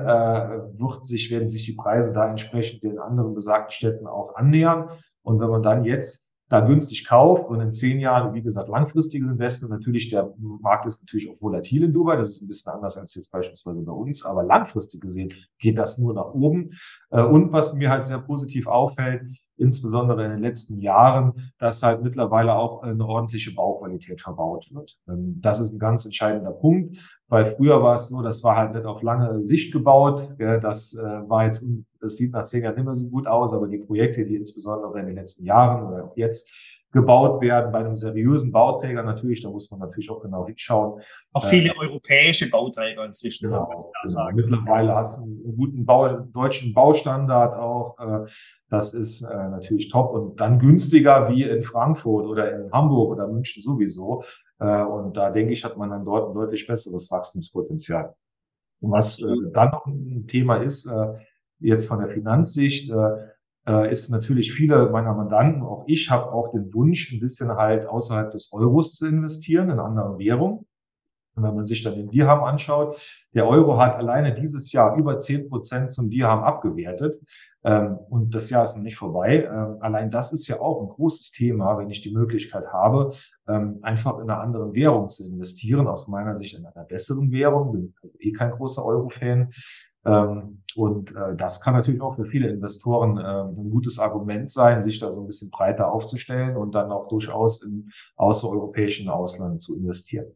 wird 0.79 1.05
sich, 1.07 1.31
werden 1.31 1.49
sich 1.49 1.65
die 1.65 1.73
Preise 1.73 2.13
da 2.13 2.29
entsprechend 2.29 2.83
den 2.83 2.99
anderen 2.99 3.35
besagten 3.35 3.73
Städten 3.73 4.07
auch 4.07 4.35
annähern. 4.35 4.91
Und 5.23 5.41
wenn 5.41 5.49
man 5.49 5.63
dann 5.63 5.85
jetzt 5.85 6.26
da 6.49 6.61
günstig 6.61 7.07
kauft 7.07 7.49
und 7.49 7.61
in 7.61 7.73
zehn 7.73 7.99
Jahren, 7.99 8.33
wie 8.35 8.43
gesagt, 8.43 8.69
langfristiges 8.69 9.29
Investment, 9.29 9.73
natürlich, 9.73 10.11
der 10.11 10.33
Markt 10.39 10.87
ist 10.87 11.03
natürlich 11.03 11.29
auch 11.31 11.43
volatil 11.43 11.83
in 11.83 11.93
Dubai, 11.93 12.17
das 12.17 12.31
ist 12.31 12.43
ein 12.43 12.49
bisschen 12.49 12.73
anders 12.73 12.97
als 12.97 13.15
jetzt 13.17 13.33
beispielsweise 13.33 13.85
bei 13.85 13.93
uns, 13.93 14.25
aber 14.25 14.45
langfristig 14.45 15.01
gesehen 15.01 15.33
geht 15.59 15.77
das 15.77 15.99
nur 15.99 16.15
nach 16.15 16.33
oben. 16.35 16.69
Äh, 17.11 17.23
Und 17.23 17.53
was 17.53 17.75
mir 17.75 17.91
halt 17.91 18.07
sehr 18.07 18.19
positiv 18.19 18.69
auffällt, 18.69 19.31
insbesondere 19.57 20.25
in 20.25 20.31
den 20.31 20.41
letzten 20.41 20.81
Jahren, 20.81 21.33
dass 21.59 21.83
halt 21.83 22.03
mittlerweile 22.03 22.55
auch 22.55 22.83
eine 22.83 23.05
ordentliche 23.05 23.55
Bauqualität 23.55 24.21
verbaut 24.21 24.69
wird. 24.71 24.97
Ähm, 25.09 25.41
Das 25.41 25.61
ist 25.61 25.73
ein 25.73 25.79
ganz 25.79 26.05
entscheidender 26.05 26.53
Punkt, 26.53 26.99
weil 27.29 27.47
früher 27.47 27.83
war 27.83 27.95
es 27.95 28.09
so, 28.09 28.23
das 28.23 28.45
war 28.45 28.57
halt 28.57 28.75
nicht 28.75 28.87
auf 28.87 29.03
lange 29.03 29.45
Sicht 29.45 29.73
gebaut. 29.73 30.37
Das 30.39 30.95
äh, 30.95 31.03
war 31.03 31.45
jetzt, 31.47 31.67
das 32.01 32.17
sieht 32.17 32.33
nach 32.33 32.45
zehn 32.45 32.63
Jahren 32.63 32.77
nicht 32.77 32.85
mehr 32.85 32.95
so 32.95 33.11
gut 33.11 33.27
aus, 33.27 33.53
aber 33.53 33.69
die 33.69 33.79
Projekte, 33.79 34.25
die 34.25 34.37
insbesondere 34.37 34.99
in 35.01 35.07
den 35.07 35.17
letzten 35.17 35.45
Jahren 35.45 35.87
oder 35.87 36.05
auch 36.05 36.17
jetzt 36.17 36.51
gebaut 36.93 37.43
werden 37.43 37.73
bei 37.73 37.81
einem 37.81 37.95
seriösen 37.95 38.53
Bauträger 38.53 39.03
natürlich, 39.03 39.43
da 39.43 39.51
muss 39.51 39.71
man 39.71 39.81
natürlich 39.81 40.11
auch 40.11 40.21
genau 40.23 40.47
hinschauen. 40.47 41.03
Auch 41.33 41.45
Äh, 41.45 41.49
viele 41.49 41.77
europäische 41.77 42.49
Bauträger 42.49 43.05
inzwischen, 43.05 43.51
Genau, 43.51 43.69
man 43.69 43.77
da 43.77 43.85
genau. 44.03 44.13
sagen. 44.13 44.37
Mittlerweile 44.37 44.95
hast 44.95 45.19
du 45.19 45.25
einen 45.25 45.57
guten 45.57 45.85
Bau, 45.85 46.09
deutschen 46.09 46.73
Baustandard 46.73 47.55
auch. 47.55 47.99
Äh, 47.99 48.31
das 48.71 48.95
ist 48.95 49.23
äh, 49.23 49.27
natürlich 49.35 49.89
top 49.89 50.13
und 50.13 50.41
dann 50.41 50.59
günstiger 50.59 51.29
wie 51.29 51.43
in 51.43 51.63
Frankfurt 51.63 52.27
oder 52.27 52.65
in 52.65 52.73
Hamburg 52.73 53.11
oder 53.13 53.29
München 53.29 53.63
sowieso. 53.63 54.25
Äh, 54.59 54.83
und 54.83 55.17
da 55.17 55.31
denke 55.31 55.53
ich, 55.53 55.65
hat 55.65 55.77
man 55.77 55.91
dann 55.91 56.05
dort 56.05 56.31
ein 56.31 56.35
deutlich 56.35 56.67
besseres 56.67 57.11
Wachstumspotenzial. 57.11 58.15
Und 58.81 58.93
was 58.93 59.21
äh, 59.21 59.35
dann 59.53 59.71
noch 59.71 59.87
ein 59.87 60.27
Thema 60.27 60.57
ist, 60.57 60.87
äh, 60.87 61.15
jetzt 61.59 61.87
von 61.87 62.01
der 62.01 62.09
Finanzsicht, 62.09 62.91
äh, 62.91 63.11
äh, 63.67 63.91
ist 63.91 64.11
natürlich 64.11 64.53
viele 64.53 64.91
meiner 64.91 65.15
Mandanten, 65.15 65.63
auch 65.63 65.85
ich 65.87 66.11
habe 66.11 66.33
auch 66.33 66.53
den 66.53 66.73
Wunsch, 66.73 67.13
ein 67.13 67.21
bisschen 67.21 67.51
halt 67.51 67.87
außerhalb 67.87 68.31
des 68.31 68.53
Euros 68.53 68.95
zu 68.95 69.07
investieren, 69.07 69.71
in 69.71 69.81
anderen 69.81 70.19
Währungen. 70.19 70.67
Und 71.37 71.43
wenn 71.43 71.55
man 71.55 71.67
sich 71.67 71.83
dann 71.83 71.95
den 71.95 72.09
Dirham 72.09 72.43
anschaut, 72.43 72.99
der 73.35 73.47
Euro 73.47 73.77
hat 73.77 73.97
alleine 73.97 74.33
dieses 74.33 74.73
Jahr 74.73 74.97
über 74.97 75.19
zehn 75.19 75.51
Prozent 75.51 75.93
zum 75.93 76.09
Dirham 76.09 76.43
abgewertet. 76.43 77.21
Ähm, 77.63 77.99
und 78.09 78.35
das 78.35 78.49
Jahr 78.49 78.65
ist 78.65 78.77
noch 78.77 78.83
nicht 78.83 78.97
vorbei. 78.97 79.45
Ähm, 79.45 79.77
allein 79.81 80.11
das 80.11 80.33
ist 80.33 80.49
ja 80.49 80.61
auch 80.61 80.81
ein 80.81 80.89
großes 80.89 81.33
Thema, 81.33 81.77
wenn 81.77 81.91
ich 81.91 82.01
die 82.01 82.15
Möglichkeit 82.15 82.73
habe, 82.73 83.13
ähm, 83.49 83.81
einfach 83.83 84.19
in 84.19 84.31
einer 84.31 84.41
anderen 84.41 84.73
Währung 84.73 85.11
zu 85.11 85.27
investieren. 85.27 85.87
Aus 85.89 86.09
meiner 86.09 86.35
Sicht 86.35 86.57
in 86.57 86.65
einer 86.65 86.87
besseren 86.87 87.31
Währung. 87.31 87.73
Bin 87.73 87.95
also 88.01 88.17
eh 88.19 88.33
kein 88.33 88.53
großer 88.53 88.83
Euro-Fan. 88.83 89.51
Ähm, 90.07 90.63
und 90.77 91.17
äh, 91.17 91.35
das 91.37 91.61
kann 91.61 91.75
natürlich 91.75 92.01
auch 92.01 92.17
für 92.17 92.27
viele 92.27 92.49
Investoren 92.49 93.17
ähm, 93.19 93.67
ein 93.67 93.71
gutes 93.71 93.99
Argument 93.99 94.51
sein, 94.51 94.83
sich 94.83 94.99
da 94.99 95.13
so 95.13 95.23
ein 95.23 95.27
bisschen 95.27 95.51
breiter 95.51 95.91
aufzustellen 95.91 96.57
und 96.57 96.75
dann 96.75 96.93
auch 96.93 97.09
durchaus 97.09 97.63
im 97.63 97.91
außereuropäischen 98.17 99.09
Ausland 99.09 99.61
zu 99.61 99.77
investieren. 99.77 100.27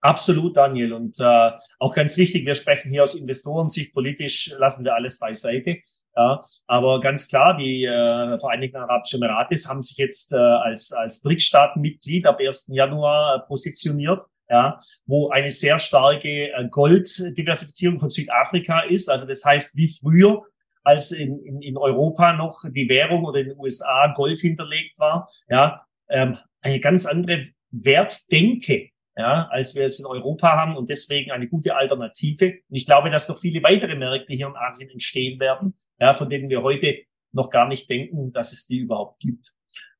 Absolut, 0.00 0.56
Daniel. 0.56 0.94
Und 0.94 1.18
äh, 1.20 1.50
auch 1.78 1.94
ganz 1.94 2.16
wichtig, 2.16 2.46
wir 2.46 2.54
sprechen 2.54 2.90
hier 2.90 3.02
aus 3.02 3.14
Investorensicht, 3.14 3.92
politisch 3.92 4.54
lassen 4.58 4.84
wir 4.84 4.94
alles 4.94 5.18
beiseite. 5.18 5.78
Ja, 6.16 6.40
aber 6.66 7.00
ganz 7.00 7.28
klar, 7.28 7.56
die 7.56 7.84
äh, 7.84 8.38
Vereinigten 8.38 8.78
Arabischen 8.78 9.22
Emirate 9.22 9.56
haben 9.68 9.82
sich 9.82 9.96
jetzt 9.96 10.32
äh, 10.32 10.36
als, 10.36 10.92
als 10.92 11.20
BRICS-Staatenmitglied 11.22 12.26
ab 12.26 12.38
1. 12.40 12.68
Januar 12.72 13.36
äh, 13.36 13.46
positioniert, 13.46 14.22
ja, 14.50 14.78
wo 15.06 15.30
eine 15.30 15.50
sehr 15.50 15.78
starke 15.78 16.52
äh, 16.52 16.68
Golddiversifizierung 16.68 18.00
von 18.00 18.10
Südafrika 18.10 18.80
ist. 18.80 19.08
Also 19.08 19.26
das 19.26 19.44
heißt, 19.44 19.76
wie 19.76 19.88
früher, 19.88 20.42
als 20.82 21.12
in, 21.12 21.38
in, 21.44 21.62
in 21.62 21.76
Europa 21.76 22.32
noch 22.32 22.62
die 22.74 22.88
Währung 22.88 23.24
oder 23.24 23.40
in 23.40 23.50
den 23.50 23.58
USA 23.58 24.12
Gold 24.16 24.40
hinterlegt 24.40 24.98
war, 24.98 25.28
ja, 25.48 25.86
ähm, 26.08 26.36
eine 26.60 26.80
ganz 26.80 27.06
andere 27.06 27.44
Wertdenke 27.70 28.90
ja, 29.16 29.48
als 29.50 29.74
wir 29.74 29.84
es 29.84 29.98
in 29.98 30.06
Europa 30.06 30.52
haben 30.52 30.76
und 30.76 30.88
deswegen 30.88 31.30
eine 31.30 31.46
gute 31.46 31.76
Alternative. 31.76 32.46
Und 32.46 32.76
ich 32.76 32.86
glaube, 32.86 33.10
dass 33.10 33.28
noch 33.28 33.38
viele 33.38 33.62
weitere 33.62 33.94
Märkte 33.94 34.32
hier 34.32 34.46
in 34.46 34.56
Asien 34.56 34.88
entstehen 34.88 35.38
werden, 35.38 35.74
ja, 35.98 36.14
von 36.14 36.30
denen 36.30 36.48
wir 36.48 36.62
heute 36.62 36.96
noch 37.32 37.50
gar 37.50 37.68
nicht 37.68 37.88
denken, 37.90 38.32
dass 38.32 38.52
es 38.52 38.66
die 38.66 38.78
überhaupt 38.78 39.20
gibt. 39.20 39.52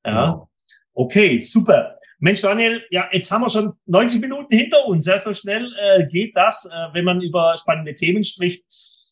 Ja. 0.05 0.11
Genau. 0.11 0.51
Okay, 0.95 1.41
super. 1.41 1.99
Mensch, 2.23 2.43
Daniel, 2.43 2.83
ja, 2.91 3.09
jetzt 3.11 3.31
haben 3.31 3.43
wir 3.43 3.49
schon 3.49 3.73
90 3.87 4.21
Minuten 4.21 4.55
hinter 4.55 4.85
uns. 4.87 5.07
Ja, 5.07 5.17
so 5.17 5.33
schnell 5.33 5.73
äh, 5.81 6.07
geht 6.07 6.37
das, 6.37 6.67
äh, 6.67 6.89
wenn 6.93 7.07
man 7.07 7.23
über 7.23 7.57
spannende 7.57 7.95
Themen 7.95 8.23
spricht. 8.25 8.63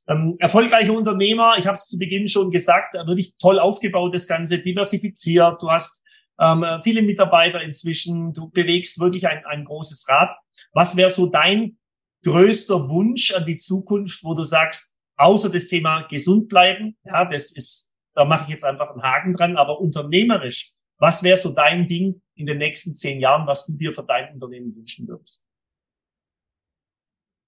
Ähm, 0.06 0.36
erfolgreicher 0.38 0.92
Unternehmer, 0.92 1.54
ich 1.58 1.66
habe 1.66 1.74
es 1.74 1.86
zu 1.86 1.98
Beginn 1.98 2.28
schon 2.28 2.50
gesagt, 2.50 2.94
wirklich 2.94 3.34
toll 3.38 3.58
aufgebaut, 3.58 4.14
das 4.14 4.28
Ganze, 4.28 4.58
diversifiziert. 4.58 5.60
Du 5.62 5.70
hast 5.70 6.04
ähm, 6.38 6.64
viele 6.82 7.00
Mitarbeiter 7.00 7.62
inzwischen, 7.62 8.34
du 8.34 8.50
bewegst 8.50 9.00
wirklich 9.00 9.26
ein, 9.26 9.42
ein 9.46 9.64
großes 9.64 10.06
Rad. 10.08 10.30
Was 10.72 10.94
wäre 10.94 11.10
so 11.10 11.26
dein 11.26 11.78
größter 12.24 12.90
Wunsch 12.90 13.34
an 13.34 13.46
die 13.46 13.56
Zukunft, 13.56 14.22
wo 14.22 14.34
du 14.34 14.44
sagst, 14.44 14.98
außer 15.16 15.48
das 15.48 15.68
Thema 15.68 16.02
gesund 16.02 16.48
bleiben, 16.48 16.96
ja, 17.04 17.24
das 17.24 17.52
ist, 17.52 17.96
da 18.14 18.26
mache 18.26 18.44
ich 18.44 18.50
jetzt 18.50 18.64
einfach 18.64 18.90
einen 18.90 19.02
Haken 19.02 19.34
dran, 19.34 19.56
aber 19.56 19.80
unternehmerisch, 19.80 20.72
was 20.98 21.22
wäre 21.22 21.36
so 21.36 21.52
dein 21.52 21.88
Ding 21.88 22.20
in 22.34 22.46
den 22.46 22.58
nächsten 22.58 22.94
zehn 22.94 23.20
Jahren, 23.20 23.46
was 23.46 23.66
du 23.66 23.76
dir 23.76 23.92
für 23.92 24.04
dein 24.04 24.34
Unternehmen 24.34 24.74
wünschen 24.76 25.08
würdest? 25.08 25.46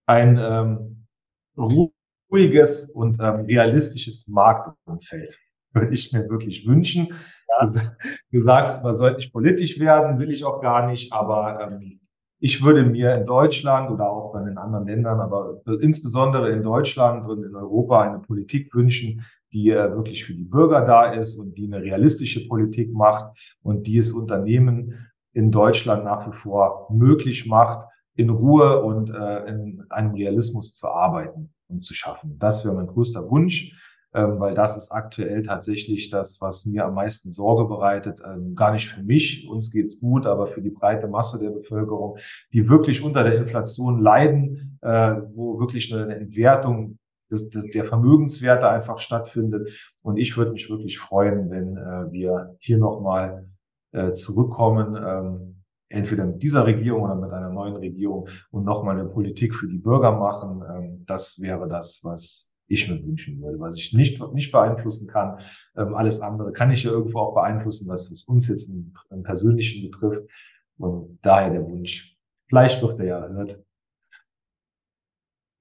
Ein 0.06 0.38
ähm, 0.38 1.06
ruhiges 2.30 2.90
und 2.90 3.20
ähm, 3.20 3.44
realistisches 3.44 4.28
Marktumfeld 4.28 5.38
würde 5.72 5.94
ich 5.94 6.12
mir 6.12 6.28
wirklich 6.28 6.66
wünschen. 6.66 7.14
Ja. 7.48 7.96
Du, 8.30 8.38
sagst, 8.38 8.82
man 8.82 8.94
sollte 8.94 9.16
nicht 9.16 9.32
politisch 9.32 9.78
werden, 9.78 10.18
will 10.18 10.30
ich 10.30 10.44
auch 10.44 10.60
gar 10.60 10.86
nicht, 10.86 11.12
aber 11.12 11.68
ähm, 11.70 11.99
ich 12.40 12.62
würde 12.62 12.84
mir 12.84 13.14
in 13.14 13.24
Deutschland 13.26 13.90
oder 13.90 14.10
auch 14.10 14.34
in 14.34 14.56
anderen 14.56 14.86
Ländern, 14.86 15.20
aber 15.20 15.60
insbesondere 15.80 16.50
in 16.50 16.62
Deutschland 16.62 17.28
und 17.28 17.44
in 17.44 17.54
Europa 17.54 18.00
eine 18.00 18.18
Politik 18.18 18.74
wünschen, 18.74 19.24
die 19.52 19.70
äh, 19.70 19.94
wirklich 19.94 20.24
für 20.24 20.34
die 20.34 20.44
Bürger 20.44 20.86
da 20.86 21.12
ist 21.12 21.38
und 21.38 21.56
die 21.58 21.66
eine 21.66 21.82
realistische 21.82 22.48
Politik 22.48 22.92
macht 22.92 23.56
und 23.62 23.86
die 23.86 23.98
es 23.98 24.12
Unternehmen 24.12 25.06
in 25.32 25.50
Deutschland 25.50 26.04
nach 26.04 26.26
wie 26.26 26.36
vor 26.36 26.88
möglich 26.90 27.46
macht, 27.46 27.86
in 28.14 28.30
Ruhe 28.30 28.82
und 28.82 29.10
äh, 29.10 29.46
in 29.46 29.84
einem 29.90 30.14
Realismus 30.14 30.74
zu 30.74 30.88
arbeiten 30.88 31.52
und 31.68 31.84
zu 31.84 31.94
schaffen. 31.94 32.38
Das 32.38 32.64
wäre 32.64 32.74
mein 32.74 32.86
größter 32.86 33.30
Wunsch 33.30 33.76
ähm, 34.12 34.40
weil 34.40 34.54
das 34.54 34.76
ist 34.76 34.90
aktuell 34.90 35.42
tatsächlich 35.42 36.10
das, 36.10 36.40
was 36.40 36.66
mir 36.66 36.84
am 36.84 36.94
meisten 36.94 37.30
Sorge 37.30 37.66
bereitet. 37.66 38.20
Ähm, 38.24 38.54
gar 38.54 38.72
nicht 38.72 38.88
für 38.88 39.02
mich, 39.02 39.48
uns 39.48 39.70
geht's 39.70 40.00
gut, 40.00 40.26
aber 40.26 40.48
für 40.48 40.62
die 40.62 40.70
breite 40.70 41.08
Masse 41.08 41.38
der 41.38 41.50
Bevölkerung, 41.50 42.16
die 42.52 42.68
wirklich 42.68 43.02
unter 43.02 43.22
der 43.22 43.36
Inflation 43.36 44.00
leiden, 44.00 44.78
äh, 44.82 45.16
wo 45.32 45.60
wirklich 45.60 45.94
eine 45.94 46.16
Entwertung 46.16 46.98
des, 47.30 47.50
des, 47.50 47.70
der 47.70 47.84
Vermögenswerte 47.84 48.68
einfach 48.68 48.98
stattfindet. 48.98 49.94
Und 50.02 50.16
ich 50.16 50.36
würde 50.36 50.52
mich 50.52 50.68
wirklich 50.68 50.98
freuen, 50.98 51.50
wenn 51.50 51.76
äh, 51.76 52.12
wir 52.12 52.56
hier 52.58 52.78
nochmal 52.78 53.48
äh, 53.92 54.12
zurückkommen. 54.12 54.96
Ähm, 54.96 55.56
entweder 55.90 56.24
mit 56.24 56.42
dieser 56.42 56.66
Regierung 56.66 57.02
oder 57.02 57.16
mit 57.16 57.32
einer 57.32 57.50
neuen 57.50 57.76
Regierung 57.76 58.28
und 58.50 58.64
nochmal 58.64 58.98
eine 58.98 59.08
Politik 59.08 59.54
für 59.54 59.68
die 59.68 59.78
Bürger 59.78 60.12
machen. 60.12 60.62
Ähm, 60.68 61.04
das 61.06 61.40
wäre 61.40 61.68
das, 61.68 62.00
was 62.02 62.49
ich 62.70 62.88
mir 62.88 63.02
wünschen 63.04 63.42
würde, 63.42 63.58
was 63.58 63.76
ich 63.76 63.92
nicht, 63.92 64.22
nicht 64.32 64.52
beeinflussen 64.52 65.08
kann. 65.08 65.40
Ähm, 65.76 65.94
alles 65.94 66.20
andere 66.20 66.52
kann 66.52 66.70
ich 66.70 66.84
ja 66.84 66.92
irgendwo 66.92 67.18
auch 67.18 67.34
beeinflussen, 67.34 67.88
was, 67.88 68.08
uns 68.26 68.48
jetzt 68.48 68.70
im, 68.70 68.94
im 69.10 69.22
Persönlichen 69.22 69.90
betrifft. 69.90 70.22
Und 70.78 71.18
daher 71.22 71.50
der 71.50 71.66
Wunsch. 71.66 72.16
Vielleicht 72.48 72.80
wird 72.80 72.98
er 73.00 73.06
ja 73.06 73.18
erhört. 73.18 73.62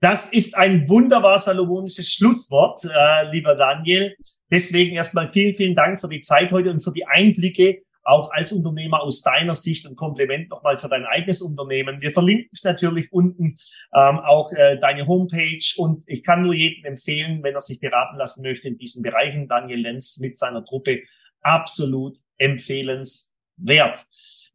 Das 0.01 0.31
ist 0.31 0.55
ein 0.55 0.87
wunderbar 0.87 1.37
salomonisches 1.39 2.13
Schlusswort, 2.13 2.85
äh, 2.85 3.29
lieber 3.31 3.55
Daniel. 3.55 4.15
Deswegen 4.49 4.95
erstmal 4.95 5.31
vielen, 5.31 5.53
vielen 5.53 5.75
Dank 5.75 5.99
für 5.99 6.07
die 6.07 6.21
Zeit 6.21 6.51
heute 6.51 6.71
und 6.71 6.81
für 6.81 6.93
die 6.93 7.05
Einblicke 7.05 7.83
auch 8.09 8.31
als 8.31 8.51
Unternehmer 8.51 9.01
aus 9.01 9.21
deiner 9.21 9.55
Sicht 9.55 9.85
ein 9.85 9.95
Kompliment 9.95 10.49
nochmal 10.49 10.77
für 10.77 10.89
dein 10.89 11.05
eigenes 11.05 11.41
Unternehmen. 11.41 12.01
Wir 12.01 12.11
verlinken 12.11 12.49
es 12.51 12.63
natürlich 12.63 13.11
unten, 13.13 13.55
ähm, 13.95 14.19
auch 14.19 14.51
äh, 14.53 14.79
deine 14.79 15.07
Homepage 15.07 15.63
und 15.77 16.03
ich 16.07 16.23
kann 16.23 16.41
nur 16.41 16.53
jedem 16.53 16.85
empfehlen, 16.85 17.43
wenn 17.43 17.53
er 17.53 17.61
sich 17.61 17.79
beraten 17.79 18.17
lassen 18.17 18.41
möchte 18.41 18.67
in 18.67 18.77
diesen 18.77 19.03
Bereichen, 19.03 19.47
Daniel 19.47 19.81
Lenz 19.81 20.17
mit 20.19 20.37
seiner 20.37 20.65
Truppe, 20.65 21.01
absolut 21.41 22.17
empfehlenswert. 22.37 24.05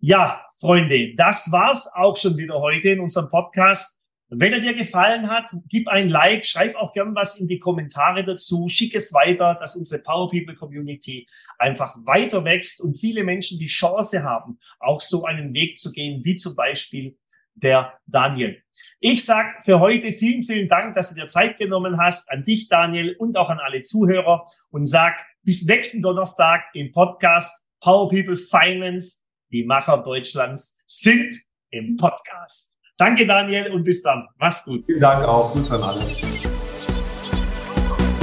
Ja, 0.01 0.45
Freunde, 0.59 1.15
das 1.15 1.51
war's 1.51 1.91
auch 1.95 2.17
schon 2.17 2.37
wieder 2.37 2.61
heute 2.61 2.91
in 2.91 3.01
unserem 3.01 3.29
Podcast. 3.29 4.04
Wenn 4.37 4.53
er 4.53 4.61
dir 4.61 4.75
gefallen 4.75 5.31
hat, 5.31 5.51
gib 5.69 5.89
ein 5.89 6.09
Like, 6.09 6.45
schreib 6.45 6.75
auch 6.77 6.93
gern 6.93 7.15
was 7.15 7.39
in 7.39 7.49
die 7.49 7.59
Kommentare 7.59 8.25
dazu, 8.25 8.69
schick 8.69 8.95
es 8.95 9.13
weiter, 9.13 9.57
dass 9.61 9.77
unsere 9.77 10.01
Power 10.03 10.31
People 10.31 10.55
Community 10.55 11.27
einfach 11.59 11.95
weiter 12.05 12.45
wächst 12.45 12.81
und 12.81 12.99
viele 12.99 13.25
Menschen 13.25 13.59
die 13.59 13.67
Chance 13.67 14.23
haben, 14.23 14.59
auch 14.81 15.01
so 15.01 15.25
einen 15.25 15.55
Weg 15.55 15.79
zu 15.79 15.93
gehen, 15.93 16.25
wie 16.25 16.37
zum 16.37 16.57
Beispiel 16.57 17.17
der 17.55 17.99
Daniel. 18.07 18.63
Ich 19.01 19.25
sag 19.25 19.65
für 19.65 19.81
heute 19.81 20.13
vielen, 20.13 20.43
vielen 20.43 20.69
Dank, 20.69 20.95
dass 20.95 21.11
du 21.11 21.15
dir 21.15 21.29
Zeit 21.29 21.57
genommen 21.57 21.99
hast, 21.99 22.31
an 22.31 22.45
dich, 22.45 22.69
Daniel, 22.69 23.15
und 23.19 23.37
auch 23.37 23.51
an 23.51 23.61
alle 23.61 23.83
Zuhörer 23.83 24.47
und 24.71 24.87
sag 24.87 25.25
bis 25.43 25.65
nächsten 25.67 26.03
Donnerstag 26.03 26.65
im 26.75 26.93
Podcast 26.93 27.69
Power 27.81 28.09
People 28.09 28.37
Finance. 28.37 29.23
Die 29.53 29.65
Macher 29.65 29.99
Deutschlands 29.99 30.79
sind 30.87 31.37
im 31.71 31.97
Podcast. 31.97 32.74
Danke, 32.97 33.27
Daniel, 33.27 33.73
und 33.73 33.85
bis 33.85 34.03
dann. 34.03 34.29
Mach's 34.39 34.65
gut. 34.65 34.85
Vielen 34.87 35.01
Dank 35.01 35.27
auch. 35.27 35.53
Grüß 35.53 35.71
an 35.73 35.83
alle. 35.83 36.01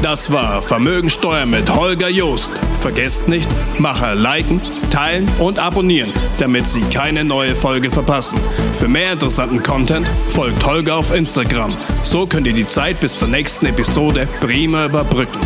Das 0.02 0.32
war 0.32 0.64
Vermögensteuer 0.64 1.46
mit 1.46 1.76
Holger 1.76 2.10
Joost. 2.10 2.52
Vergesst 2.80 3.28
nicht, 3.28 3.48
Macher 3.78 4.16
liken, 4.16 4.60
teilen 4.90 5.30
und 5.38 5.60
abonnieren, 5.60 6.12
damit 6.40 6.66
Sie 6.66 6.82
keine 6.90 7.24
neue 7.24 7.56
Folge 7.56 7.92
verpassen. 7.92 8.40
Für 8.74 8.88
mehr 8.88 9.14
interessanten 9.14 9.62
Content 9.62 10.08
folgt 10.30 10.66
Holger 10.66 10.96
auf 10.96 11.14
Instagram. 11.14 11.78
So 12.02 12.26
könnt 12.26 12.48
ihr 12.48 12.54
die 12.54 12.66
Zeit 12.66 13.00
bis 13.00 13.20
zur 13.20 13.28
nächsten 13.28 13.68
Episode 13.68 14.28
prima 14.40 14.86
überbrücken. 14.86 15.40